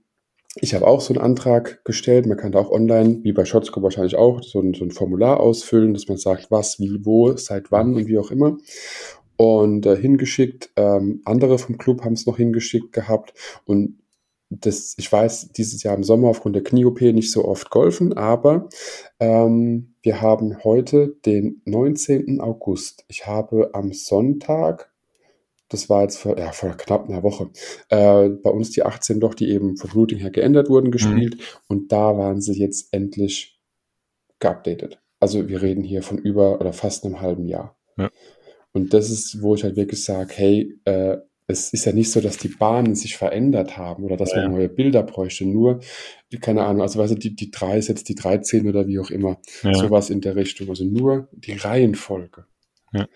ich 0.56 0.74
habe 0.74 0.86
auch 0.86 1.00
so 1.00 1.14
einen 1.14 1.24
Antrag 1.24 1.84
gestellt. 1.86 2.26
Man 2.26 2.38
kann 2.38 2.52
da 2.52 2.60
auch 2.60 2.72
online, 2.72 3.20
wie 3.24 3.32
bei 3.32 3.46
Shotscope 3.46 3.84
wahrscheinlich 3.84 4.18
auch, 4.18 4.44
so 4.44 4.60
ein, 4.60 4.74
so 4.74 4.84
ein 4.84 4.92
Formular 4.92 5.40
ausfüllen, 5.40 5.94
dass 5.94 6.08
man 6.10 6.18
sagt, 6.18 6.52
was, 6.52 6.80
wie, 6.80 7.06
wo, 7.06 7.36
seit 7.38 7.72
wann 7.72 7.96
und 7.96 8.08
wie 8.08 8.18
auch 8.18 8.32
immer. 8.32 8.58
Und 9.38 9.86
äh, 9.86 9.96
hingeschickt. 9.96 10.72
Ähm, 10.76 11.22
andere 11.24 11.58
vom 11.58 11.78
Club 11.78 12.04
haben 12.04 12.14
es 12.14 12.26
noch 12.26 12.38
hingeschickt 12.38 12.92
gehabt. 12.92 13.34
Und 13.66 14.02
das, 14.50 14.96
ich 14.98 15.10
weiß, 15.10 15.54
dieses 15.54 15.82
Jahr 15.84 15.96
im 15.96 16.04
Sommer 16.04 16.28
aufgrund 16.28 16.56
der 16.56 16.64
Knie-OP 16.64 17.00
nicht 17.02 17.32
so 17.32 17.46
oft 17.46 17.70
golfen, 17.70 18.18
aber 18.18 18.68
ähm, 19.20 19.96
wir 20.02 20.22
haben 20.22 20.64
heute 20.66 21.16
den 21.26 21.62
19. 21.64 22.42
August. 22.42 23.06
Ich 23.08 23.26
habe 23.26 23.70
am 23.74 23.94
Sonntag 23.94 24.91
das 25.72 25.90
war 25.90 26.04
jetzt 26.04 26.18
vor, 26.18 26.38
ja, 26.38 26.52
vor 26.52 26.76
knapp 26.76 27.10
einer 27.10 27.24
Woche. 27.24 27.50
Äh, 27.90 28.30
bei 28.30 28.50
uns 28.50 28.72
die 28.72 28.84
18 28.84 29.20
doch, 29.20 29.34
die 29.34 29.50
eben 29.50 29.78
vom 29.78 29.92
Routing 29.92 30.20
her 30.20 30.32
geändert 30.32 30.70
wurden, 30.70 30.88
mhm. 30.88 30.92
gespielt. 30.92 31.36
Mhm. 31.36 31.44
Und 31.68 31.92
da 31.92 32.18
waren 32.18 32.42
sie 32.42 32.60
jetzt 32.60 32.94
endlich 32.94 33.60
geupdatet. 34.40 35.00
Also 35.20 35.48
wir 35.48 35.62
reden 35.62 35.84
hier 35.84 36.04
von 36.04 36.18
über 36.18 36.60
oder 36.60 36.74
fast 36.74 37.06
einem 37.06 37.22
halben 37.22 37.48
Jahr. 37.48 37.78
Ja. 37.98 38.10
Und 38.74 38.94
das 38.94 39.10
ist, 39.10 39.42
wo 39.42 39.56
ich 39.56 39.64
halt 39.64 39.76
wirklich 39.76 40.04
sage, 40.04 40.34
hey, 40.36 40.80
äh, 40.86 41.18
es 41.48 41.74
ist 41.74 41.86
ja 41.86 41.92
nicht 41.92 42.12
so, 42.12 42.22
dass 42.22 42.38
die 42.38 42.48
Bahnen 42.48 42.96
sich 42.96 43.18
verändert 43.18 43.78
haben 43.78 44.04
oder 44.04 44.18
dass 44.18 44.32
ja, 44.32 44.44
man 44.44 44.54
neue 44.54 44.70
Bilder 44.70 45.04
bräuchte. 45.04 45.46
Nur, 45.46 45.82
keine 46.40 46.64
Ahnung, 46.64 46.82
also 46.82 47.00
weißt 47.00 47.14
du, 47.14 47.18
die, 47.18 47.36
die 47.36 47.52
3 47.52 47.78
ist 47.78 47.90
jetzt 47.90 48.08
die 48.10 48.16
13 48.16 48.68
oder 48.68 48.88
wie 48.88 49.00
auch 49.00 49.12
immer. 49.12 49.38
Ja. 49.64 49.74
Sowas 49.74 50.10
in 50.10 50.22
der 50.22 50.36
Richtung. 50.36 50.70
Also 50.70 50.86
nur 50.86 51.28
die 51.32 51.54
Reihenfolge. 51.54 52.46
Ja. 52.94 53.08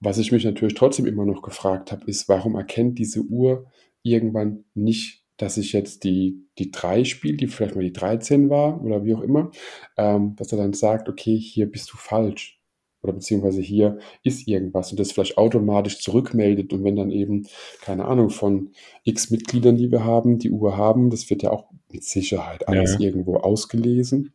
Was 0.00 0.18
ich 0.18 0.32
mich 0.32 0.44
natürlich 0.44 0.74
trotzdem 0.74 1.06
immer 1.06 1.26
noch 1.26 1.42
gefragt 1.42 1.92
habe, 1.92 2.06
ist, 2.06 2.28
warum 2.28 2.54
erkennt 2.54 2.98
diese 2.98 3.20
Uhr 3.20 3.66
irgendwann 4.02 4.64
nicht, 4.74 5.24
dass 5.36 5.56
ich 5.56 5.72
jetzt 5.72 6.04
die, 6.04 6.46
die 6.58 6.70
3 6.70 7.04
spiele, 7.04 7.36
die 7.36 7.46
vielleicht 7.46 7.74
mal 7.74 7.84
die 7.84 7.92
13 7.92 8.50
war 8.50 8.82
oder 8.82 9.04
wie 9.04 9.14
auch 9.14 9.20
immer, 9.20 9.50
ähm, 9.96 10.36
dass 10.36 10.52
er 10.52 10.58
dann 10.58 10.72
sagt, 10.72 11.08
okay, 11.08 11.36
hier 11.36 11.70
bist 11.70 11.92
du 11.92 11.96
falsch 11.96 12.60
oder 13.02 13.14
beziehungsweise 13.14 13.60
hier 13.60 13.98
ist 14.22 14.46
irgendwas 14.46 14.90
und 14.90 15.00
das 15.00 15.12
vielleicht 15.12 15.38
automatisch 15.38 16.00
zurückmeldet 16.00 16.72
und 16.72 16.84
wenn 16.84 16.96
dann 16.96 17.10
eben, 17.10 17.46
keine 17.80 18.04
Ahnung, 18.04 18.30
von 18.30 18.72
x 19.04 19.30
Mitgliedern, 19.30 19.76
die 19.76 19.90
wir 19.90 20.04
haben, 20.04 20.38
die 20.38 20.50
Uhr 20.50 20.76
haben, 20.76 21.10
das 21.10 21.30
wird 21.30 21.42
ja 21.42 21.50
auch 21.50 21.70
mit 21.90 22.04
Sicherheit 22.04 22.68
alles 22.68 22.94
ja. 22.94 23.06
irgendwo 23.06 23.36
ausgelesen. 23.36 24.34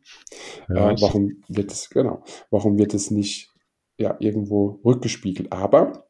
Ja, 0.67 0.91
äh, 0.91 0.95
warum 0.99 1.43
wird 1.47 1.71
es, 1.71 1.89
genau, 1.89 2.23
warum 2.49 2.78
wird 2.78 2.93
es 2.93 3.12
nicht 3.12 3.55
ja, 3.97 4.15
irgendwo 4.19 4.79
rückgespiegelt. 4.84 5.51
Aber, 5.51 6.08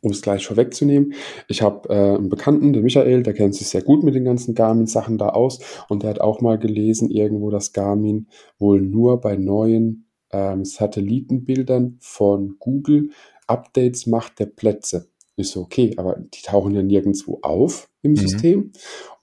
um 0.00 0.10
es 0.12 0.22
gleich 0.22 0.46
vorwegzunehmen, 0.46 1.14
ich 1.48 1.62
habe 1.62 1.88
äh, 1.88 2.16
einen 2.16 2.28
Bekannten, 2.28 2.72
den 2.72 2.82
Michael, 2.82 3.22
der 3.22 3.34
kennt 3.34 3.54
sich 3.54 3.68
sehr 3.68 3.82
gut 3.82 4.02
mit 4.02 4.14
den 4.14 4.24
ganzen 4.24 4.54
Garmin-Sachen 4.54 5.18
da 5.18 5.30
aus 5.30 5.60
und 5.88 6.02
der 6.02 6.10
hat 6.10 6.20
auch 6.20 6.40
mal 6.40 6.58
gelesen 6.58 7.10
irgendwo, 7.10 7.50
dass 7.50 7.72
Garmin 7.72 8.28
wohl 8.58 8.80
nur 8.80 9.20
bei 9.20 9.36
neuen 9.36 10.06
ähm, 10.32 10.64
Satellitenbildern 10.64 11.98
von 12.00 12.56
Google 12.58 13.10
Updates 13.46 14.06
macht 14.06 14.38
der 14.38 14.46
Plätze. 14.46 15.08
Ist 15.36 15.56
okay, 15.56 15.94
aber 15.96 16.16
die 16.18 16.42
tauchen 16.42 16.74
ja 16.74 16.82
nirgendwo 16.82 17.40
auf 17.42 17.89
im 18.02 18.12
mhm. 18.12 18.16
System. 18.16 18.72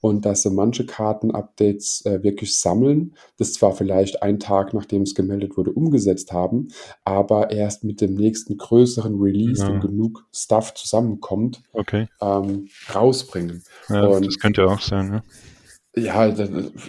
Und 0.00 0.24
dass 0.24 0.42
sie 0.42 0.50
manche 0.50 0.86
Karten-Updates 0.86 2.06
äh, 2.06 2.22
wirklich 2.22 2.54
sammeln, 2.54 3.14
das 3.36 3.52
zwar 3.52 3.72
vielleicht 3.72 4.22
einen 4.22 4.38
Tag, 4.38 4.72
nachdem 4.72 5.02
es 5.02 5.14
gemeldet 5.14 5.56
wurde, 5.56 5.72
umgesetzt 5.72 6.32
haben, 6.32 6.68
aber 7.04 7.50
erst 7.50 7.82
mit 7.82 8.00
dem 8.00 8.14
nächsten 8.14 8.56
größeren 8.58 9.20
Release, 9.20 9.62
ja. 9.62 9.68
wenn 9.68 9.80
genug 9.80 10.24
Stuff 10.32 10.74
zusammenkommt, 10.74 11.62
okay. 11.72 12.06
ähm, 12.20 12.68
rausbringen. 12.94 13.64
Ja, 13.88 14.06
Und, 14.06 14.26
das 14.26 14.38
könnte 14.38 14.66
auch 14.66 14.80
sein, 14.80 15.22
ja. 15.96 16.28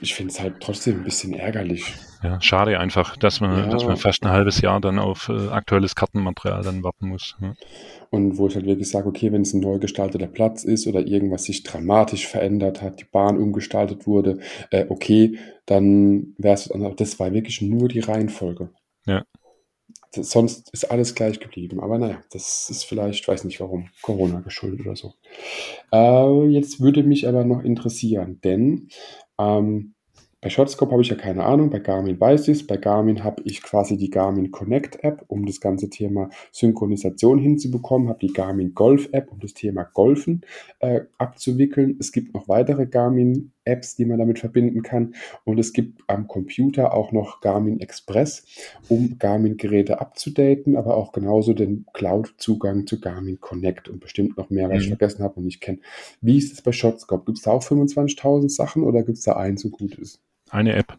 Ich 0.02 0.14
finde 0.14 0.32
es 0.32 0.40
halt 0.40 0.56
trotzdem 0.60 0.98
ein 0.98 1.04
bisschen 1.04 1.34
ärgerlich. 1.34 1.94
Ja, 2.22 2.42
schade 2.42 2.78
einfach, 2.80 3.16
dass 3.16 3.40
man, 3.40 3.58
ja. 3.58 3.68
dass 3.68 3.86
man 3.86 3.96
fast 3.96 4.24
ein 4.24 4.30
halbes 4.30 4.60
Jahr 4.60 4.82
dann 4.82 5.00
auf 5.00 5.30
äh, 5.30 5.48
aktuelles 5.50 5.96
Kartenmaterial 5.96 6.64
dann 6.64 6.84
warten 6.84 7.08
muss. 7.08 7.38
Ja. 7.42 7.54
Und 8.10 8.38
wo 8.38 8.48
ich 8.48 8.56
halt 8.56 8.66
wirklich 8.66 8.90
sage, 8.90 9.08
okay, 9.08 9.32
wenn 9.32 9.44
es 9.44 9.54
ein 9.54 9.62
neu 9.62 9.80
gestalteter 9.80 10.28
Platz 10.28 10.64
ist 10.64 10.86
oder 10.88 11.06
irgendwas 11.06 11.46
sich 11.46 11.64
dramatisch 11.64 12.28
verändert 12.28 12.82
hat, 12.82 13.00
die 13.00 13.06
Bahn 13.06 13.38
umgestaltet 13.38 14.06
wurde, 14.06 14.40
äh, 14.72 14.86
okay, 14.90 15.38
dann 15.66 16.34
wäre 16.38 16.56
es, 16.56 16.70
das 16.98 17.20
war 17.20 17.32
wirklich 17.32 17.62
nur 17.62 17.88
die 17.88 18.02
Reihenfolge. 18.02 18.72
Ja. 19.06 19.24
Sonst 20.12 20.70
ist 20.74 20.86
alles 20.86 21.14
gleich 21.14 21.40
geblieben. 21.40 21.80
Aber 21.80 21.98
naja, 21.98 22.22
das 22.32 22.70
ist 22.70 22.84
vielleicht, 22.84 23.28
weiß 23.28 23.44
nicht 23.44 23.60
warum, 23.60 23.90
Corona 24.02 24.40
geschuldet 24.40 24.82
oder 24.82 24.96
so. 24.96 25.14
Äh, 25.92 26.48
jetzt 26.48 26.82
würde 26.82 27.04
mich 27.04 27.28
aber 27.28 27.46
noch 27.46 27.64
interessieren, 27.64 28.40
denn 28.44 28.90
ähm, 29.40 29.94
bei 30.42 30.50
Shotscope 30.50 30.94
habe 30.94 31.02
ich 31.02 31.10
ja 31.10 31.18
keine 31.18 31.44
Ahnung, 31.44 31.70
bei 31.70 31.80
Garmin 31.80 32.18
weiß 32.20 32.48
ich 32.48 32.60
es. 32.60 32.68
Bei 32.68 32.78
Garmin 32.78 33.26
habe 33.26 33.42
ich 33.44 33.62
quasi 33.62 33.98
die 33.98 34.10
Garmin 34.10 34.52
Connect 34.52 35.04
App, 35.04 35.26
um 35.28 35.46
das 35.46 35.60
ganze 35.60 35.90
Thema 35.90 36.30
Synchronisation 36.54 37.40
hinzubekommen, 37.40 38.08
habe 38.08 38.20
die 38.26 38.32
Garmin 38.32 38.74
Golf 38.74 39.10
App, 39.12 39.34
um 39.34 39.42
das 39.42 39.54
Thema 39.54 39.84
Golfen 39.84 40.46
äh, 40.80 41.02
abzuwickeln. 41.18 41.98
Es 42.00 42.14
gibt 42.14 42.34
noch 42.34 42.48
weitere 42.48 42.86
Garmin 42.86 43.52
Apps, 43.70 43.96
die 43.96 44.06
man 44.06 44.20
damit 44.20 44.40
verbinden 44.40 44.82
kann. 44.82 45.16
Und 45.44 45.60
es 45.60 45.74
gibt 45.74 46.02
am 46.08 46.28
Computer 46.28 46.94
auch 46.94 47.12
noch 47.12 47.42
Garmin 47.42 47.80
Express, 47.80 48.46
um 48.88 49.18
Garmin-Geräte 49.20 50.02
abzudaten, 50.02 50.76
aber 50.76 50.96
auch 50.96 51.12
genauso 51.12 51.54
den 51.54 51.86
Cloud-Zugang 51.94 52.88
zu 52.88 53.00
Garmin 53.00 53.40
Connect 53.40 53.90
und 53.90 54.00
bestimmt 54.00 54.38
noch 54.38 54.50
mehr, 54.50 54.70
was 54.70 54.78
mhm. 54.78 54.82
ich 54.82 54.88
vergessen 54.90 55.24
habe 55.24 55.36
und 55.36 55.46
nicht 55.46 55.62
kenne. 55.62 55.80
Wie 56.22 56.38
ist 56.38 56.54
es 56.54 56.62
bei 56.62 56.72
Shotscope? 56.72 57.26
Gibt 57.26 57.38
es 57.38 57.44
da 57.44 57.52
auch 57.52 57.64
25.000 57.64 58.50
Sachen 58.50 58.84
oder 58.84 59.04
gibt 59.04 59.18
es 59.18 59.24
da 59.24 59.34
eins 59.34 59.64
und 59.64 59.72
gut 59.72 59.96
ist? 59.96 60.20
Eine 60.50 60.74
App. 60.74 60.98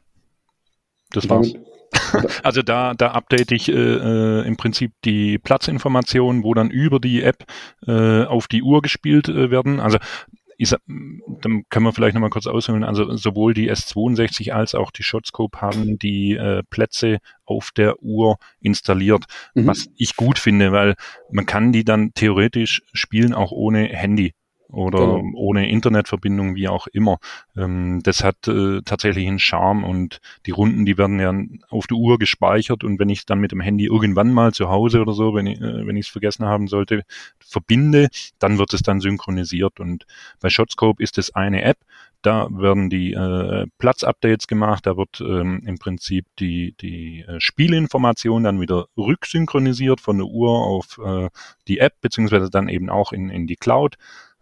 Das 1.11 1.29
war's. 1.29 1.55
Also 2.43 2.63
da, 2.63 2.95
da 2.95 3.13
update 3.13 3.53
ich 3.53 3.69
äh, 3.69 3.73
äh, 3.73 4.47
im 4.47 4.57
Prinzip 4.57 4.93
die 5.05 5.39
Platzinformationen, 5.39 6.45
wo 6.45 6.55
dann 6.55 6.71
über 6.71 7.01
die 7.01 7.23
App 7.23 7.45
äh, 7.87 8.25
auf 8.25 8.49
die 8.49 8.63
Uhr 8.63 8.83
gespielt 8.83 9.29
äh, 9.29 9.51
werden. 9.51 9.81
Also 9.81 9.99
ich, 10.62 10.75
dann 10.87 11.64
können 11.70 11.87
wir 11.87 11.92
vielleicht 11.94 12.14
nochmal 12.14 12.29
kurz 12.29 12.46
ausholen. 12.46 12.85
Also 12.85 13.16
sowohl 13.16 13.55
die 13.55 13.73
S62 13.73 14.51
als 14.51 14.75
auch 14.75 14.90
die 14.90 15.03
Shotscope 15.03 15.59
haben 15.61 15.99
die 15.99 16.33
äh, 16.33 16.62
Plätze 16.68 17.18
auf 17.46 17.70
der 17.75 18.03
Uhr 18.03 18.37
installiert, 18.61 19.25
mhm. 19.55 19.66
was 19.66 19.88
ich 19.96 20.16
gut 20.16 20.38
finde, 20.38 20.70
weil 20.70 20.96
man 21.31 21.46
kann 21.46 21.73
die 21.73 21.85
dann 21.85 22.12
theoretisch 22.12 22.83
spielen 22.92 23.33
auch 23.33 23.53
ohne 23.53 23.88
Handy. 23.88 24.35
Oder 24.73 24.99
genau. 24.99 25.37
ohne 25.37 25.68
Internetverbindung, 25.68 26.55
wie 26.55 26.68
auch 26.68 26.87
immer. 26.87 27.18
Ähm, 27.57 28.01
das 28.03 28.25
hat 28.25 28.49
äh, 28.49 28.81
tatsächlich 28.85 29.27
einen 29.27 29.39
Charme 29.39 29.85
und 29.85 30.21
die 30.47 30.51
Runden, 30.51 30.85
die 30.85 30.99
werden 30.99 31.21
ja 31.21 31.33
auf 31.68 31.87
der 31.87 31.97
Uhr 31.97 32.18
gespeichert 32.18 32.85
und 32.85 32.99
wenn 32.99 33.09
ich 33.09 33.27
dann 33.27 33.41
mit 33.41 33.53
dem 33.53 33.61
Handy 33.61 33.87
irgendwann 33.87 34.33
mal 34.33 34.53
zu 34.53 34.68
Hause 34.68 35.01
oder 35.01 35.12
so, 35.12 35.35
wenn 35.35 35.47
ich 35.47 35.61
äh, 35.61 35.87
wenn 35.87 35.97
ich 35.97 36.07
es 36.07 36.12
vergessen 36.12 36.47
haben 36.47 36.68
sollte, 36.68 37.03
verbinde, 37.39 38.09
dann 38.39 38.59
wird 38.59 38.73
es 38.75 38.83
dann 38.83 39.01
synchronisiert 39.01 39.81
und 39.81 40.07
bei 40.41 40.51
Shotscope 40.51 41.03
ist 41.03 41.18
es 41.18 41.35
eine 41.35 41.62
App, 41.62 41.79
da 42.23 42.49
werden 42.51 42.91
die 42.91 43.14
äh, 43.14 43.66
Platzupdates 43.79 44.47
gemacht, 44.47 44.87
da 44.87 44.97
wird 44.97 45.21
ähm, 45.21 45.62
im 45.64 45.79
Prinzip 45.79 46.27
die, 46.39 46.75
die 46.81 47.25
äh, 47.27 47.41
Spielinformation 47.41 48.45
dann 48.45 48.61
wieder 48.61 48.89
rücksynchronisiert 48.97 50.01
von 50.01 50.18
der 50.18 50.27
Uhr 50.27 50.51
auf 50.51 50.99
äh, 51.03 51.31
die 51.66 51.79
App, 51.79 51.95
beziehungsweise 52.03 52.51
dann 52.51 52.68
eben 52.68 52.91
auch 52.91 53.12
in, 53.12 53.31
in 53.31 53.47
die 53.47 53.57
Cloud, 53.57 53.97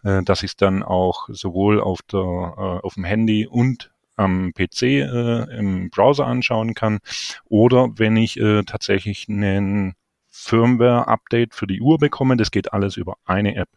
äh, 0.05 0.23
dass 0.23 0.43
ich 0.43 0.53
es 0.53 0.57
dann 0.57 0.83
auch 0.83 1.29
sowohl 1.31 1.81
auf, 1.81 2.03
der, 2.03 2.21
äh, 2.21 2.87
auf 2.87 2.95
dem 2.95 3.05
Handy 3.05 3.47
und 3.47 3.91
am 4.17 4.53
PC 4.53 4.83
äh, 4.83 5.59
im 5.59 5.91
Browser 5.91 6.27
anschauen 6.27 6.75
kann 6.75 6.99
oder 7.45 7.91
wenn 7.97 8.17
ich 8.17 8.39
äh, 8.39 8.65
tatsächlich 8.65 9.29
einen 9.29 9.95
Firmware-Update 10.29 11.55
für 11.55 11.67
die 11.67 11.81
Uhr 11.81 11.99
bekomme, 11.99 12.37
das 12.37 12.51
geht 12.51 12.73
alles 12.73 12.97
über 12.97 13.17
eine 13.25 13.57
App. 13.57 13.69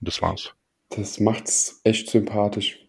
Das 0.00 0.20
war's. 0.22 0.54
Das 0.90 1.18
macht's 1.18 1.80
echt 1.84 2.10
sympathisch. 2.10 2.83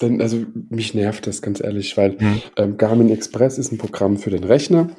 Denn, 0.00 0.22
also 0.22 0.38
mich 0.70 0.94
nervt 0.94 1.26
das 1.26 1.42
ganz 1.42 1.60
ehrlich, 1.60 1.96
weil 1.96 2.12
mhm. 2.12 2.42
ähm, 2.56 2.76
Garmin 2.78 3.10
Express 3.10 3.58
ist 3.58 3.70
ein 3.70 3.78
Programm 3.78 4.16
für 4.16 4.30
den 4.30 4.44
Rechner 4.44 4.90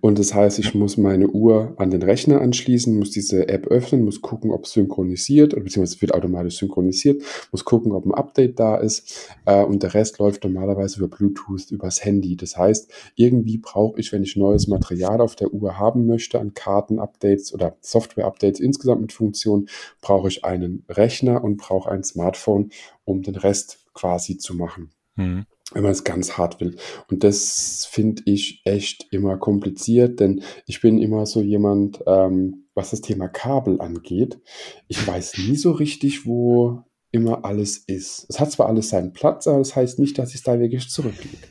und 0.00 0.18
das 0.18 0.32
heißt, 0.32 0.58
ich 0.58 0.74
muss 0.74 0.96
meine 0.96 1.28
Uhr 1.28 1.74
an 1.76 1.90
den 1.90 2.02
Rechner 2.02 2.40
anschließen, 2.40 2.98
muss 2.98 3.10
diese 3.10 3.48
App 3.48 3.66
öffnen, 3.66 4.04
muss 4.04 4.22
gucken, 4.22 4.50
ob 4.50 4.64
es 4.64 4.72
synchronisiert 4.72 5.52
oder 5.52 5.62
beziehungsweise 5.62 6.00
wird 6.00 6.14
automatisch 6.14 6.56
synchronisiert, 6.56 7.22
muss 7.52 7.64
gucken, 7.64 7.92
ob 7.92 8.06
ein 8.06 8.14
Update 8.14 8.58
da 8.58 8.76
ist 8.76 9.30
äh, 9.44 9.62
und 9.62 9.82
der 9.82 9.92
Rest 9.92 10.18
läuft 10.18 10.44
normalerweise 10.44 10.98
über 10.98 11.08
Bluetooth, 11.08 11.70
übers 11.70 12.02
Handy. 12.04 12.36
Das 12.36 12.56
heißt, 12.56 12.90
irgendwie 13.14 13.58
brauche 13.58 14.00
ich, 14.00 14.12
wenn 14.12 14.22
ich 14.22 14.36
neues 14.36 14.68
Material 14.68 15.20
auf 15.20 15.36
der 15.36 15.52
Uhr 15.52 15.78
haben 15.78 16.06
möchte, 16.06 16.40
an 16.40 16.54
Karten-Updates 16.54 17.52
oder 17.52 17.76
Software-Updates 17.80 18.60
insgesamt 18.60 19.02
mit 19.02 19.12
Funktionen, 19.12 19.68
brauche 20.00 20.28
ich 20.28 20.44
einen 20.44 20.84
Rechner 20.88 21.44
und 21.44 21.58
brauche 21.58 21.90
ein 21.90 22.04
Smartphone, 22.04 22.70
um 23.04 23.22
den 23.22 23.36
Rest 23.36 23.85
quasi 23.96 24.38
zu 24.38 24.54
machen. 24.54 24.92
Mhm. 25.16 25.46
Wenn 25.72 25.82
man 25.82 25.90
es 25.90 26.04
ganz 26.04 26.38
hart 26.38 26.60
will. 26.60 26.76
Und 27.10 27.24
das 27.24 27.88
finde 27.90 28.22
ich 28.26 28.62
echt 28.64 29.08
immer 29.10 29.36
kompliziert, 29.36 30.20
denn 30.20 30.42
ich 30.66 30.80
bin 30.80 30.98
immer 30.98 31.26
so 31.26 31.42
jemand, 31.42 32.04
ähm, 32.06 32.66
was 32.74 32.90
das 32.90 33.00
Thema 33.00 33.26
Kabel 33.26 33.80
angeht. 33.80 34.38
Ich 34.86 35.04
weiß 35.04 35.38
nie 35.38 35.56
so 35.56 35.72
richtig, 35.72 36.24
wo 36.24 36.84
immer 37.10 37.44
alles 37.44 37.78
ist. 37.78 38.26
Es 38.28 38.38
hat 38.38 38.52
zwar 38.52 38.68
alles 38.68 38.90
seinen 38.90 39.12
Platz, 39.12 39.48
aber 39.48 39.58
das 39.58 39.74
heißt 39.74 39.98
nicht, 39.98 40.18
dass 40.18 40.30
ich 40.30 40.36
es 40.36 40.42
da 40.42 40.60
wirklich 40.60 40.88
zurücklege. 40.88 41.48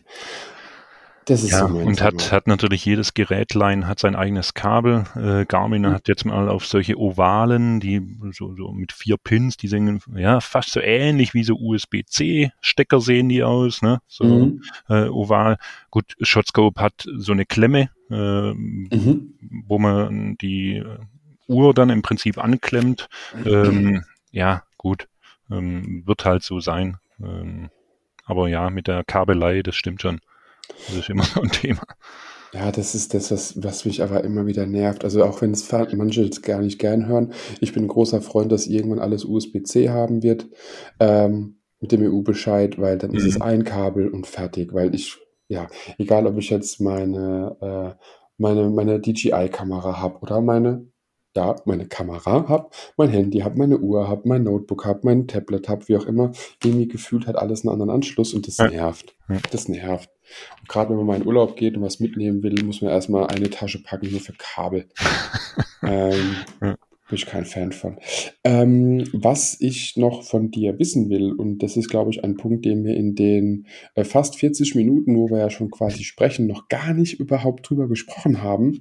Das 1.26 1.42
ist 1.44 1.52
ja, 1.52 1.68
so 1.68 1.76
und 1.76 2.02
hat, 2.02 2.32
hat 2.32 2.46
natürlich 2.48 2.86
jedes 2.86 3.16
Gerätlein 3.16 3.88
hat 3.88 4.00
sein 4.00 4.16
eigenes 4.16 4.54
Kabel. 4.54 5.06
Äh, 5.16 5.46
Garmin 5.46 5.82
mhm. 5.82 5.92
hat 5.92 6.08
jetzt 6.08 6.24
mal 6.24 6.50
auf 6.50 6.68
solche 6.68 7.00
Ovalen, 7.00 7.80
die 7.80 8.00
so, 8.32 8.56
so 8.56 8.72
mit 8.72 8.94
vier 8.94 9.18
Pins, 9.18 9.58
die 9.58 9.68
sehen 9.68 10.02
ja 10.16 10.40
fast 10.40 10.72
so 10.72 10.80
ähnlich 10.80 11.34
wie 11.34 11.44
so 11.44 11.56
USB-C-Stecker 11.56 13.02
sehen 13.02 13.30
die 13.30 13.44
aus, 13.44 13.82
ne? 13.82 14.02
So 14.08 14.24
mhm. 14.24 14.62
äh, 14.88 15.08
oval. 15.08 15.58
Gut, 15.90 16.16
Shotscope 16.22 16.80
hat 16.80 17.08
so 17.18 17.32
eine 17.32 17.46
Klemme, 17.46 17.90
äh, 18.12 18.54
mhm. 18.54 19.34
wo 19.68 19.80
man 19.80 20.38
die 20.38 20.84
Uhr 21.48 21.74
dann 21.74 21.90
im 21.90 22.04
Prinzip 22.04 22.38
anklemmt. 22.38 23.08
Ähm, 23.46 24.04
ja, 24.32 24.64
gut, 24.78 25.08
ähm, 25.50 26.04
wird 26.06 26.24
halt 26.26 26.44
so 26.44 26.60
sein. 26.60 26.98
Ähm, 27.20 27.70
aber 28.26 28.48
ja, 28.48 28.70
mit 28.70 28.88
der 28.88 29.04
Kabelei, 29.04 29.64
das 29.64 29.76
stimmt 29.76 30.02
schon. 30.02 30.20
Das 30.88 30.96
ist 30.96 31.10
immer 31.10 31.24
so 31.24 31.42
ein 31.42 31.50
Thema. 31.50 31.84
Ja, 32.54 32.72
das 32.72 32.96
ist 32.96 33.14
das, 33.14 33.32
was, 33.32 33.62
was 33.62 33.84
mich 33.84 34.02
aber 34.02 34.24
immer 34.24 34.46
wieder 34.46 34.66
nervt. 34.66 35.04
Also 35.04 35.24
auch 35.26 35.42
wenn 35.42 35.52
es 35.52 35.70
manche 35.72 36.24
jetzt 36.24 36.42
gar 36.42 36.62
nicht 36.62 36.80
gern 36.80 37.06
hören. 37.08 37.34
Ich 37.60 37.74
bin 37.74 37.84
ein 37.84 37.90
großer 37.90 38.22
Freund, 38.22 38.52
dass 38.52 38.68
irgendwann 38.68 39.00
alles 39.00 39.26
USB-C 39.26 39.90
haben 39.90 40.24
wird 40.24 40.48
ähm, 41.02 41.60
mit 41.82 41.92
dem 41.92 42.02
EU-Bescheid, 42.02 42.80
weil 42.80 42.98
dann 42.98 43.12
mhm. 43.12 43.18
ist 43.18 43.26
es 43.26 43.36
mhm. 43.36 43.42
ein 43.42 43.64
Kabel 43.66 44.08
und 44.08 44.26
fertig. 44.26 44.74
Weil 44.74 44.96
ich, 44.96 45.18
ja, 45.50 45.68
egal 45.98 46.28
ob 46.28 46.38
ich 46.38 46.50
jetzt 46.50 46.80
meine, 46.80 47.58
äh, 47.62 48.02
meine, 48.38 48.70
meine 48.70 49.02
DJI-Kamera 49.02 50.00
habe 50.00 50.20
oder 50.20 50.40
meine 50.40 50.88
da 51.36 51.56
meine 51.66 51.88
Kamera 51.88 52.48
habe, 52.48 52.70
mein 52.98 53.10
Handy 53.10 53.40
habe, 53.40 53.58
meine 53.58 53.78
Uhr 53.78 54.08
habe, 54.08 54.28
mein 54.28 54.44
Notebook 54.44 54.86
habe, 54.86 55.02
mein 55.04 55.28
Tablet 55.28 55.70
habe, 55.70 55.88
wie 55.88 55.98
auch 55.98 56.06
immer, 56.06 56.32
irgendwie 56.64 56.88
gefühlt 56.88 57.28
hat 57.28 57.36
alles 57.36 57.62
einen 57.62 57.74
anderen 57.74 57.92
Anschluss 57.92 58.34
und 58.34 58.48
das 58.48 58.58
nervt. 58.58 59.16
Das 59.52 59.68
nervt. 59.68 60.10
Und 60.60 60.70
gerade 60.70 60.90
wenn 60.90 60.98
man 60.98 61.06
mal 61.06 61.18
in 61.18 61.28
Urlaub 61.28 61.56
geht 61.56 61.76
und 61.76 61.84
was 61.84 62.00
mitnehmen 62.00 62.42
will, 62.42 62.64
muss 62.64 62.82
man 62.82 62.92
erstmal 62.92 63.28
eine 63.28 63.50
Tasche 63.50 63.84
packen, 63.84 64.10
nur 64.12 64.20
für 64.20 64.34
Kabel. 64.38 64.88
ähm, 65.84 66.36
bin 66.60 67.18
ich 67.18 67.26
kein 67.26 67.46
Fan 67.46 67.72
von. 67.72 67.98
Ähm, 68.44 69.04
was 69.14 69.58
ich 69.60 69.96
noch 69.96 70.24
von 70.24 70.50
dir 70.50 70.80
wissen 70.80 71.10
will, 71.10 71.34
und 71.34 71.60
das 71.60 71.78
ist, 71.78 71.90
glaube 71.90 72.10
ich, 72.10 72.24
ein 72.24 72.36
Punkt, 72.38 72.66
den 72.66 72.84
wir 72.84 72.96
in 72.96 73.14
den 73.14 73.68
äh, 73.94 74.04
fast 74.04 74.38
40 74.38 74.74
Minuten, 74.76 75.16
wo 75.16 75.30
wir 75.30 75.38
ja 75.38 75.50
schon 75.50 75.70
quasi 75.70 76.04
sprechen, 76.04 76.48
noch 76.48 76.68
gar 76.68 76.94
nicht 76.94 77.20
überhaupt 77.20 77.70
drüber 77.70 77.88
gesprochen 77.88 78.42
haben. 78.42 78.80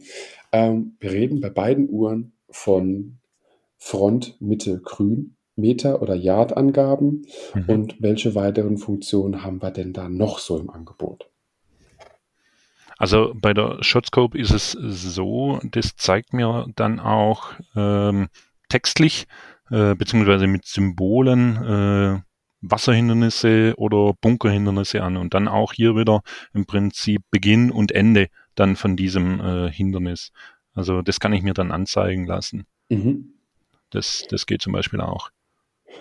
Ähm, 0.53 0.97
wir 1.01 1.13
reden 1.13 1.41
bei 1.41 1.51
beiden 1.51 1.91
Uhren 1.91 2.33
von 2.55 3.19
Front, 3.77 4.41
Mitte, 4.41 4.81
Grün, 4.81 5.37
Meter- 5.57 6.01
oder 6.01 6.15
Yard-Angaben 6.15 7.27
mhm. 7.55 7.65
und 7.67 7.97
welche 8.01 8.35
weiteren 8.35 8.79
Funktionen 8.79 9.43
haben 9.43 9.61
wir 9.61 9.71
denn 9.71 9.93
da 9.93 10.09
noch 10.09 10.39
so 10.39 10.59
im 10.59 10.71
Angebot? 10.71 11.29
Also 12.97 13.35
bei 13.35 13.53
der 13.53 13.79
Shotscope 13.83 14.39
ist 14.39 14.53
es 14.53 14.71
so, 14.73 15.59
das 15.65 15.97
zeigt 15.97 16.33
mir 16.33 16.67
dann 16.77 17.01
auch 17.01 17.53
ähm, 17.75 18.29
textlich 18.69 19.27
äh, 19.71 19.95
beziehungsweise 19.97 20.47
mit 20.47 20.65
Symbolen 20.65 21.57
äh, 21.57 22.21
Wasserhindernisse 22.61 23.75
oder 23.77 24.15
Bunkerhindernisse 24.21 25.03
an 25.03 25.17
und 25.17 25.35
dann 25.35 25.49
auch 25.49 25.73
hier 25.73 25.97
wieder 25.97 26.23
im 26.55 26.67
Prinzip 26.67 27.23
Beginn 27.31 27.71
und 27.71 27.93
Ende 27.93 28.29
dann 28.55 28.77
von 28.77 28.97
diesem 28.97 29.41
äh, 29.41 29.71
Hindernis. 29.71 30.31
Also 30.75 31.03
das 31.03 31.21
kann 31.21 31.33
ich 31.33 31.43
mir 31.43 31.55
dann 31.55 31.71
anzeigen 31.71 32.27
lassen. 32.27 32.67
Mhm. 32.89 33.35
Das, 33.91 34.25
das 34.29 34.47
geht 34.47 34.63
zum 34.63 34.73
Beispiel 34.73 35.01
auch. 35.01 35.31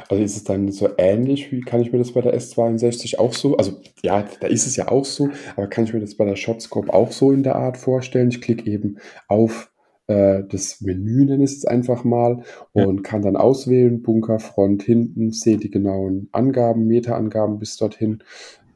Also 0.09 0.23
ist 0.23 0.35
es 0.35 0.43
dann 0.43 0.71
so 0.71 0.89
ähnlich, 0.97 1.51
wie 1.51 1.61
kann 1.61 1.81
ich 1.81 1.91
mir 1.91 1.99
das 1.99 2.13
bei 2.13 2.21
der 2.21 2.35
S62 2.35 3.19
auch 3.19 3.33
so, 3.33 3.57
also 3.57 3.79
ja, 4.01 4.25
da 4.39 4.47
ist 4.47 4.65
es 4.65 4.75
ja 4.75 4.87
auch 4.87 5.05
so, 5.05 5.29
aber 5.55 5.67
kann 5.67 5.83
ich 5.83 5.93
mir 5.93 5.99
das 5.99 6.15
bei 6.15 6.25
der 6.25 6.35
Shotscope 6.35 6.91
auch 6.91 7.11
so 7.11 7.31
in 7.31 7.43
der 7.43 7.55
Art 7.55 7.77
vorstellen? 7.77 8.29
Ich 8.29 8.41
klicke 8.41 8.69
eben 8.69 8.97
auf 9.27 9.71
äh, 10.07 10.43
das 10.49 10.81
Menü, 10.81 11.25
nenne 11.25 11.43
ich 11.43 11.51
es 11.51 11.65
einfach 11.65 12.03
mal, 12.03 12.43
und 12.71 12.97
ja. 12.97 13.01
kann 13.03 13.21
dann 13.21 13.35
auswählen, 13.35 14.01
Bunker, 14.01 14.39
Front, 14.39 14.83
hinten, 14.83 15.31
sehe 15.31 15.57
die 15.57 15.69
genauen 15.69 16.27
Angaben, 16.31 16.87
Meterangaben 16.87 17.59
bis 17.59 17.77
dorthin. 17.77 18.23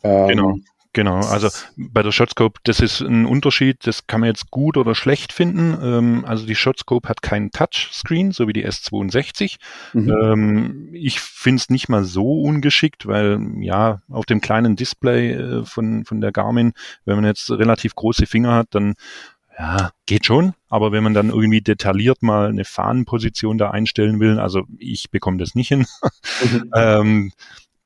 Ähm, 0.04 0.28
genau. 0.28 0.56
Genau, 0.94 1.18
also 1.18 1.50
bei 1.76 2.02
der 2.02 2.12
Shotscope, 2.12 2.60
das 2.64 2.80
ist 2.80 3.02
ein 3.02 3.26
Unterschied, 3.26 3.86
das 3.86 4.08
kann 4.08 4.22
man 4.22 4.30
jetzt 4.30 4.50
gut 4.50 4.78
oder 4.78 4.96
schlecht 4.96 5.32
finden. 5.32 5.78
Ähm, 5.82 6.26
also 6.26 6.46
die 6.46 6.56
Shotscope 6.56 7.08
hat 7.08 7.22
keinen 7.22 7.52
Touchscreen, 7.52 8.32
so 8.32 8.48
wie 8.48 8.54
die 8.54 8.68
S62. 8.68 9.58
Mhm. 9.94 10.10
Ähm, 10.10 10.90
ich 10.94 11.20
finde 11.20 11.62
es 11.62 11.70
nicht 11.70 11.90
mal 11.90 12.04
so 12.04 12.42
ungeschickt, 12.42 13.06
weil 13.06 13.40
ja, 13.60 14.02
auf 14.10 14.26
dem 14.26 14.42
kleinen 14.42 14.76
Display 14.76 15.34
äh, 15.34 15.66
von, 15.66 16.06
von 16.06 16.22
der 16.22 16.32
Garmin, 16.32 16.74
wenn 17.06 17.16
man 17.16 17.26
jetzt 17.26 17.50
relativ 17.52 17.94
große 17.94 18.26
Finger 18.26 18.54
hat, 18.54 18.68
dann 18.72 18.96
ja, 19.58 19.92
geht 20.06 20.26
schon, 20.26 20.54
aber 20.70 20.92
wenn 20.92 21.04
man 21.04 21.16
dann 21.16 21.30
irgendwie 21.30 21.62
detailliert 21.62 22.22
mal 22.22 22.50
eine 22.50 22.64
Fahnenposition 22.64 23.58
da 23.58 23.72
einstellen 23.72 24.20
will, 24.20 24.40
also 24.40 24.64
ich 24.78 25.10
bekomme 25.10 25.38
das 25.38 25.56
nicht 25.56 25.70
hin. 25.70 25.86
Mhm. 26.44 26.72
ähm, 26.76 27.32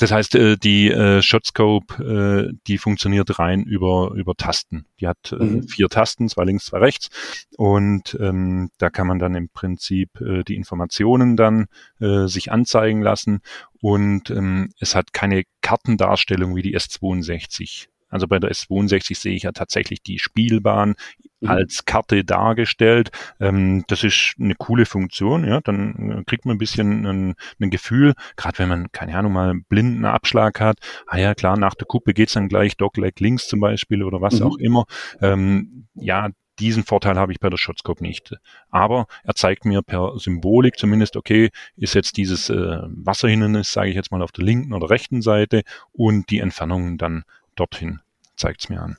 das 0.01 0.11
heißt, 0.11 0.35
äh, 0.35 0.57
die 0.57 0.89
äh, 0.89 1.21
Shotscope, 1.21 2.49
äh, 2.49 2.53
die 2.65 2.79
funktioniert 2.79 3.37
rein 3.37 3.63
über, 3.63 4.11
über 4.15 4.33
Tasten. 4.33 4.85
Die 4.99 5.07
hat 5.07 5.35
mhm. 5.37 5.67
vier 5.67 5.89
Tasten, 5.89 6.27
zwei 6.27 6.45
links, 6.45 6.65
zwei 6.65 6.79
rechts. 6.79 7.09
Und 7.55 8.17
ähm, 8.19 8.69
da 8.79 8.89
kann 8.89 9.05
man 9.05 9.19
dann 9.19 9.35
im 9.35 9.49
Prinzip 9.49 10.09
die 10.47 10.55
Informationen 10.55 11.37
dann 11.37 11.67
äh, 11.99 12.27
sich 12.27 12.51
anzeigen 12.51 13.01
lassen. 13.01 13.41
Und 13.79 14.31
ähm, 14.31 14.71
es 14.79 14.95
hat 14.95 15.13
keine 15.13 15.43
Kartendarstellung 15.61 16.55
wie 16.55 16.61
die 16.63 16.75
S62. 16.75 17.87
Also 18.11 18.27
bei 18.27 18.39
der 18.39 18.51
S62 18.51 19.17
sehe 19.17 19.33
ich 19.33 19.43
ja 19.43 19.51
tatsächlich 19.51 20.03
die 20.03 20.19
Spielbahn 20.19 20.95
mhm. 21.39 21.49
als 21.49 21.85
Karte 21.85 22.23
dargestellt. 22.23 23.09
Ähm, 23.39 23.83
das 23.87 24.03
ist 24.03 24.35
eine 24.39 24.55
coole 24.55 24.85
Funktion, 24.85 25.45
ja. 25.45 25.61
Dann 25.61 26.19
äh, 26.19 26.23
kriegt 26.25 26.45
man 26.45 26.55
ein 26.55 26.59
bisschen 26.59 27.05
ein, 27.05 27.35
ein 27.59 27.69
Gefühl, 27.69 28.13
gerade 28.35 28.59
wenn 28.59 28.69
man, 28.69 28.91
keine 28.91 29.17
Ahnung, 29.17 29.33
mal 29.33 29.49
einen 29.49 29.63
blinden 29.63 30.05
Abschlag 30.05 30.59
hat. 30.59 30.77
Ah 31.07 31.17
ja, 31.17 31.33
klar, 31.33 31.57
nach 31.57 31.73
der 31.73 31.87
Kuppe 31.87 32.13
geht's 32.13 32.33
dann 32.33 32.49
gleich 32.49 32.77
Dogleg 32.77 33.19
links 33.19 33.47
zum 33.47 33.59
Beispiel 33.59 34.03
oder 34.03 34.21
was 34.21 34.39
mhm. 34.39 34.47
auch 34.47 34.57
immer. 34.57 34.85
Ähm, 35.21 35.87
ja, 35.95 36.29
diesen 36.61 36.83
Vorteil 36.83 37.17
habe 37.17 37.31
ich 37.31 37.39
bei 37.39 37.49
der 37.49 37.57
Shotscope 37.57 38.03
nicht. 38.03 38.35
Aber 38.69 39.07
er 39.23 39.33
zeigt 39.33 39.65
mir 39.65 39.81
per 39.81 40.17
Symbolik 40.17 40.77
zumindest, 40.77 41.17
okay, 41.17 41.49
ist 41.75 41.95
jetzt 41.95 42.17
dieses 42.17 42.49
äh, 42.49 42.79
Wasserhindernis, 42.87 43.71
sage 43.71 43.89
ich 43.89 43.95
jetzt 43.95 44.11
mal, 44.11 44.21
auf 44.21 44.31
der 44.31 44.45
linken 44.45 44.73
oder 44.73 44.89
rechten 44.89 45.21
Seite 45.21 45.63
und 45.91 46.29
die 46.29 46.39
Entfernung 46.39 46.97
dann 46.97 47.23
dorthin 47.55 47.99
zeigt 48.35 48.61
es 48.61 48.69
mir 48.69 48.81
an. 48.81 48.97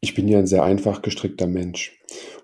Ich 0.00 0.14
bin 0.14 0.28
ja 0.28 0.38
ein 0.38 0.46
sehr 0.46 0.64
einfach 0.64 1.02
gestrickter 1.02 1.46
Mensch. 1.46 1.98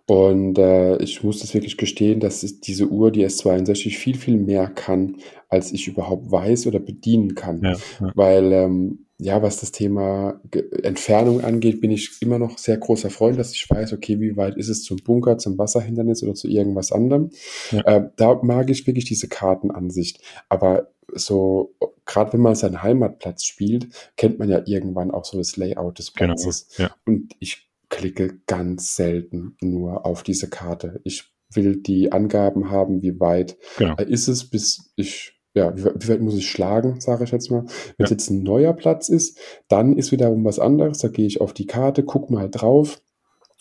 Und 0.07 0.59
äh, 0.59 0.97
ich 1.03 1.23
muss 1.23 1.39
das 1.41 1.55
wirklich 1.55 1.77
gestehen, 1.77 2.19
dass 2.19 2.41
diese 2.61 2.89
Uhr, 2.89 3.13
die 3.13 3.25
S62, 3.25 3.97
viel, 3.97 4.17
viel 4.17 4.39
mehr 4.39 4.67
kann, 4.67 5.19
als 5.49 5.71
ich 5.73 5.87
überhaupt 5.87 6.33
weiß 6.33 6.67
oder 6.67 6.81
bedienen 6.81 7.37
kann. 7.37 7.63
Ja, 7.63 7.77
ja. 8.01 8.13
Weil, 8.15 8.53
ähm, 8.53 9.07
ja, 9.19 9.41
was 9.43 9.61
das 9.61 9.71
Thema 9.71 10.41
Entfernung 10.83 11.43
angeht, 11.43 11.81
bin 11.81 11.91
ich 11.91 12.17
immer 12.23 12.39
noch 12.39 12.59
sehr 12.59 12.79
großer 12.79 13.11
Freund, 13.11 13.39
dass 13.39 13.53
ich 13.53 13.69
weiß, 13.69 13.93
okay, 13.93 14.19
wie 14.19 14.37
weit 14.37 14.57
ist 14.57 14.69
es 14.69 14.83
zum 14.83 14.97
Bunker, 14.97 15.39
zum 15.39 15.59
Wasserhindernis 15.59 16.25
oder 16.25 16.35
zu 16.35 16.49
irgendwas 16.49 16.91
anderem. 16.91 17.31
Ja. 17.71 17.83
Äh, 17.83 18.09
da 18.17 18.41
mag 18.43 18.71
ich 18.71 18.87
wirklich 18.87 19.05
diese 19.05 19.29
Kartenansicht. 19.29 20.21
Aber 20.49 20.89
so, 21.15 21.75
gerade 22.11 22.33
wenn 22.33 22.41
man 22.41 22.57
seinen 22.57 22.83
Heimatplatz 22.83 23.45
spielt, 23.45 23.89
kennt 24.17 24.41
man 24.41 24.49
ja 24.49 24.63
irgendwann 24.67 25.13
auch 25.13 25.25
so 25.25 25.39
das 25.39 25.57
Layout 25.57 26.01
des 26.01 26.13
genau, 26.13 26.35
Platzes. 26.35 26.69
Genau, 26.77 26.89
ja. 26.89 26.95
Und 27.07 27.35
ich 27.39 27.71
klicke 27.89 28.41
ganz 28.47 28.97
selten 28.97 29.57
nur 29.61 30.05
auf 30.05 30.25
diese 30.25 30.51
Karte. 30.51 31.01
Ich 31.05 31.33
will 31.53 31.77
die 31.77 32.11
Angaben 32.11 32.71
haben, 32.71 33.03
wie 33.03 33.21
weit 33.21 33.57
genau. 33.79 33.95
ist 33.97 34.27
es, 34.27 34.51
bis 34.51 34.93
ich, 34.97 35.41
ja, 35.55 35.77
wie, 35.77 35.85
wie 35.85 36.09
weit 36.09 36.21
muss 36.21 36.37
ich 36.37 36.51
schlagen, 36.51 37.01
sage 37.01 37.23
ich 37.23 37.31
jetzt 37.31 37.51
mal. 37.51 37.65
Wenn 37.97 38.05
es 38.05 38.11
jetzt 38.11 38.29
ein 38.29 38.43
neuer 38.43 38.73
Platz 38.73 39.09
ist, 39.09 39.39
dann 39.69 39.97
ist 39.97 40.11
wiederum 40.11 40.45
was 40.45 40.59
anderes. 40.59 40.99
Da 40.99 41.09
gehe 41.09 41.27
ich 41.27 41.41
auf 41.41 41.53
die 41.53 41.67
Karte, 41.67 42.03
gucke 42.03 42.33
mal 42.33 42.51
drauf. 42.51 43.01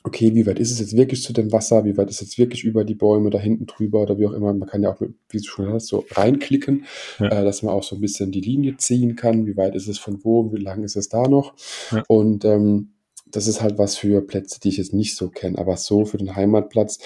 Okay, 0.03 0.33
wie 0.33 0.45
weit 0.45 0.59
ist 0.59 0.71
es 0.71 0.79
jetzt 0.79 0.95
wirklich 0.95 1.23
zu 1.23 1.33
dem 1.33 1.51
Wasser? 1.51 1.83
Wie 1.83 1.97
weit 1.97 2.09
ist 2.09 2.21
es 2.21 2.29
jetzt 2.29 2.37
wirklich 2.37 2.63
über 2.63 2.85
die 2.85 2.95
Bäume 2.95 3.29
da 3.29 3.37
hinten 3.37 3.65
drüber 3.65 4.01
oder 4.01 4.17
wie 4.17 4.27
auch 4.27 4.31
immer? 4.31 4.53
Man 4.53 4.67
kann 4.67 4.81
ja 4.81 4.93
auch, 4.93 4.99
mit, 4.99 5.13
wie 5.29 5.39
du 5.39 5.43
schon 5.43 5.73
hast, 5.73 5.87
so 5.87 6.05
reinklicken, 6.11 6.85
ja. 7.19 7.27
äh, 7.27 7.43
dass 7.43 7.63
man 7.63 7.73
auch 7.73 7.83
so 7.83 7.95
ein 7.95 8.01
bisschen 8.01 8.31
die 8.31 8.41
Linie 8.41 8.77
ziehen 8.77 9.15
kann. 9.17 9.45
Wie 9.45 9.57
weit 9.57 9.75
ist 9.75 9.87
es 9.87 9.99
von 9.99 10.23
wo? 10.23 10.53
Wie 10.53 10.61
lang 10.61 10.83
ist 10.83 10.95
es 10.95 11.09
da 11.09 11.27
noch? 11.27 11.53
Ja. 11.91 12.03
Und 12.07 12.45
ähm, 12.45 12.93
das 13.27 13.47
ist 13.47 13.61
halt 13.61 13.77
was 13.77 13.97
für 13.97 14.21
Plätze, 14.21 14.59
die 14.59 14.69
ich 14.69 14.77
jetzt 14.77 14.93
nicht 14.93 15.15
so 15.15 15.29
kenne. 15.29 15.57
Aber 15.57 15.75
so 15.75 16.05
für 16.05 16.17
den 16.17 16.35
Heimatplatz, 16.35 16.99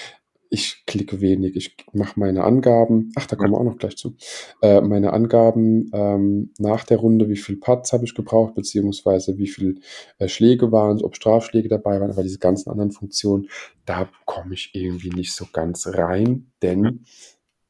ich 0.53 0.83
klicke 0.85 1.19
wenig. 1.19 1.55
Ich 1.55 1.75
mache 1.93 2.19
meine 2.19 2.43
Angaben, 2.43 3.11
ach, 3.15 3.25
da 3.25 3.35
kommen 3.35 3.53
wir 3.53 3.57
auch 3.57 3.63
noch 3.63 3.79
gleich 3.79 3.97
zu, 3.97 4.15
äh, 4.61 4.81
meine 4.81 5.11
Angaben 5.11 5.89
ähm, 5.93 6.53
nach 6.59 6.83
der 6.85 6.97
Runde, 6.97 7.27
wie 7.27 7.37
viel 7.37 7.57
Putts 7.57 7.91
habe 7.91 8.05
ich 8.05 8.13
gebraucht, 8.13 8.53
beziehungsweise 8.53 9.39
wie 9.39 9.47
viel 9.47 9.81
äh, 10.19 10.27
Schläge 10.27 10.71
waren 10.71 11.01
ob 11.03 11.15
Strafschläge 11.15 11.69
dabei 11.69 11.99
waren, 11.99 12.11
aber 12.11 12.21
diese 12.21 12.37
ganzen 12.37 12.69
anderen 12.69 12.91
Funktionen, 12.91 13.49
da 13.85 14.07
komme 14.25 14.53
ich 14.53 14.69
irgendwie 14.73 15.09
nicht 15.09 15.33
so 15.33 15.47
ganz 15.51 15.87
rein, 15.87 16.51
denn 16.61 17.03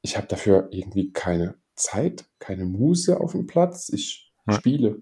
ich 0.02 0.18
habe 0.18 0.28
dafür 0.28 0.68
irgendwie 0.72 1.14
keine 1.14 1.56
Zeit, 1.76 2.26
keine 2.40 2.66
Muse 2.66 3.22
auf 3.22 3.32
dem 3.32 3.48
Platz. 3.48 3.90
Ich 3.94 4.34
ja. 4.46 4.56
spiele. 4.56 5.02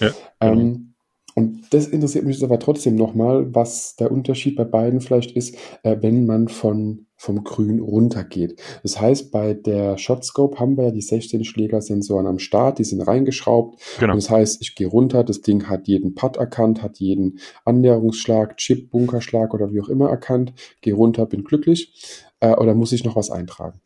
Ja. 0.00 0.10
Ähm, 0.40 0.94
und 1.34 1.66
das 1.70 1.88
interessiert 1.88 2.24
mich 2.24 2.42
aber 2.44 2.58
trotzdem 2.58 2.94
nochmal, 2.94 3.54
was 3.54 3.96
der 3.96 4.12
Unterschied 4.12 4.56
bei 4.56 4.64
beiden 4.64 5.00
vielleicht 5.00 5.32
ist, 5.32 5.56
äh, 5.82 5.96
wenn 6.00 6.26
man 6.26 6.48
von, 6.48 7.03
vom 7.16 7.44
Grün 7.44 7.80
runtergeht. 7.80 8.60
Das 8.82 9.00
heißt, 9.00 9.30
bei 9.30 9.54
der 9.54 9.98
Shotscope 9.98 10.58
haben 10.58 10.76
wir 10.76 10.84
ja 10.84 10.90
die 10.90 11.00
16 11.00 11.44
Schlägersensoren 11.44 12.26
am 12.26 12.38
Start, 12.38 12.78
die 12.78 12.84
sind 12.84 13.00
reingeschraubt. 13.00 13.80
Genau. 13.98 14.14
Und 14.14 14.22
das 14.22 14.30
heißt, 14.30 14.60
ich 14.60 14.74
gehe 14.74 14.86
runter, 14.86 15.24
das 15.24 15.40
Ding 15.40 15.68
hat 15.68 15.88
jeden 15.88 16.14
Putt 16.14 16.36
erkannt, 16.36 16.82
hat 16.82 16.98
jeden 16.98 17.38
Annäherungsschlag, 17.64 18.56
Chip, 18.56 18.90
Bunkerschlag 18.90 19.54
oder 19.54 19.72
wie 19.72 19.80
auch 19.80 19.88
immer 19.88 20.10
erkannt, 20.10 20.52
gehe 20.80 20.94
runter, 20.94 21.26
bin 21.26 21.44
glücklich. 21.44 21.92
Äh, 22.40 22.54
oder 22.54 22.74
muss 22.74 22.92
ich 22.92 23.04
noch 23.04 23.16
was 23.16 23.30
eintragen? 23.30 23.80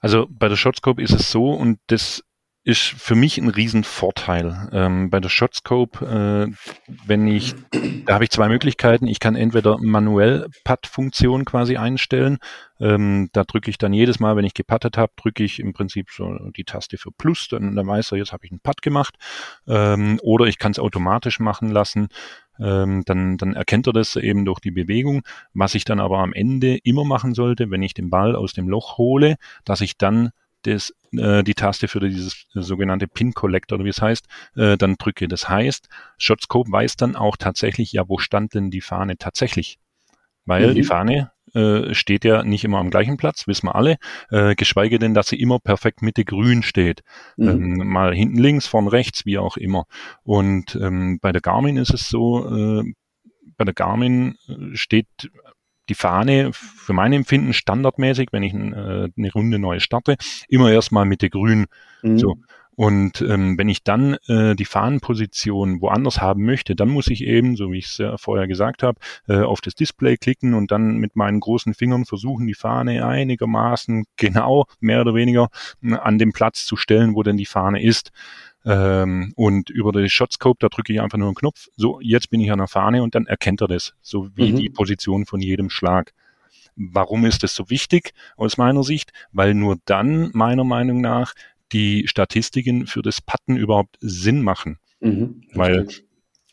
Also 0.00 0.26
bei 0.30 0.48
der 0.48 0.56
Shotscope 0.56 1.02
ist 1.02 1.14
es 1.14 1.30
so, 1.30 1.50
und 1.50 1.78
das 1.86 2.22
ist 2.66 2.80
für 2.80 3.14
mich 3.14 3.38
ein 3.38 3.48
Riesenvorteil. 3.48 4.70
Ähm, 4.72 5.08
bei 5.08 5.20
der 5.20 5.28
Shotscope, 5.28 6.04
äh, 6.04 6.92
wenn 7.06 7.28
ich, 7.28 7.54
da 8.06 8.14
habe 8.14 8.24
ich 8.24 8.30
zwei 8.30 8.48
Möglichkeiten. 8.48 9.06
Ich 9.06 9.20
kann 9.20 9.36
entweder 9.36 9.78
manuell 9.78 10.48
Putt-Funktion 10.64 11.44
quasi 11.44 11.76
einstellen. 11.76 12.38
Ähm, 12.80 13.28
da 13.32 13.44
drücke 13.44 13.70
ich 13.70 13.78
dann 13.78 13.92
jedes 13.92 14.18
Mal, 14.18 14.34
wenn 14.34 14.44
ich 14.44 14.52
gepattet 14.52 14.98
habe, 14.98 15.12
drücke 15.14 15.44
ich 15.44 15.60
im 15.60 15.74
Prinzip 15.74 16.10
so 16.10 16.36
die 16.56 16.64
Taste 16.64 16.98
für 16.98 17.12
Plus, 17.12 17.46
dann, 17.48 17.76
dann 17.76 17.86
weiß 17.86 18.10
er, 18.10 18.18
jetzt 18.18 18.32
habe 18.32 18.44
ich 18.44 18.50
einen 18.50 18.58
Putt 18.58 18.82
gemacht. 18.82 19.14
Ähm, 19.68 20.18
oder 20.24 20.46
ich 20.46 20.58
kann 20.58 20.72
es 20.72 20.80
automatisch 20.80 21.38
machen 21.38 21.70
lassen. 21.70 22.08
Ähm, 22.58 23.04
dann, 23.06 23.36
dann 23.36 23.54
erkennt 23.54 23.86
er 23.86 23.92
das 23.92 24.16
eben 24.16 24.44
durch 24.44 24.58
die 24.58 24.72
Bewegung. 24.72 25.22
Was 25.54 25.76
ich 25.76 25.84
dann 25.84 26.00
aber 26.00 26.18
am 26.18 26.32
Ende 26.32 26.78
immer 26.78 27.04
machen 27.04 27.32
sollte, 27.32 27.70
wenn 27.70 27.84
ich 27.84 27.94
den 27.94 28.10
Ball 28.10 28.34
aus 28.34 28.54
dem 28.54 28.68
Loch 28.68 28.98
hole, 28.98 29.36
dass 29.64 29.82
ich 29.82 29.98
dann 29.98 30.32
das, 30.66 30.92
äh, 31.12 31.42
die 31.42 31.54
Taste 31.54 31.88
für 31.88 32.00
dieses 32.00 32.46
sogenannte 32.54 33.08
Pin 33.08 33.32
Collector, 33.32 33.76
oder 33.76 33.84
wie 33.84 33.90
es 33.90 34.02
heißt, 34.02 34.26
äh, 34.56 34.76
dann 34.76 34.96
drücke. 34.96 35.28
Das 35.28 35.48
heißt, 35.48 35.88
Shotscope 36.18 36.70
weiß 36.70 36.96
dann 36.96 37.16
auch 37.16 37.36
tatsächlich, 37.36 37.92
ja, 37.92 38.08
wo 38.08 38.18
stand 38.18 38.54
denn 38.54 38.70
die 38.70 38.80
Fahne 38.80 39.16
tatsächlich? 39.16 39.78
Weil 40.44 40.70
mhm. 40.70 40.74
die 40.74 40.84
Fahne 40.84 41.32
äh, 41.54 41.94
steht 41.94 42.24
ja 42.24 42.42
nicht 42.42 42.64
immer 42.64 42.78
am 42.78 42.90
gleichen 42.90 43.16
Platz, 43.16 43.46
wissen 43.46 43.66
wir 43.66 43.74
alle, 43.74 43.96
äh, 44.30 44.54
geschweige 44.54 44.98
denn, 44.98 45.14
dass 45.14 45.28
sie 45.28 45.40
immer 45.40 45.58
perfekt 45.58 46.02
Mitte 46.02 46.24
grün 46.24 46.62
steht. 46.62 47.02
Mhm. 47.36 47.48
Ähm, 47.48 47.88
mal 47.88 48.14
hinten 48.14 48.38
links, 48.38 48.66
vorn 48.66 48.88
rechts, 48.88 49.26
wie 49.26 49.38
auch 49.38 49.56
immer. 49.56 49.84
Und 50.22 50.76
ähm, 50.80 51.18
bei 51.20 51.32
der 51.32 51.40
Garmin 51.42 51.76
ist 51.76 51.94
es 51.94 52.08
so, 52.08 52.46
äh, 52.54 52.84
bei 53.56 53.64
der 53.64 53.74
Garmin 53.74 54.36
äh, 54.48 54.76
steht 54.76 55.06
die 55.88 55.94
Fahne 55.94 56.50
für 56.52 56.92
mein 56.92 57.12
Empfinden 57.12 57.52
standardmäßig, 57.52 58.28
wenn 58.32 58.42
ich 58.42 58.54
äh, 58.54 59.08
eine 59.16 59.32
Runde 59.32 59.58
neu 59.58 59.80
starte, 59.80 60.16
immer 60.48 60.70
erstmal 60.70 61.04
Mitte 61.04 61.30
grün. 61.30 61.66
Mhm. 62.02 62.18
So. 62.18 62.36
Und 62.76 63.22
ähm, 63.22 63.56
wenn 63.56 63.70
ich 63.70 63.84
dann 63.84 64.18
äh, 64.28 64.54
die 64.54 64.66
Fahnenposition 64.66 65.80
woanders 65.80 66.20
haben 66.20 66.44
möchte, 66.44 66.76
dann 66.76 66.90
muss 66.90 67.08
ich 67.08 67.24
eben, 67.24 67.56
so 67.56 67.72
wie 67.72 67.78
ich 67.78 67.86
es 67.86 67.96
ja 67.96 68.18
vorher 68.18 68.46
gesagt 68.46 68.82
habe, 68.82 69.00
äh, 69.28 69.38
auf 69.38 69.62
das 69.62 69.74
Display 69.74 70.18
klicken 70.18 70.52
und 70.52 70.70
dann 70.70 70.98
mit 70.98 71.16
meinen 71.16 71.40
großen 71.40 71.72
Fingern 71.72 72.04
versuchen, 72.04 72.46
die 72.46 72.54
Fahne 72.54 73.06
einigermaßen 73.06 74.04
genau, 74.16 74.66
mehr 74.78 75.00
oder 75.00 75.14
weniger, 75.14 75.48
an 75.82 76.18
dem 76.18 76.32
Platz 76.32 76.66
zu 76.66 76.76
stellen, 76.76 77.14
wo 77.14 77.22
denn 77.22 77.38
die 77.38 77.46
Fahne 77.46 77.82
ist. 77.82 78.12
Ähm, 78.66 79.32
und 79.36 79.70
über 79.70 79.92
den 79.92 80.08
Shotscope, 80.08 80.58
da 80.58 80.68
drücke 80.68 80.92
ich 80.92 81.00
einfach 81.00 81.18
nur 81.18 81.28
einen 81.28 81.36
Knopf. 81.36 81.68
So, 81.76 82.00
jetzt 82.00 82.30
bin 82.30 82.40
ich 82.40 82.50
an 82.50 82.58
der 82.58 82.66
Fahne 82.66 83.02
und 83.02 83.14
dann 83.14 83.26
erkennt 83.26 83.60
er 83.60 83.68
das, 83.68 83.94
so 84.02 84.28
wie 84.34 84.52
mhm. 84.52 84.56
die 84.56 84.68
Position 84.68 85.24
von 85.24 85.40
jedem 85.40 85.70
Schlag. 85.70 86.12
Warum 86.74 87.24
ist 87.24 87.42
das 87.42 87.54
so 87.54 87.70
wichtig 87.70 88.12
aus 88.36 88.58
meiner 88.58 88.82
Sicht? 88.82 89.12
Weil 89.32 89.54
nur 89.54 89.78
dann, 89.84 90.30
meiner 90.34 90.64
Meinung 90.64 91.00
nach, 91.00 91.32
die 91.72 92.06
Statistiken 92.08 92.86
für 92.86 93.02
das 93.02 93.20
Putten 93.20 93.56
überhaupt 93.56 93.96
Sinn 94.00 94.42
machen. 94.42 94.78
Mhm, 95.00 95.42
Weil 95.54 95.86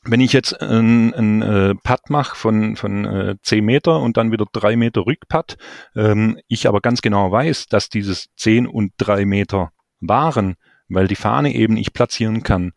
wenn 0.06 0.22
ich 0.22 0.34
jetzt 0.34 0.62
einen, 0.62 1.14
einen 1.14 1.42
äh, 1.42 1.76
Putt 1.76 2.10
mache 2.10 2.36
von, 2.36 2.76
von 2.76 3.06
äh, 3.06 3.36
10 3.42 3.64
Meter 3.64 4.02
und 4.02 4.18
dann 4.18 4.32
wieder 4.32 4.46
drei 4.52 4.76
Meter 4.76 5.06
Rückputt, 5.06 5.58
ähm, 5.96 6.40
ich 6.48 6.68
aber 6.68 6.82
ganz 6.82 7.02
genau 7.02 7.32
weiß, 7.32 7.68
dass 7.68 7.90
dieses 7.90 8.28
10 8.36 8.68
und 8.68 8.94
drei 8.98 9.26
Meter 9.26 9.72
waren, 10.02 10.56
weil 10.94 11.08
die 11.08 11.16
Fahne 11.16 11.54
eben 11.54 11.78
ich 11.78 11.94
platzieren 11.94 12.44
kann, 12.44 12.74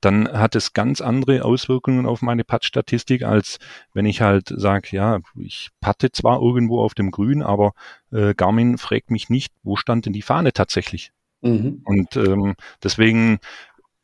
dann 0.00 0.28
hat 0.28 0.54
es 0.54 0.72
ganz 0.72 1.00
andere 1.00 1.44
Auswirkungen 1.44 2.06
auf 2.06 2.22
meine 2.22 2.44
Putt-Statistik, 2.44 3.22
als 3.22 3.58
wenn 3.94 4.06
ich 4.06 4.20
halt 4.20 4.48
sage, 4.48 4.88
ja, 4.92 5.18
ich 5.36 5.70
patte 5.80 6.12
zwar 6.12 6.40
irgendwo 6.40 6.80
auf 6.80 6.94
dem 6.94 7.10
Grün, 7.10 7.42
aber 7.42 7.72
äh, 8.12 8.34
Garmin 8.34 8.78
fragt 8.78 9.10
mich 9.10 9.28
nicht, 9.28 9.52
wo 9.62 9.76
stand 9.76 10.06
denn 10.06 10.12
die 10.12 10.22
Fahne 10.22 10.52
tatsächlich? 10.52 11.10
Mhm. 11.40 11.82
Und 11.84 12.16
ähm, 12.16 12.54
deswegen 12.82 13.38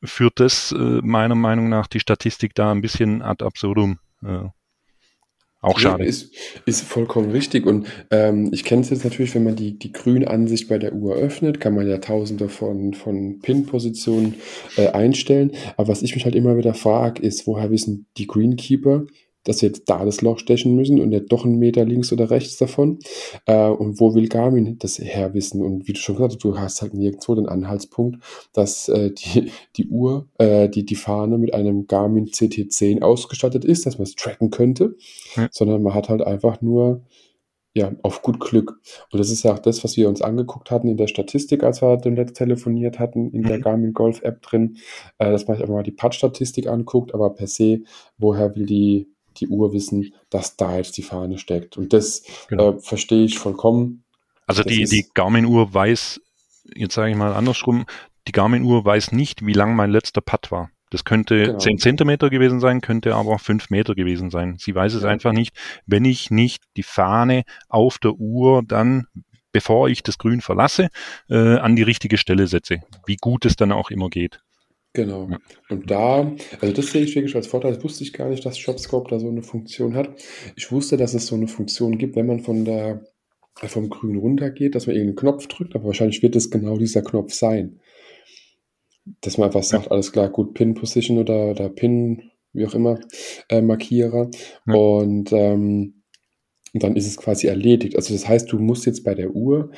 führt 0.03 0.41
das 0.41 0.73
äh, 0.73 1.01
meiner 1.03 1.37
Meinung 1.37 1.69
nach 1.69 1.87
die 1.87 2.01
Statistik 2.01 2.55
da 2.55 2.73
ein 2.73 2.81
bisschen 2.81 3.23
ad 3.23 3.45
absurdum. 3.45 3.99
Äh, 4.23 4.49
auch 5.65 5.79
schade. 5.79 6.05
Ist, 6.05 6.33
ist 6.67 6.83
vollkommen 6.83 7.31
richtig. 7.31 7.67
Und 7.67 7.87
ähm, 8.11 8.51
ich 8.53 8.65
kenne 8.65 8.83
es 8.83 8.91
jetzt 8.91 9.05
natürlich, 9.05 9.35
wenn 9.35 9.45
man 9.45 9.57
die, 9.57 9.79
die 9.79 9.93
Grünansicht 9.93 10.69
bei 10.69 10.79
der 10.79 10.95
Uhr 10.95 11.17
öffnet, 11.17 11.61
kann 11.61 11.75
man 11.75 11.89
ja 11.89 11.99
tausende 11.99 12.49
von, 12.49 12.95
von 12.95 13.41
Pin-Positionen 13.41 14.35
äh, 14.77 14.89
einstellen. 14.89 15.53
Aber 15.77 15.89
was 15.89 16.03
ich 16.03 16.15
mich 16.15 16.25
halt 16.25 16.35
immer 16.35 16.57
wieder 16.57 16.75
frage, 16.75 17.23
ist, 17.23 17.47
woher 17.47 17.71
wissen 17.71 18.07
die 18.17 18.27
Greenkeeper, 18.27 19.05
dass 19.45 19.62
wir 19.62 19.68
jetzt 19.68 19.88
da 19.88 20.05
das 20.05 20.22
Loch 20.22 20.38
stechen 20.38 20.74
müssen 20.74 21.01
und 21.01 21.11
nicht 21.11 21.30
doch 21.30 21.45
einen 21.45 21.59
Meter 21.59 21.84
links 21.84 22.12
oder 22.12 22.30
rechts 22.30 22.57
davon. 22.57 22.99
Äh, 23.47 23.68
und 23.68 24.01
wo 24.01 24.14
will 24.14 24.28
Garmin 24.28 24.78
das 24.78 24.99
herwissen? 24.99 25.62
Und 25.62 25.86
wie 25.86 25.92
du 25.92 26.01
schon 26.01 26.16
gesagt 26.16 26.34
hast, 26.34 26.45
du 26.45 26.59
hast 26.59 26.82
halt 26.82 26.95
nirgendwo 26.95 27.34
den 27.34 27.49
Anhaltspunkt, 27.49 28.22
dass 28.53 28.88
äh, 28.88 29.12
die, 29.12 29.53
die 29.76 29.88
Uhr, 29.88 30.28
äh, 30.38 30.68
die, 30.68 30.84
die 30.84 30.97
Fahne 30.97 31.38
mit 31.38 31.55
einem 31.55 31.86
Garmin 31.86 32.26
CT10 32.26 33.03
ausgestattet 33.03 33.64
ist, 33.64 33.86
dass 33.86 33.99
man 33.99 34.05
es 34.05 34.14
tracken 34.14 34.51
könnte, 34.51 34.97
ja. 35.36 35.49
sondern 35.51 35.82
man 35.82 35.95
hat 35.95 36.09
halt 36.09 36.22
einfach 36.22 36.61
nur 36.61 37.03
ja, 37.76 37.92
auf 38.03 38.22
gut 38.22 38.38
Glück. 38.38 38.80
Und 39.11 39.18
das 39.18 39.30
ist 39.30 39.42
ja 39.42 39.53
auch 39.53 39.59
das, 39.59 39.82
was 39.82 39.97
wir 39.97 40.09
uns 40.09 40.22
angeguckt 40.22 40.70
hatten 40.70 40.88
in 40.88 40.97
der 40.97 41.09
Statistik, 41.09 41.64
als 41.64 41.82
wir 41.82 41.97
dem 41.97 42.14
letzt 42.14 42.36
telefoniert 42.36 43.01
hatten, 43.01 43.30
in 43.30 43.42
mhm. 43.42 43.49
der 43.49 43.59
Garmin 43.59 43.92
Golf 43.92 44.22
App 44.22 44.42
drin, 44.42 44.76
äh, 45.18 45.30
dass 45.30 45.49
man 45.49 45.57
sich 45.57 45.62
einfach 45.62 45.74
mal 45.74 45.82
die 45.82 45.90
Putt-Statistik 45.90 46.68
anguckt, 46.68 47.12
aber 47.12 47.34
per 47.34 47.49
se, 47.49 47.80
woher 48.16 48.55
will 48.55 48.66
die 48.66 49.14
die 49.41 49.49
Uhr 49.49 49.72
wissen, 49.72 50.14
dass 50.30 50.57
da 50.57 50.76
jetzt 50.76 50.97
die 50.97 51.03
Fahne 51.03 51.39
steckt. 51.39 51.76
Und 51.76 51.93
das 51.93 52.22
genau. 52.49 52.72
äh, 52.72 52.78
verstehe 52.80 53.24
ich 53.24 53.39
vollkommen. 53.39 54.05
Also 54.47 54.62
die, 54.62 54.85
die 54.85 55.07
Garmin-Uhr 55.14 55.72
weiß, 55.72 56.20
jetzt 56.74 56.95
sage 56.95 57.11
ich 57.11 57.16
mal 57.16 57.32
andersrum, 57.32 57.87
die 58.26 58.32
Garmin-Uhr 58.32 58.85
weiß 58.85 59.12
nicht, 59.12 59.45
wie 59.47 59.53
lang 59.53 59.76
mein 59.76 59.91
letzter 59.91 60.20
Putt 60.20 60.51
war. 60.51 60.70
Das 60.91 61.05
könnte 61.05 61.47
genau. 61.47 61.59
10 61.59 61.78
Zentimeter 61.78 62.30
gewesen 62.30 62.61
sein, 62.61 62.80
könnte 62.80 63.14
aber 63.14 63.39
5 63.39 63.70
Meter 63.70 63.95
gewesen 63.95 64.30
sein. 64.30 64.57
Sie 64.59 64.74
weiß 64.74 64.95
es 64.95 65.03
ja. 65.03 65.09
einfach 65.09 65.32
nicht, 65.32 65.57
wenn 65.87 66.05
ich 66.05 66.30
nicht 66.30 66.62
die 66.76 66.82
Fahne 66.82 67.43
auf 67.68 67.99
der 67.99 68.12
Uhr 68.12 68.62
dann, 68.64 69.07
bevor 69.51 69.89
ich 69.89 70.03
das 70.03 70.18
Grün 70.18 70.41
verlasse, 70.41 70.89
äh, 71.28 71.57
an 71.57 71.74
die 71.74 71.82
richtige 71.82 72.16
Stelle 72.16 72.47
setze. 72.47 72.78
Wie 73.07 73.16
gut 73.16 73.45
es 73.45 73.57
dann 73.57 73.72
auch 73.72 73.91
immer 73.91 74.09
geht. 74.09 74.41
Genau. 74.95 75.28
Ja. 75.28 75.38
Und 75.68 75.90
da, 75.90 76.32
also 76.61 76.72
das 76.74 76.92
sehe 76.92 77.03
ich 77.03 77.14
wirklich 77.14 77.36
als 77.36 77.49
Vorteil. 77.49 77.74
Das 77.74 77.84
wusste 77.84 78.05
ich 78.05 78.12
gar 78.12 78.30
nicht, 78.30 78.47
dass 78.47 78.59
Shopscope 78.59 79.11
da 79.11 79.20
so 79.20 79.28
eine 79.28 79.42
Funktion 79.42 79.95
hat. 79.95 80.11
Ich 80.57 80.72
wusste, 80.72 80.97
dass 80.97 81.14
es 81.14 81.26
so 81.26 81.34
eine 81.34 81.49
Funktion 81.49 81.99
gibt, 81.99 82.16
wenn 82.16 82.26
man 82.26 82.40
von 82.40 82.64
der 82.64 83.05
vom 83.57 83.88
Grün 83.88 84.16
runtergeht, 84.16 84.74
dass 84.74 84.88
man 84.88 84.97
irgendeinen 84.97 85.16
Knopf 85.16 85.47
drückt, 85.47 85.76
aber 85.76 85.84
wahrscheinlich 85.84 86.22
wird 86.22 86.34
es 86.34 86.51
genau 86.51 86.76
dieser 86.76 87.03
Knopf 87.03 87.32
sein 87.32 87.78
dass 89.20 89.38
man 89.38 89.47
einfach 89.47 89.62
sagt, 89.62 89.90
alles 89.90 90.12
klar, 90.12 90.28
gut, 90.28 90.55
Pin-Position 90.55 91.18
oder, 91.18 91.51
oder 91.51 91.68
Pin, 91.68 92.30
wie 92.53 92.66
auch 92.66 92.74
immer, 92.74 92.99
äh, 93.49 93.61
Markierer. 93.61 94.30
Ja. 94.66 94.74
Und, 94.74 95.32
ähm, 95.32 96.03
und 96.72 96.82
dann 96.82 96.97
ist 96.97 97.07
es 97.07 97.16
quasi 97.16 97.47
erledigt. 97.47 97.97
Also 97.97 98.14
das 98.14 98.26
heißt, 98.26 98.51
du 98.51 98.59
musst 98.59 98.86
jetzt 98.86 99.05
bei 99.05 99.14
der 99.14 99.30
Uhr, 99.30 99.70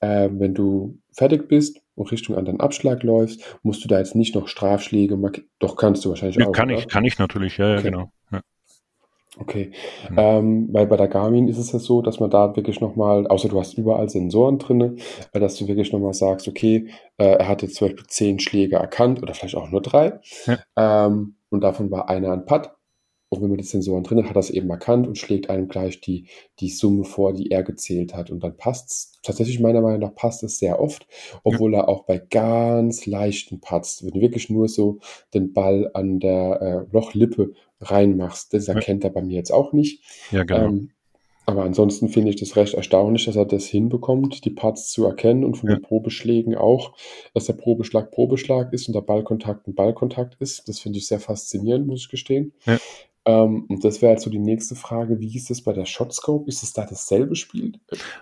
äh, 0.00 0.28
wenn 0.32 0.54
du 0.54 0.98
fertig 1.12 1.48
bist 1.48 1.80
und 1.94 2.10
Richtung 2.10 2.36
an 2.36 2.44
den 2.44 2.60
Abschlag 2.60 3.02
läufst, 3.02 3.58
musst 3.62 3.84
du 3.84 3.88
da 3.88 3.98
jetzt 3.98 4.14
nicht 4.14 4.34
noch 4.34 4.48
Strafschläge 4.48 5.16
markieren. 5.16 5.48
Doch 5.58 5.76
kannst 5.76 6.04
du 6.04 6.10
wahrscheinlich 6.10 6.36
ja, 6.36 6.46
auch. 6.46 6.52
Kann 6.52 6.70
oder? 6.70 6.78
ich, 6.78 6.88
kann 6.88 7.04
ich 7.04 7.18
natürlich, 7.18 7.58
ja, 7.58 7.66
okay. 7.66 7.76
ja 7.76 7.82
genau. 7.82 8.12
Ja. 8.30 8.40
Okay, 9.38 9.72
mhm. 10.10 10.16
ähm, 10.18 10.68
weil 10.72 10.86
bei 10.86 10.98
der 10.98 11.08
Garmin 11.08 11.48
ist 11.48 11.56
es 11.56 11.72
ja 11.72 11.78
so, 11.78 12.02
dass 12.02 12.20
man 12.20 12.28
da 12.28 12.54
wirklich 12.54 12.82
nochmal, 12.82 13.26
außer 13.26 13.48
du 13.48 13.58
hast 13.58 13.78
überall 13.78 14.10
Sensoren 14.10 14.58
drin, 14.58 14.98
äh, 15.32 15.40
dass 15.40 15.56
du 15.56 15.66
wirklich 15.68 15.90
nochmal 15.90 16.12
sagst, 16.12 16.48
okay, 16.48 16.88
äh, 17.16 17.36
er 17.36 17.48
hat 17.48 17.62
jetzt 17.62 17.76
zum 17.76 17.88
Beispiel 17.88 18.06
zehn 18.08 18.38
Schläge 18.40 18.76
erkannt 18.76 19.22
oder 19.22 19.32
vielleicht 19.32 19.56
auch 19.56 19.70
nur 19.70 19.80
drei 19.80 20.20
ja. 20.44 20.58
ähm, 20.76 21.36
und 21.48 21.62
davon 21.62 21.90
war 21.90 22.10
einer 22.10 22.32
ein 22.32 22.44
Putt 22.44 22.72
und 23.32 23.40
wenn 23.40 23.48
man 23.48 23.56
die 23.56 23.64
Sensoren 23.64 24.04
drin 24.04 24.18
hat, 24.18 24.28
hat 24.28 24.36
er 24.36 24.40
es 24.40 24.50
eben 24.50 24.68
erkannt 24.68 25.06
und 25.06 25.16
schlägt 25.16 25.48
einem 25.48 25.66
gleich 25.66 26.02
die, 26.02 26.26
die 26.60 26.68
Summe 26.68 27.04
vor, 27.04 27.32
die 27.32 27.50
er 27.50 27.62
gezählt 27.62 28.14
hat. 28.14 28.30
Und 28.30 28.44
dann 28.44 28.58
passt 28.58 28.90
es, 28.90 29.20
tatsächlich 29.22 29.58
meiner 29.58 29.80
Meinung 29.80 30.00
nach 30.00 30.14
passt 30.14 30.42
es 30.42 30.58
sehr 30.58 30.78
oft, 30.78 31.06
obwohl 31.42 31.72
ja. 31.72 31.78
er 31.78 31.88
auch 31.88 32.04
bei 32.04 32.18
ganz 32.18 33.06
leichten 33.06 33.58
Putts, 33.58 34.04
wenn 34.04 34.10
du 34.10 34.20
wirklich 34.20 34.50
nur 34.50 34.68
so 34.68 34.98
den 35.32 35.54
Ball 35.54 35.90
an 35.94 36.20
der 36.20 36.60
äh, 36.90 36.92
Lochlippe 36.92 37.54
reinmachst, 37.80 38.52
das 38.52 38.68
erkennt 38.68 39.02
ja. 39.02 39.08
er 39.08 39.14
bei 39.14 39.22
mir 39.22 39.36
jetzt 39.36 39.50
auch 39.50 39.72
nicht. 39.72 40.04
Ja, 40.30 40.44
genau. 40.44 40.66
Ähm, 40.66 40.90
aber 41.46 41.64
ansonsten 41.64 42.10
finde 42.10 42.28
ich 42.28 42.36
das 42.36 42.54
recht 42.54 42.74
erstaunlich, 42.74 43.24
dass 43.24 43.36
er 43.36 43.46
das 43.46 43.64
hinbekommt, 43.64 44.44
die 44.44 44.50
Putts 44.50 44.92
zu 44.92 45.06
erkennen 45.06 45.42
und 45.42 45.56
von 45.56 45.70
ja. 45.70 45.76
den 45.76 45.82
Probeschlägen 45.82 46.54
auch, 46.54 46.92
dass 47.32 47.46
der 47.46 47.54
Probeschlag 47.54 48.10
Probeschlag 48.10 48.74
ist 48.74 48.88
und 48.88 48.94
der 48.94 49.00
Ballkontakt 49.00 49.66
ein 49.66 49.74
Ballkontakt 49.74 50.36
ist. 50.38 50.68
Das 50.68 50.80
finde 50.80 50.98
ich 50.98 51.06
sehr 51.06 51.18
faszinierend, 51.18 51.86
muss 51.86 52.02
ich 52.02 52.08
gestehen. 52.10 52.52
Ja. 52.66 52.78
Ähm, 53.24 53.66
und 53.68 53.84
das 53.84 54.02
wäre 54.02 54.12
jetzt 54.12 54.24
so 54.24 54.30
die 54.30 54.38
nächste 54.38 54.74
Frage, 54.74 55.20
wie 55.20 55.36
ist 55.36 55.50
es 55.50 55.62
bei 55.62 55.72
der 55.72 55.86
Shotscope? 55.86 56.48
Ist 56.48 56.62
es 56.62 56.72
da 56.72 56.84
dasselbe 56.84 57.36
Spiel? 57.36 57.72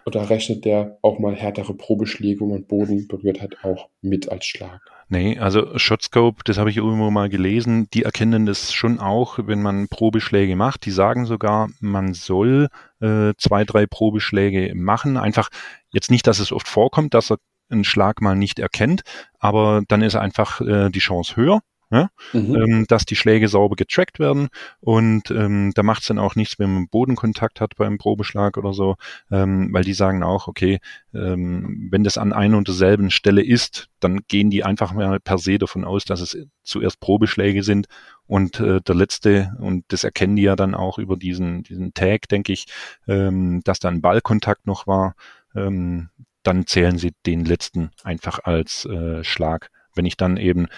Oder 0.04 0.28
rechnet 0.28 0.64
der 0.64 0.98
auch 1.02 1.18
mal 1.18 1.34
härtere 1.34 1.74
Probeschläge, 1.74 2.40
wo 2.40 2.46
man 2.46 2.64
Boden 2.64 3.08
berührt 3.08 3.40
hat, 3.40 3.56
auch 3.62 3.88
mit 4.02 4.30
als 4.30 4.44
Schlag? 4.44 4.80
Nee, 5.08 5.38
also 5.38 5.76
Shotscope, 5.76 6.42
das 6.44 6.58
habe 6.58 6.70
ich 6.70 6.76
irgendwo 6.76 7.10
mal 7.10 7.28
gelesen, 7.28 7.88
die 7.92 8.04
erkennen 8.04 8.46
das 8.46 8.72
schon 8.72 9.00
auch, 9.00 9.38
wenn 9.44 9.62
man 9.62 9.88
Probeschläge 9.88 10.54
macht. 10.54 10.84
Die 10.84 10.92
sagen 10.92 11.24
sogar, 11.24 11.70
man 11.80 12.14
soll 12.14 12.68
äh, 13.00 13.32
zwei, 13.36 13.64
drei 13.64 13.86
Probeschläge 13.86 14.72
machen. 14.74 15.16
Einfach 15.16 15.48
jetzt 15.92 16.10
nicht, 16.10 16.26
dass 16.26 16.38
es 16.38 16.52
oft 16.52 16.68
vorkommt, 16.68 17.14
dass 17.14 17.32
er 17.32 17.38
einen 17.70 17.84
Schlag 17.84 18.20
mal 18.20 18.36
nicht 18.36 18.58
erkennt, 18.58 19.02
aber 19.38 19.82
dann 19.88 20.02
ist 20.02 20.16
einfach 20.16 20.60
äh, 20.60 20.90
die 20.90 20.98
Chance 20.98 21.36
höher 21.36 21.60
ja? 21.90 22.08
Mhm. 22.32 22.54
Ähm, 22.54 22.84
dass 22.88 23.04
die 23.04 23.16
Schläge 23.16 23.48
sauber 23.48 23.76
getrackt 23.76 24.18
werden 24.18 24.48
und 24.80 25.30
ähm, 25.30 25.72
da 25.74 25.82
macht 25.82 26.02
es 26.02 26.08
dann 26.08 26.18
auch 26.18 26.34
nichts, 26.36 26.58
wenn 26.58 26.72
man 26.72 26.88
Bodenkontakt 26.88 27.60
hat 27.60 27.76
beim 27.76 27.98
Probeschlag 27.98 28.56
oder 28.56 28.72
so, 28.72 28.96
ähm, 29.30 29.72
weil 29.72 29.84
die 29.84 29.92
sagen 29.92 30.22
auch, 30.22 30.48
okay, 30.48 30.78
ähm, 31.14 31.88
wenn 31.90 32.04
das 32.04 32.18
an 32.18 32.32
einer 32.32 32.56
und 32.56 32.68
derselben 32.68 33.10
Stelle 33.10 33.42
ist, 33.42 33.88
dann 33.98 34.20
gehen 34.28 34.50
die 34.50 34.64
einfach 34.64 34.92
mal 34.92 35.20
per 35.20 35.38
se 35.38 35.58
davon 35.58 35.84
aus, 35.84 36.04
dass 36.04 36.20
es 36.20 36.36
zuerst 36.62 37.00
Probeschläge 37.00 37.62
sind 37.62 37.86
und 38.26 38.60
äh, 38.60 38.80
der 38.80 38.94
letzte, 38.94 39.56
und 39.58 39.84
das 39.88 40.04
erkennen 40.04 40.36
die 40.36 40.42
ja 40.42 40.56
dann 40.56 40.74
auch 40.74 40.98
über 40.98 41.16
diesen, 41.16 41.64
diesen 41.64 41.92
Tag, 41.94 42.28
denke 42.28 42.52
ich, 42.52 42.66
ähm, 43.08 43.60
dass 43.64 43.80
da 43.80 43.88
ein 43.88 44.00
Ballkontakt 44.00 44.66
noch 44.66 44.86
war, 44.86 45.14
ähm, 45.54 46.10
dann 46.42 46.66
zählen 46.66 46.96
sie 46.96 47.12
den 47.26 47.44
letzten 47.44 47.90
einfach 48.02 48.40
als 48.44 48.84
äh, 48.86 49.24
Schlag. 49.24 49.70
Wenn 49.94 50.06
ich 50.06 50.16
dann 50.16 50.36
eben 50.36 50.68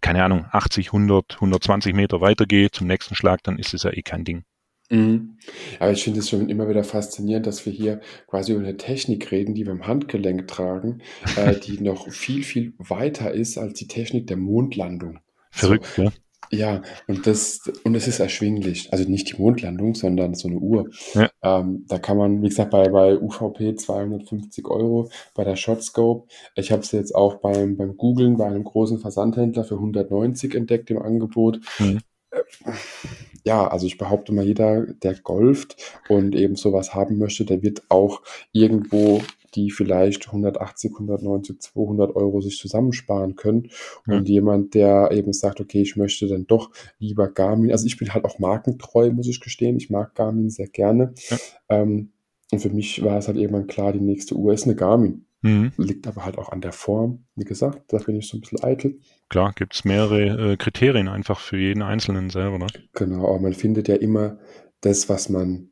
keine 0.00 0.24
Ahnung, 0.24 0.46
80, 0.50 0.88
100, 0.88 1.34
120 1.34 1.94
Meter 1.94 2.20
weitergehe 2.20 2.70
zum 2.70 2.86
nächsten 2.86 3.14
Schlag, 3.14 3.42
dann 3.42 3.58
ist 3.58 3.74
es 3.74 3.82
ja 3.82 3.92
eh 3.92 4.02
kein 4.02 4.24
Ding. 4.24 4.44
Mhm. 4.90 5.38
Aber 5.78 5.92
ich 5.92 6.02
finde 6.02 6.18
es 6.18 6.28
schon 6.28 6.48
immer 6.48 6.68
wieder 6.68 6.82
faszinierend, 6.82 7.46
dass 7.46 7.64
wir 7.64 7.72
hier 7.72 8.00
quasi 8.26 8.52
über 8.52 8.60
eine 8.60 8.76
Technik 8.76 9.30
reden, 9.30 9.54
die 9.54 9.64
wir 9.64 9.72
im 9.72 9.86
Handgelenk 9.86 10.48
tragen, 10.48 11.00
äh, 11.36 11.54
die 11.54 11.80
noch 11.80 12.10
viel, 12.10 12.42
viel 12.42 12.74
weiter 12.78 13.32
ist 13.32 13.56
als 13.56 13.74
die 13.74 13.86
Technik 13.86 14.26
der 14.26 14.36
Mondlandung. 14.36 15.20
Verrückt, 15.52 15.86
so, 15.94 16.02
ja. 16.02 16.12
Ja, 16.50 16.82
und 17.06 17.26
das, 17.26 17.60
und 17.84 17.94
es 17.94 18.08
ist 18.08 18.18
erschwinglich. 18.18 18.92
Also 18.92 19.08
nicht 19.08 19.30
die 19.30 19.40
Mondlandung, 19.40 19.94
sondern 19.94 20.34
so 20.34 20.48
eine 20.48 20.58
Uhr. 20.58 20.90
Ja. 21.14 21.30
Ähm, 21.42 21.84
da 21.86 21.98
kann 21.98 22.16
man, 22.16 22.42
wie 22.42 22.48
gesagt, 22.48 22.70
bei, 22.70 22.88
bei 22.88 23.16
UVP 23.18 23.76
250 23.76 24.66
Euro, 24.66 25.10
bei 25.34 25.44
der 25.44 25.56
Shotscope. 25.56 26.26
Ich 26.56 26.72
habe 26.72 26.84
sie 26.84 26.96
jetzt 26.96 27.14
auch 27.14 27.36
beim, 27.36 27.76
beim 27.76 27.96
Googlen 27.96 28.36
bei 28.36 28.46
einem 28.46 28.64
großen 28.64 28.98
Versandhändler 28.98 29.64
für 29.64 29.76
190 29.76 30.54
entdeckt 30.54 30.90
im 30.90 31.00
Angebot. 31.00 31.60
Mhm. 31.78 32.00
Ja, 33.44 33.66
also 33.68 33.86
ich 33.86 33.98
behaupte 33.98 34.32
mal, 34.32 34.44
jeder, 34.44 34.86
der 34.86 35.14
golft 35.14 35.76
und 36.08 36.34
eben 36.34 36.56
sowas 36.56 36.94
haben 36.94 37.18
möchte, 37.18 37.44
der 37.44 37.62
wird 37.62 37.82
auch 37.88 38.22
irgendwo 38.52 39.22
die 39.54 39.70
vielleicht 39.70 40.26
180, 40.26 40.92
190, 40.92 41.60
200 41.60 42.14
Euro 42.16 42.40
sich 42.40 42.58
zusammensparen 42.58 43.36
können. 43.36 43.70
Ja. 44.06 44.16
Und 44.16 44.28
jemand, 44.28 44.74
der 44.74 45.10
eben 45.12 45.32
sagt, 45.32 45.60
okay, 45.60 45.82
ich 45.82 45.96
möchte 45.96 46.28
dann 46.28 46.46
doch 46.46 46.70
lieber 46.98 47.28
Garmin, 47.28 47.72
also 47.72 47.86
ich 47.86 47.96
bin 47.96 48.12
halt 48.14 48.24
auch 48.24 48.38
markentreu, 48.38 49.10
muss 49.10 49.28
ich 49.28 49.40
gestehen. 49.40 49.76
Ich 49.76 49.90
mag 49.90 50.14
Garmin 50.14 50.50
sehr 50.50 50.68
gerne. 50.68 51.14
Ja. 51.28 51.36
Ähm, 51.68 52.10
und 52.52 52.58
für 52.58 52.70
mich 52.70 53.02
war 53.04 53.18
es 53.18 53.28
halt 53.28 53.36
irgendwann 53.36 53.66
klar, 53.66 53.92
die 53.92 54.00
nächste 54.00 54.34
Uhr 54.34 54.52
ist 54.52 54.64
eine 54.64 54.74
Garmin. 54.74 55.24
Mhm. 55.42 55.72
Liegt 55.78 56.06
aber 56.06 56.24
halt 56.24 56.36
auch 56.36 56.50
an 56.50 56.60
der 56.60 56.72
Form. 56.72 57.24
Wie 57.34 57.44
gesagt, 57.44 57.92
da 57.92 57.98
bin 57.98 58.16
ich 58.16 58.28
so 58.28 58.36
ein 58.36 58.40
bisschen 58.40 58.62
eitel. 58.62 59.00
Klar, 59.28 59.52
gibt 59.54 59.74
es 59.74 59.84
mehrere 59.84 60.52
äh, 60.52 60.56
Kriterien 60.56 61.08
einfach 61.08 61.40
für 61.40 61.56
jeden 61.56 61.82
Einzelnen 61.82 62.30
selber. 62.30 62.58
Ne? 62.58 62.66
Genau, 62.92 63.26
aber 63.28 63.40
man 63.40 63.54
findet 63.54 63.88
ja 63.88 63.94
immer 63.94 64.38
das, 64.82 65.08
was 65.08 65.28
man 65.28 65.70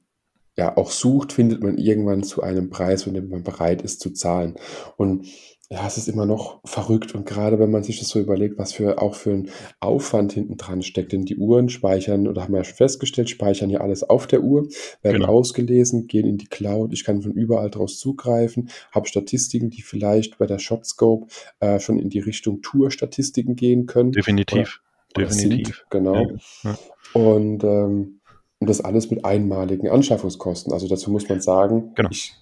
ja 0.59 0.77
auch 0.77 0.91
sucht, 0.91 1.33
findet 1.33 1.63
man 1.63 1.79
irgendwann 1.79 2.25
zu 2.25 2.43
einem 2.43 2.69
Preis, 2.69 3.05
von 3.05 3.15
dem 3.15 3.29
man 3.29 3.45
bereit 3.45 3.81
ist 3.81 4.01
zu 4.01 4.11
zahlen. 4.11 4.57
Und 4.97 5.27
ja, 5.71 5.87
es 5.87 5.99
ist 5.99 6.09
immer 6.09 6.25
noch 6.25 6.61
verrückt 6.65 7.15
und 7.15 7.27
gerade 7.27 7.59
wenn 7.59 7.71
man 7.71 7.83
sich 7.83 7.99
das 7.99 8.09
so 8.09 8.19
überlegt, 8.19 8.57
was 8.59 8.73
für 8.73 9.03
auch 9.03 9.15
für 9.15 9.33
ein 9.33 9.51
Aufwand 9.81 10.33
hinten 10.33 10.57
dran 10.57 10.83
steckt, 10.83 11.13
denn 11.13 11.27
die 11.27 11.37
Uhren 11.37 11.69
speichern 11.69 12.27
oder 12.27 12.43
haben 12.43 12.55
wir 12.55 12.59
ja 12.59 12.65
schon 12.65 12.77
festgestellt, 12.77 13.29
speichern 13.29 13.69
ja 13.69 13.81
alles 13.81 14.03
auf 14.03 14.27
der 14.27 14.43
Uhr, 14.43 14.67
werden 15.03 15.21
genau. 15.21 15.29
ausgelesen, 15.29 16.07
gehen 16.07 16.27
in 16.27 16.39
die 16.39 16.47
Cloud, 16.47 16.95
ich 16.95 17.05
kann 17.05 17.21
von 17.21 17.33
überall 17.33 17.71
draus 17.71 17.99
zugreifen, 17.99 18.71
habe 18.93 19.07
Statistiken, 19.09 19.69
die 19.69 19.83
vielleicht 19.83 20.39
bei 20.39 20.47
der 20.47 20.59
Shotscope 20.59 21.27
äh, 21.61 21.79
schon 21.79 21.99
in 21.99 22.09
die 22.09 22.21
Richtung 22.21 22.63
Tour-Statistiken 22.63 23.55
gehen 23.55 23.85
können. 23.85 24.13
Definitiv, 24.13 24.81
oder, 25.15 25.27
definitiv. 25.27 25.77
Sind, 25.77 25.91
genau. 25.91 26.31
Ja. 26.65 26.71
Ja. 26.71 26.79
Und 27.13 27.63
ähm, 27.63 28.18
und 28.61 28.69
das 28.69 28.81
alles 28.81 29.11
mit 29.11 29.25
einmaligen 29.25 29.89
Anschaffungskosten. 29.89 30.73
Also 30.73 30.89
dazu 30.89 31.11
muss 31.11 31.29
man 31.29 31.41
sagen, 31.41 31.93
genau. 31.95 32.09
ich, 32.11 32.35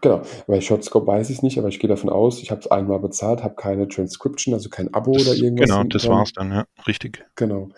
genau, 0.00 0.22
bei 0.46 0.60
Shotscope 0.60 1.06
weiß 1.06 1.28
ich 1.28 1.36
es 1.36 1.42
nicht, 1.42 1.58
aber 1.58 1.68
ich 1.68 1.78
gehe 1.78 1.88
davon 1.88 2.08
aus, 2.08 2.42
ich 2.42 2.50
habe 2.50 2.62
es 2.62 2.70
einmal 2.70 2.98
bezahlt, 3.00 3.42
habe 3.42 3.54
keine 3.54 3.86
Transcription, 3.86 4.54
also 4.54 4.70
kein 4.70 4.92
Abo 4.94 5.12
das, 5.12 5.28
oder 5.28 5.36
irgendwas. 5.36 5.68
Genau, 5.68 5.84
das 5.84 6.08
war 6.08 6.22
es 6.22 6.32
dann, 6.32 6.50
ja, 6.52 6.66
richtig. 6.86 7.24
Genau. 7.36 7.68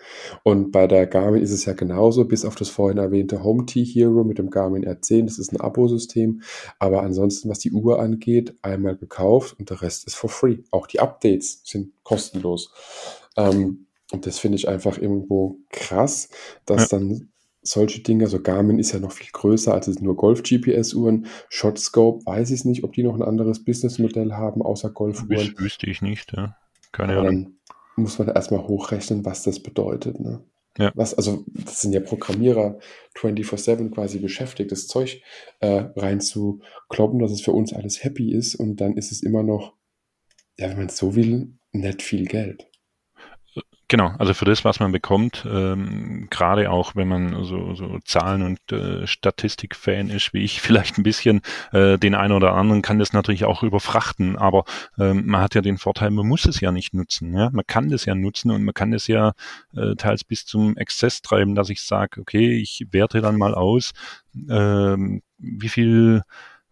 Und 0.43 0.71
bei 0.71 0.87
der 0.87 1.05
Garmin 1.05 1.41
ist 1.41 1.51
es 1.51 1.65
ja 1.65 1.73
genauso, 1.73 2.25
bis 2.25 2.45
auf 2.45 2.55
das 2.55 2.69
vorhin 2.69 2.97
erwähnte 2.97 3.43
Home 3.43 3.65
T 3.65 3.83
Hero 3.83 4.23
mit 4.23 4.37
dem 4.37 4.49
Garmin 4.49 4.85
R10, 4.85 5.25
das 5.25 5.37
ist 5.37 5.51
ein 5.51 5.59
Abo-System, 5.59 6.41
aber 6.79 7.03
ansonsten, 7.03 7.49
was 7.49 7.59
die 7.59 7.71
Uhr 7.71 7.99
angeht, 7.99 8.55
einmal 8.61 8.95
gekauft 8.95 9.59
und 9.59 9.69
der 9.69 9.81
Rest 9.81 10.07
ist 10.07 10.15
for 10.15 10.29
free. 10.29 10.59
Auch 10.71 10.87
die 10.87 11.01
Updates 11.01 11.61
sind 11.65 11.91
kostenlos. 12.03 12.71
Ähm, 13.35 13.87
und 14.11 14.25
das 14.25 14.39
finde 14.39 14.57
ich 14.57 14.67
einfach 14.67 14.97
irgendwo 14.97 15.59
krass, 15.69 16.29
dass 16.65 16.91
ja. 16.91 16.99
dann 16.99 17.30
solche 17.61 18.01
Dinge, 18.01 18.25
also 18.25 18.41
Garmin 18.41 18.79
ist 18.79 18.91
ja 18.91 18.99
noch 18.99 19.11
viel 19.11 19.29
größer 19.31 19.73
als 19.73 19.87
nur 19.99 20.15
Golf-GPS-Uhren. 20.15 21.27
Shotscope, 21.49 22.25
weiß 22.25 22.51
ich 22.51 22.65
nicht, 22.65 22.83
ob 22.83 22.93
die 22.93 23.03
noch 23.03 23.15
ein 23.15 23.21
anderes 23.21 23.63
Businessmodell 23.63 24.33
haben, 24.33 24.61
außer 24.61 24.89
Golfuhren. 24.89 25.53
Wüsste 25.57 25.89
ich 25.89 26.01
nicht, 26.01 26.33
ja. 26.35 26.57
Keine 26.91 27.17
Ahnung. 27.17 27.25
Dann 27.95 28.03
muss 28.03 28.19
man 28.19 28.29
erstmal 28.29 28.67
hochrechnen, 28.67 29.25
was 29.25 29.43
das 29.43 29.61
bedeutet. 29.61 30.19
Ne? 30.19 30.43
Ja. 30.77 30.91
Was, 30.95 31.13
also, 31.13 31.43
das 31.47 31.81
sind 31.81 31.93
ja 31.93 31.99
Programmierer 31.99 32.79
24-7 33.15 33.91
quasi 33.91 34.19
beschäftigt, 34.19 34.71
das 34.71 34.87
Zeug 34.87 35.21
äh, 35.59 35.85
reinzukloppen, 35.95 37.19
dass 37.19 37.31
es 37.31 37.41
für 37.41 37.51
uns 37.51 37.73
alles 37.73 38.03
happy 38.03 38.33
ist 38.33 38.55
und 38.55 38.77
dann 38.77 38.97
ist 38.97 39.11
es 39.11 39.21
immer 39.21 39.43
noch, 39.43 39.75
ja, 40.57 40.69
wenn 40.69 40.77
man 40.77 40.87
es 40.87 40.97
so 40.97 41.15
will, 41.15 41.53
nicht 41.73 42.01
viel 42.01 42.25
Geld. 42.25 42.70
Genau, 43.91 44.13
also 44.19 44.33
für 44.33 44.45
das, 44.45 44.63
was 44.63 44.79
man 44.79 44.93
bekommt, 44.93 45.45
ähm, 45.51 46.27
gerade 46.29 46.71
auch 46.71 46.95
wenn 46.95 47.09
man 47.09 47.43
so, 47.43 47.75
so 47.75 47.99
Zahlen- 48.05 48.41
und 48.41 48.71
äh, 48.71 49.05
Statistik-Fan 49.05 50.09
ist, 50.09 50.33
wie 50.33 50.43
ich 50.43 50.61
vielleicht 50.61 50.97
ein 50.97 51.03
bisschen, 51.03 51.41
äh, 51.73 51.97
den 51.97 52.15
einen 52.15 52.31
oder 52.31 52.53
anderen 52.53 52.81
kann 52.81 52.99
das 52.99 53.11
natürlich 53.11 53.43
auch 53.43 53.63
überfrachten, 53.63 54.37
aber 54.37 54.63
ähm, 54.97 55.25
man 55.25 55.41
hat 55.41 55.55
ja 55.55 55.61
den 55.61 55.77
Vorteil, 55.77 56.09
man 56.09 56.25
muss 56.25 56.45
es 56.45 56.61
ja 56.61 56.71
nicht 56.71 56.93
nutzen. 56.93 57.33
Ja? 57.33 57.49
Man 57.51 57.65
kann 57.67 57.89
das 57.89 58.05
ja 58.05 58.15
nutzen 58.15 58.51
und 58.51 58.63
man 58.63 58.73
kann 58.73 58.91
das 58.91 59.07
ja 59.07 59.33
äh, 59.75 59.95
teils 59.95 60.23
bis 60.23 60.45
zum 60.45 60.77
Exzess 60.77 61.21
treiben, 61.21 61.53
dass 61.53 61.69
ich 61.69 61.81
sage, 61.81 62.21
okay, 62.21 62.57
ich 62.61 62.87
werte 62.91 63.19
dann 63.19 63.37
mal 63.37 63.53
aus, 63.53 63.91
ähm, 64.49 65.21
wie 65.37 65.67
viel 65.67 66.21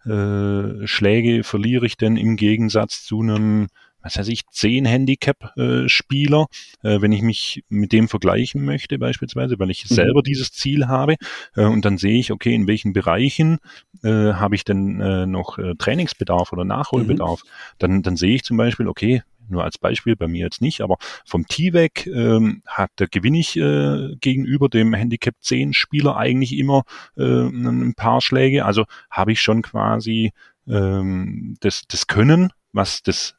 äh, 0.06 0.88
Schläge 0.88 1.44
verliere 1.44 1.86
ich 1.86 1.98
denn 1.98 2.16
im 2.16 2.38
Gegensatz 2.38 3.04
zu 3.04 3.20
einem 3.20 3.68
was 4.02 4.18
weiß 4.18 4.28
ich, 4.30 4.48
zehn 4.48 4.86
Handicap-Spieler, 4.86 6.48
äh, 6.84 7.02
wenn 7.02 7.12
ich 7.12 7.22
mich 7.22 7.64
mit 7.70 7.92
dem 7.92 8.08
vergleichen 8.08 8.64
möchte 8.64 8.98
beispielsweise, 8.98 9.60
weil 9.60 9.70
ich 9.70 9.90
mhm. 9.90 9.96
selber 9.96 10.22
dieses 10.24 10.52
Ziel 10.52 10.88
habe 10.88 11.16
äh, 11.56 11.66
und 11.66 11.86
dann 11.86 11.98
sehe 11.98 12.20
ich, 12.20 12.32
okay, 12.32 12.54
in 12.54 12.68
welchen 12.68 12.94
Bereichen 12.94 13.60
äh, 14.04 14.10
habe 14.34 14.56
ich 14.56 14.64
denn 14.64 15.30
noch 15.30 15.58
Trainingsbedarf 15.78 16.54
oder 16.54 16.66
Nachholbedarf, 16.66 17.44
mhm. 17.44 17.50
dann, 17.80 18.02
dann 18.04 18.18
sehe 18.18 18.36
ich 18.36 18.44
zum 18.44 18.58
Beispiel, 18.58 18.88
okay, 18.88 19.24
nur 19.50 19.64
als 19.64 19.78
Beispiel, 19.78 20.16
bei 20.16 20.28
mir 20.28 20.46
jetzt 20.46 20.62
nicht, 20.62 20.82
aber 20.82 20.98
vom 21.26 21.46
T-Weg 21.46 22.08
ähm, 22.08 22.62
hat, 22.66 22.92
da 22.98 23.06
gewinne 23.06 23.40
ich 23.40 23.58
äh, 23.58 24.16
gegenüber 24.20 24.70
dem 24.70 24.94
Handicap 24.94 25.36
10 25.42 25.74
Spieler 25.74 26.18
eigentlich 26.18 26.58
immer 26.58 26.84
äh, 27.18 27.24
ein 27.24 27.94
paar 27.96 28.22
Schläge. 28.22 28.66
Also 28.66 28.86
habe 29.10 29.32
ich 29.32 29.42
schon 29.42 29.62
quasi 29.62 30.32
ähm, 30.68 31.58
das, 31.60 31.84
das 31.88 32.08
Können, 32.08 32.52
was 32.72 33.02
das 33.02 33.36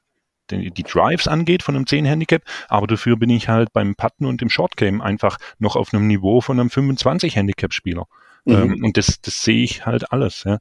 die, 0.50 0.70
die 0.70 0.82
Drives 0.82 1.28
angeht 1.28 1.62
von 1.62 1.76
einem 1.76 1.86
10 1.86 2.04
Handicap, 2.04 2.42
aber 2.68 2.86
dafür 2.86 3.16
bin 3.16 3.30
ich 3.30 3.48
halt 3.48 3.72
beim 3.72 3.94
Putten 3.94 4.26
und 4.26 4.42
im 4.42 4.48
Shortgame 4.48 5.02
einfach 5.02 5.38
noch 5.58 5.76
auf 5.76 5.92
einem 5.92 6.06
Niveau 6.06 6.40
von 6.40 6.58
einem 6.58 6.70
25 6.70 7.36
Handicap 7.36 7.72
Spieler. 7.72 8.06
Mhm. 8.44 8.54
Ähm, 8.54 8.84
und 8.84 8.96
das, 8.96 9.20
das 9.20 9.42
sehe 9.42 9.62
ich 9.62 9.86
halt 9.86 10.12
alles, 10.12 10.44
ja. 10.44 10.58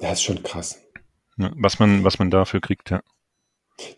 Ja, 0.00 0.12
ist 0.12 0.22
schon 0.22 0.42
krass. 0.42 0.80
Ja, 1.36 1.52
was 1.56 1.78
man, 1.78 2.04
was 2.04 2.18
man 2.18 2.30
dafür 2.30 2.60
kriegt, 2.60 2.90
ja. 2.90 3.00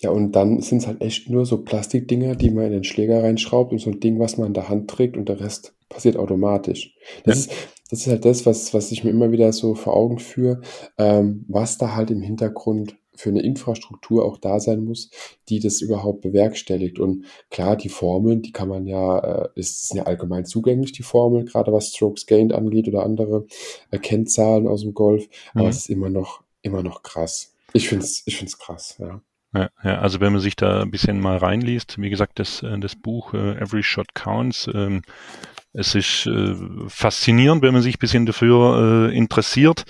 Ja, 0.01 0.11
und 0.11 0.33
dann 0.33 0.61
sind 0.61 0.78
es 0.78 0.87
halt 0.87 1.01
echt 1.01 1.31
nur 1.31 1.47
so 1.47 1.62
Plastikdinger, 1.62 2.35
die 2.35 2.51
man 2.51 2.66
in 2.66 2.72
den 2.72 2.85
Schläger 2.85 3.22
reinschraubt 3.22 3.72
und 3.72 3.78
so 3.78 3.91
ein 3.91 4.01
Ding, 4.01 4.18
was 4.18 4.37
man 4.37 4.49
in 4.49 4.55
der 4.55 4.68
Hand 4.68 4.91
trägt 4.91 5.16
und 5.16 5.28
der 5.28 5.41
Rest 5.41 5.74
passiert 5.89 6.16
automatisch. 6.16 6.95
Das, 7.24 7.47
ja. 7.47 7.53
ist, 7.53 7.68
das 7.91 8.01
ist 8.01 8.07
halt 8.07 8.24
das, 8.24 8.45
was, 8.45 8.74
was 8.74 8.93
ich 8.93 9.05
mir 9.05 9.11
immer 9.11 9.33
wieder 9.33 9.53
so 9.53 9.74
vor 9.74 9.97
Augen 9.97 10.18
führe, 10.18 10.61
ähm, 10.99 11.45
was 11.49 11.78
da 11.78 11.95
halt 11.95 12.11
im 12.11 12.20
Hintergrund 12.20 12.97
für 13.21 13.31
eine 13.31 13.43
Infrastruktur 13.43 14.25
auch 14.25 14.39
da 14.39 14.61
sein 14.61 14.85
muss, 14.85 15.11
die 15.49 15.61
das 15.61 15.81
überhaupt 15.81 16.23
bewerkstelligt. 16.23 16.99
Und 16.99 17.27
klar, 17.51 17.77
die 17.77 17.89
Formeln, 17.89 18.43
die 18.43 18.53
kann 18.53 18.68
man 18.68 18.87
ja, 18.87 19.18
äh, 19.18 19.49
ist, 19.55 19.89
sind 19.89 19.99
ja 19.99 20.05
allgemein 20.05 20.45
zugänglich, 20.45 20.93
die 20.93 21.03
Formeln, 21.03 21.47
gerade 21.47 21.73
was 21.73 21.89
Strokes 21.89 22.27
Gained 22.27 22.53
angeht 22.53 22.89
oder 22.89 23.05
andere 23.05 23.47
äh, 23.91 23.99
Kennzahlen 23.99 24.66
aus 24.66 24.83
dem 24.83 24.95
Golf. 24.95 25.29
Aber 25.55 25.64
mhm. 25.64 25.71
es 25.71 25.79
ist 25.79 25.91
immer 25.91 26.11
noch, 26.11 26.43
immer 26.62 26.83
noch 26.83 27.03
krass. 27.03 27.55
Ich 27.73 27.89
finde 27.89 28.05
es 28.05 28.23
ich 28.27 28.37
find's 28.37 28.59
krass, 28.59 28.97
ja. 28.99 29.21
Ja, 29.53 29.68
ja, 29.83 29.99
also 29.99 30.21
wenn 30.21 30.33
man 30.33 30.41
sich 30.41 30.55
da 30.55 30.83
ein 30.83 30.93
bisschen 30.93 31.21
mal 31.21 31.37
reinliest, 31.37 32.01
wie 32.01 32.09
gesagt, 32.09 32.39
das, 32.39 32.62
äh, 32.62 32.79
das 32.79 32.95
Buch 32.95 33.35
äh, 33.35 33.59
Every 33.59 33.83
Shot 33.83 34.14
Counts, 34.14 34.71
ähm, 34.73 35.03
es 35.73 35.95
ist 35.95 36.27
äh, 36.27 36.55
faszinierend, 36.87 37.62
wenn 37.62 37.73
man 37.73 37.83
sich 37.83 37.97
ein 37.97 38.01
bisschen 38.01 38.27
dafür 38.27 39.09
äh, 39.11 39.16
interessiert 39.16 39.85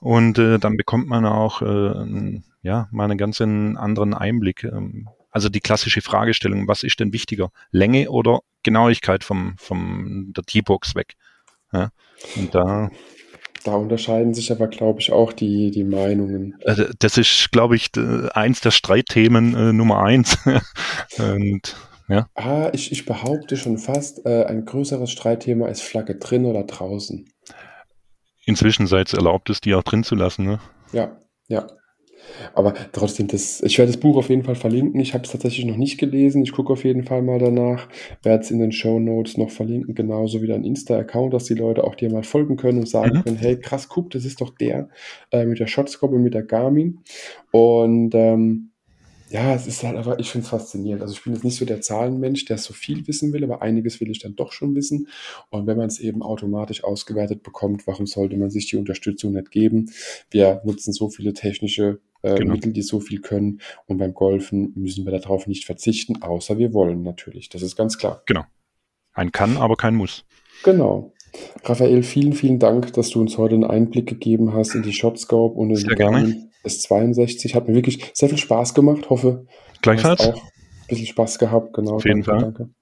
und 0.00 0.38
äh, 0.38 0.58
dann 0.58 0.76
bekommt 0.76 1.08
man 1.08 1.24
auch 1.26 1.62
äh, 1.62 2.44
ja, 2.64 2.88
mal 2.90 3.04
einen 3.04 3.18
ganz 3.18 3.40
anderen 3.40 4.14
Einblick. 4.14 4.64
Ähm, 4.64 5.08
also 5.30 5.48
die 5.48 5.60
klassische 5.60 6.00
Fragestellung, 6.00 6.66
was 6.66 6.82
ist 6.82 6.98
denn 6.98 7.12
wichtiger? 7.12 7.50
Länge 7.70 8.10
oder 8.10 8.40
Genauigkeit 8.62 9.22
vom, 9.22 9.54
vom 9.58 10.32
der 10.34 10.44
T-Box 10.44 10.94
weg? 10.94 11.14
Ja, 11.72 11.90
und 12.36 12.54
da 12.54 12.90
da 13.64 13.76
unterscheiden 13.76 14.34
sich 14.34 14.52
aber, 14.52 14.68
glaube 14.68 15.00
ich, 15.00 15.10
auch 15.10 15.32
die, 15.32 15.70
die 15.70 15.84
Meinungen. 15.84 16.54
Also 16.66 16.84
das 16.98 17.16
ist, 17.16 17.50
glaube 17.50 17.76
ich, 17.76 17.90
eins 17.96 18.60
der 18.60 18.70
Streitthemen 18.70 19.54
äh, 19.54 19.72
Nummer 19.72 20.02
eins. 20.02 20.36
und, 21.18 21.74
ja. 22.08 22.28
Ah, 22.34 22.68
ich, 22.74 22.92
ich 22.92 23.06
behaupte 23.06 23.56
schon 23.56 23.78
fast, 23.78 24.26
äh, 24.26 24.44
ein 24.44 24.66
größeres 24.66 25.10
Streitthema 25.10 25.68
ist 25.68 25.80
Flagge 25.80 26.16
drin 26.16 26.44
oder 26.44 26.64
draußen. 26.64 27.26
Inzwischen 28.44 28.86
seid 28.86 29.06
es 29.06 29.14
erlaubt, 29.14 29.48
es 29.48 29.62
die 29.62 29.74
auch 29.74 29.82
drin 29.82 30.04
zu 30.04 30.14
lassen, 30.14 30.44
ne? 30.44 30.60
Ja, 30.92 31.16
ja. 31.48 31.66
Aber 32.54 32.74
trotzdem, 32.92 33.28
das, 33.28 33.60
ich 33.62 33.78
werde 33.78 33.92
das 33.92 34.00
Buch 34.00 34.16
auf 34.16 34.28
jeden 34.28 34.44
Fall 34.44 34.54
verlinken. 34.54 35.00
Ich 35.00 35.14
habe 35.14 35.24
es 35.24 35.30
tatsächlich 35.30 35.64
noch 35.66 35.76
nicht 35.76 35.98
gelesen. 35.98 36.42
Ich 36.42 36.52
gucke 36.52 36.72
auf 36.72 36.84
jeden 36.84 37.04
Fall 37.04 37.22
mal 37.22 37.38
danach. 37.38 37.88
Werde 38.22 38.42
es 38.42 38.50
in 38.50 38.58
den 38.58 38.72
Show 38.72 38.98
Notes 39.00 39.36
noch 39.36 39.50
verlinken, 39.50 39.94
genauso 39.94 40.42
wie 40.42 40.46
dein 40.46 40.64
Insta-Account, 40.64 41.34
dass 41.34 41.44
die 41.44 41.54
Leute 41.54 41.84
auch 41.84 41.94
dir 41.94 42.10
mal 42.10 42.24
folgen 42.24 42.56
können 42.56 42.78
und 42.78 42.88
sagen 42.88 43.18
mhm. 43.18 43.24
können, 43.24 43.36
hey, 43.36 43.58
krass, 43.58 43.88
guck, 43.88 44.10
das 44.10 44.24
ist 44.24 44.40
doch 44.40 44.50
der 44.50 44.88
äh, 45.30 45.44
mit 45.44 45.58
der 45.58 45.66
Shotscope 45.66 46.14
und 46.14 46.22
mit 46.22 46.34
der 46.34 46.42
Garmin. 46.42 47.00
Und 47.50 48.14
ähm, 48.14 48.70
ja, 49.30 49.54
es 49.54 49.66
ist 49.66 49.82
halt 49.82 49.96
einfach, 49.96 50.18
ich 50.18 50.30
finde 50.30 50.44
es 50.44 50.50
faszinierend. 50.50 51.02
Also 51.02 51.14
ich 51.14 51.22
bin 51.24 51.32
jetzt 51.32 51.44
nicht 51.44 51.56
so 51.56 51.64
der 51.64 51.80
Zahlenmensch, 51.80 52.44
der 52.44 52.58
so 52.58 52.72
viel 52.72 53.06
wissen 53.06 53.32
will, 53.32 53.42
aber 53.42 53.62
einiges 53.62 54.00
will 54.00 54.10
ich 54.10 54.20
dann 54.20 54.36
doch 54.36 54.52
schon 54.52 54.74
wissen. 54.74 55.08
Und 55.50 55.66
wenn 55.66 55.76
man 55.76 55.88
es 55.88 55.98
eben 55.98 56.22
automatisch 56.22 56.84
ausgewertet 56.84 57.42
bekommt, 57.42 57.86
warum 57.86 58.06
sollte 58.06 58.36
man 58.36 58.50
sich 58.50 58.68
die 58.68 58.76
Unterstützung 58.76 59.32
nicht 59.32 59.50
geben? 59.50 59.90
Wir 60.30 60.60
nutzen 60.64 60.92
so 60.92 61.08
viele 61.08 61.32
technische 61.32 62.00
äh, 62.22 62.36
genau. 62.36 62.54
Mittel, 62.54 62.72
die 62.72 62.82
so 62.82 63.00
viel 63.00 63.20
können. 63.20 63.60
Und 63.86 63.98
beim 63.98 64.14
Golfen 64.14 64.72
müssen 64.76 65.04
wir 65.04 65.12
darauf 65.18 65.46
nicht 65.46 65.64
verzichten, 65.64 66.22
außer 66.22 66.58
wir 66.58 66.72
wollen 66.72 67.02
natürlich. 67.02 67.48
Das 67.48 67.62
ist 67.62 67.76
ganz 67.76 67.98
klar. 67.98 68.22
Genau. 68.26 68.44
Ein 69.12 69.32
kann, 69.32 69.56
aber 69.56 69.76
kein 69.76 69.94
muss. 69.94 70.24
Genau. 70.64 71.12
Raphael, 71.64 72.02
vielen, 72.02 72.32
vielen 72.32 72.58
Dank, 72.58 72.92
dass 72.92 73.10
du 73.10 73.20
uns 73.20 73.38
heute 73.38 73.54
einen 73.54 73.64
Einblick 73.64 74.06
gegeben 74.06 74.52
hast 74.52 74.74
in 74.74 74.82
die 74.82 74.92
Shotscope 74.92 75.54
und 75.54 75.70
in 75.70 75.76
sehr 75.76 75.90
die 75.90 75.96
Garmin 75.96 76.50
S62. 76.64 77.54
Hat 77.54 77.68
mir 77.68 77.74
wirklich 77.74 78.10
sehr 78.14 78.28
viel 78.28 78.38
Spaß 78.38 78.74
gemacht. 78.74 79.10
Hoffe, 79.10 79.46
Gleichfalls. 79.82 80.20
auch 80.20 80.34
ein 80.34 80.42
bisschen 80.88 81.06
Spaß 81.06 81.38
gehabt. 81.38 81.72
Genau. 81.74 81.96
Auf 81.96 82.04
jeden 82.04 82.22
danke, 82.22 82.44
Fall. 82.44 82.52
Danke. 82.52 82.74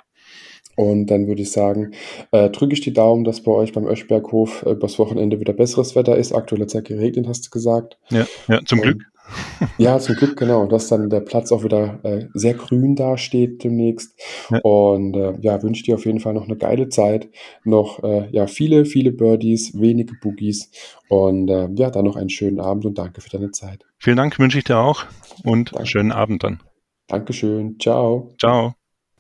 Und 0.75 1.07
dann 1.07 1.27
würde 1.27 1.43
ich 1.43 1.53
sagen, 1.53 1.93
äh, 2.31 2.49
drücke 2.49 2.73
ich 2.73 2.81
die 2.81 2.95
Daumen, 2.95 3.25
dass 3.25 3.43
bei 3.43 3.53
euch 3.53 3.73
beim 3.73 3.87
Öschberghof 3.87 4.63
äh, 4.65 4.71
übers 4.71 4.99
Wochenende 4.99 5.39
wieder 5.39 5.53
besseres 5.53 5.95
Wetter 5.95 6.17
ist. 6.17 6.33
Aktuell 6.33 6.63
hat 6.63 6.69
es 6.69 6.73
ja 6.75 6.81
geregnet, 6.81 7.29
hast 7.29 7.47
du 7.47 7.51
gesagt. 7.51 7.99
Ja, 8.11 8.27
ja 8.49 8.61
zum 8.65 8.79
Und, 8.79 8.85
Glück. 8.85 9.12
Ja, 9.79 9.99
zum 9.99 10.17
Glück, 10.17 10.37
genau. 10.37 10.67
Dass 10.67 10.89
dann 10.89 11.11
der 11.11 11.21
Platz 11.21 11.53
auch 11.53 11.65
wieder 11.65 12.01
äh, 12.03 12.27
sehr 12.35 12.55
grün 12.55 12.97
dasteht 12.97 13.65
demnächst. 13.65 14.19
Ja. 14.51 14.59
Und 14.61 15.17
äh, 15.17 15.35
ja, 15.41 15.63
wünsche 15.63 15.83
dir 15.83 15.95
auf 15.95 16.05
jeden 16.05 16.21
Fall 16.21 16.35
noch 16.35 16.45
eine 16.45 16.57
geile 16.57 16.89
Zeit. 16.89 17.29
Noch 17.65 18.03
äh, 18.03 18.29
ja, 18.31 18.47
viele, 18.47 18.85
viele 18.85 19.13
Birdies, 19.13 19.73
wenige 19.79 20.15
Boogies. 20.21 20.71
Und 21.09 21.49
äh, 21.49 21.69
ja, 21.75 21.91
dann 21.91 22.05
noch 22.05 22.17
einen 22.17 22.31
schönen 22.31 22.61
Abend 22.61 22.85
und 22.87 22.99
danke 22.99 23.21
für 23.21 23.31
deine 23.31 23.51
Zeit. 23.51 23.85
Vielen 23.99 24.17
Dank, 24.17 24.39
wünsche 24.39 24.59
ich 24.59 24.65
dir 24.65 24.79
auch. 24.79 25.05
Und 25.45 25.75
danke. 25.75 25.87
schönen 25.87 26.13
Abend 26.13 26.43
dann. 26.43 26.61
Dankeschön. 27.09 27.77
Ciao. 27.79 28.35
Ciao. 28.39 28.75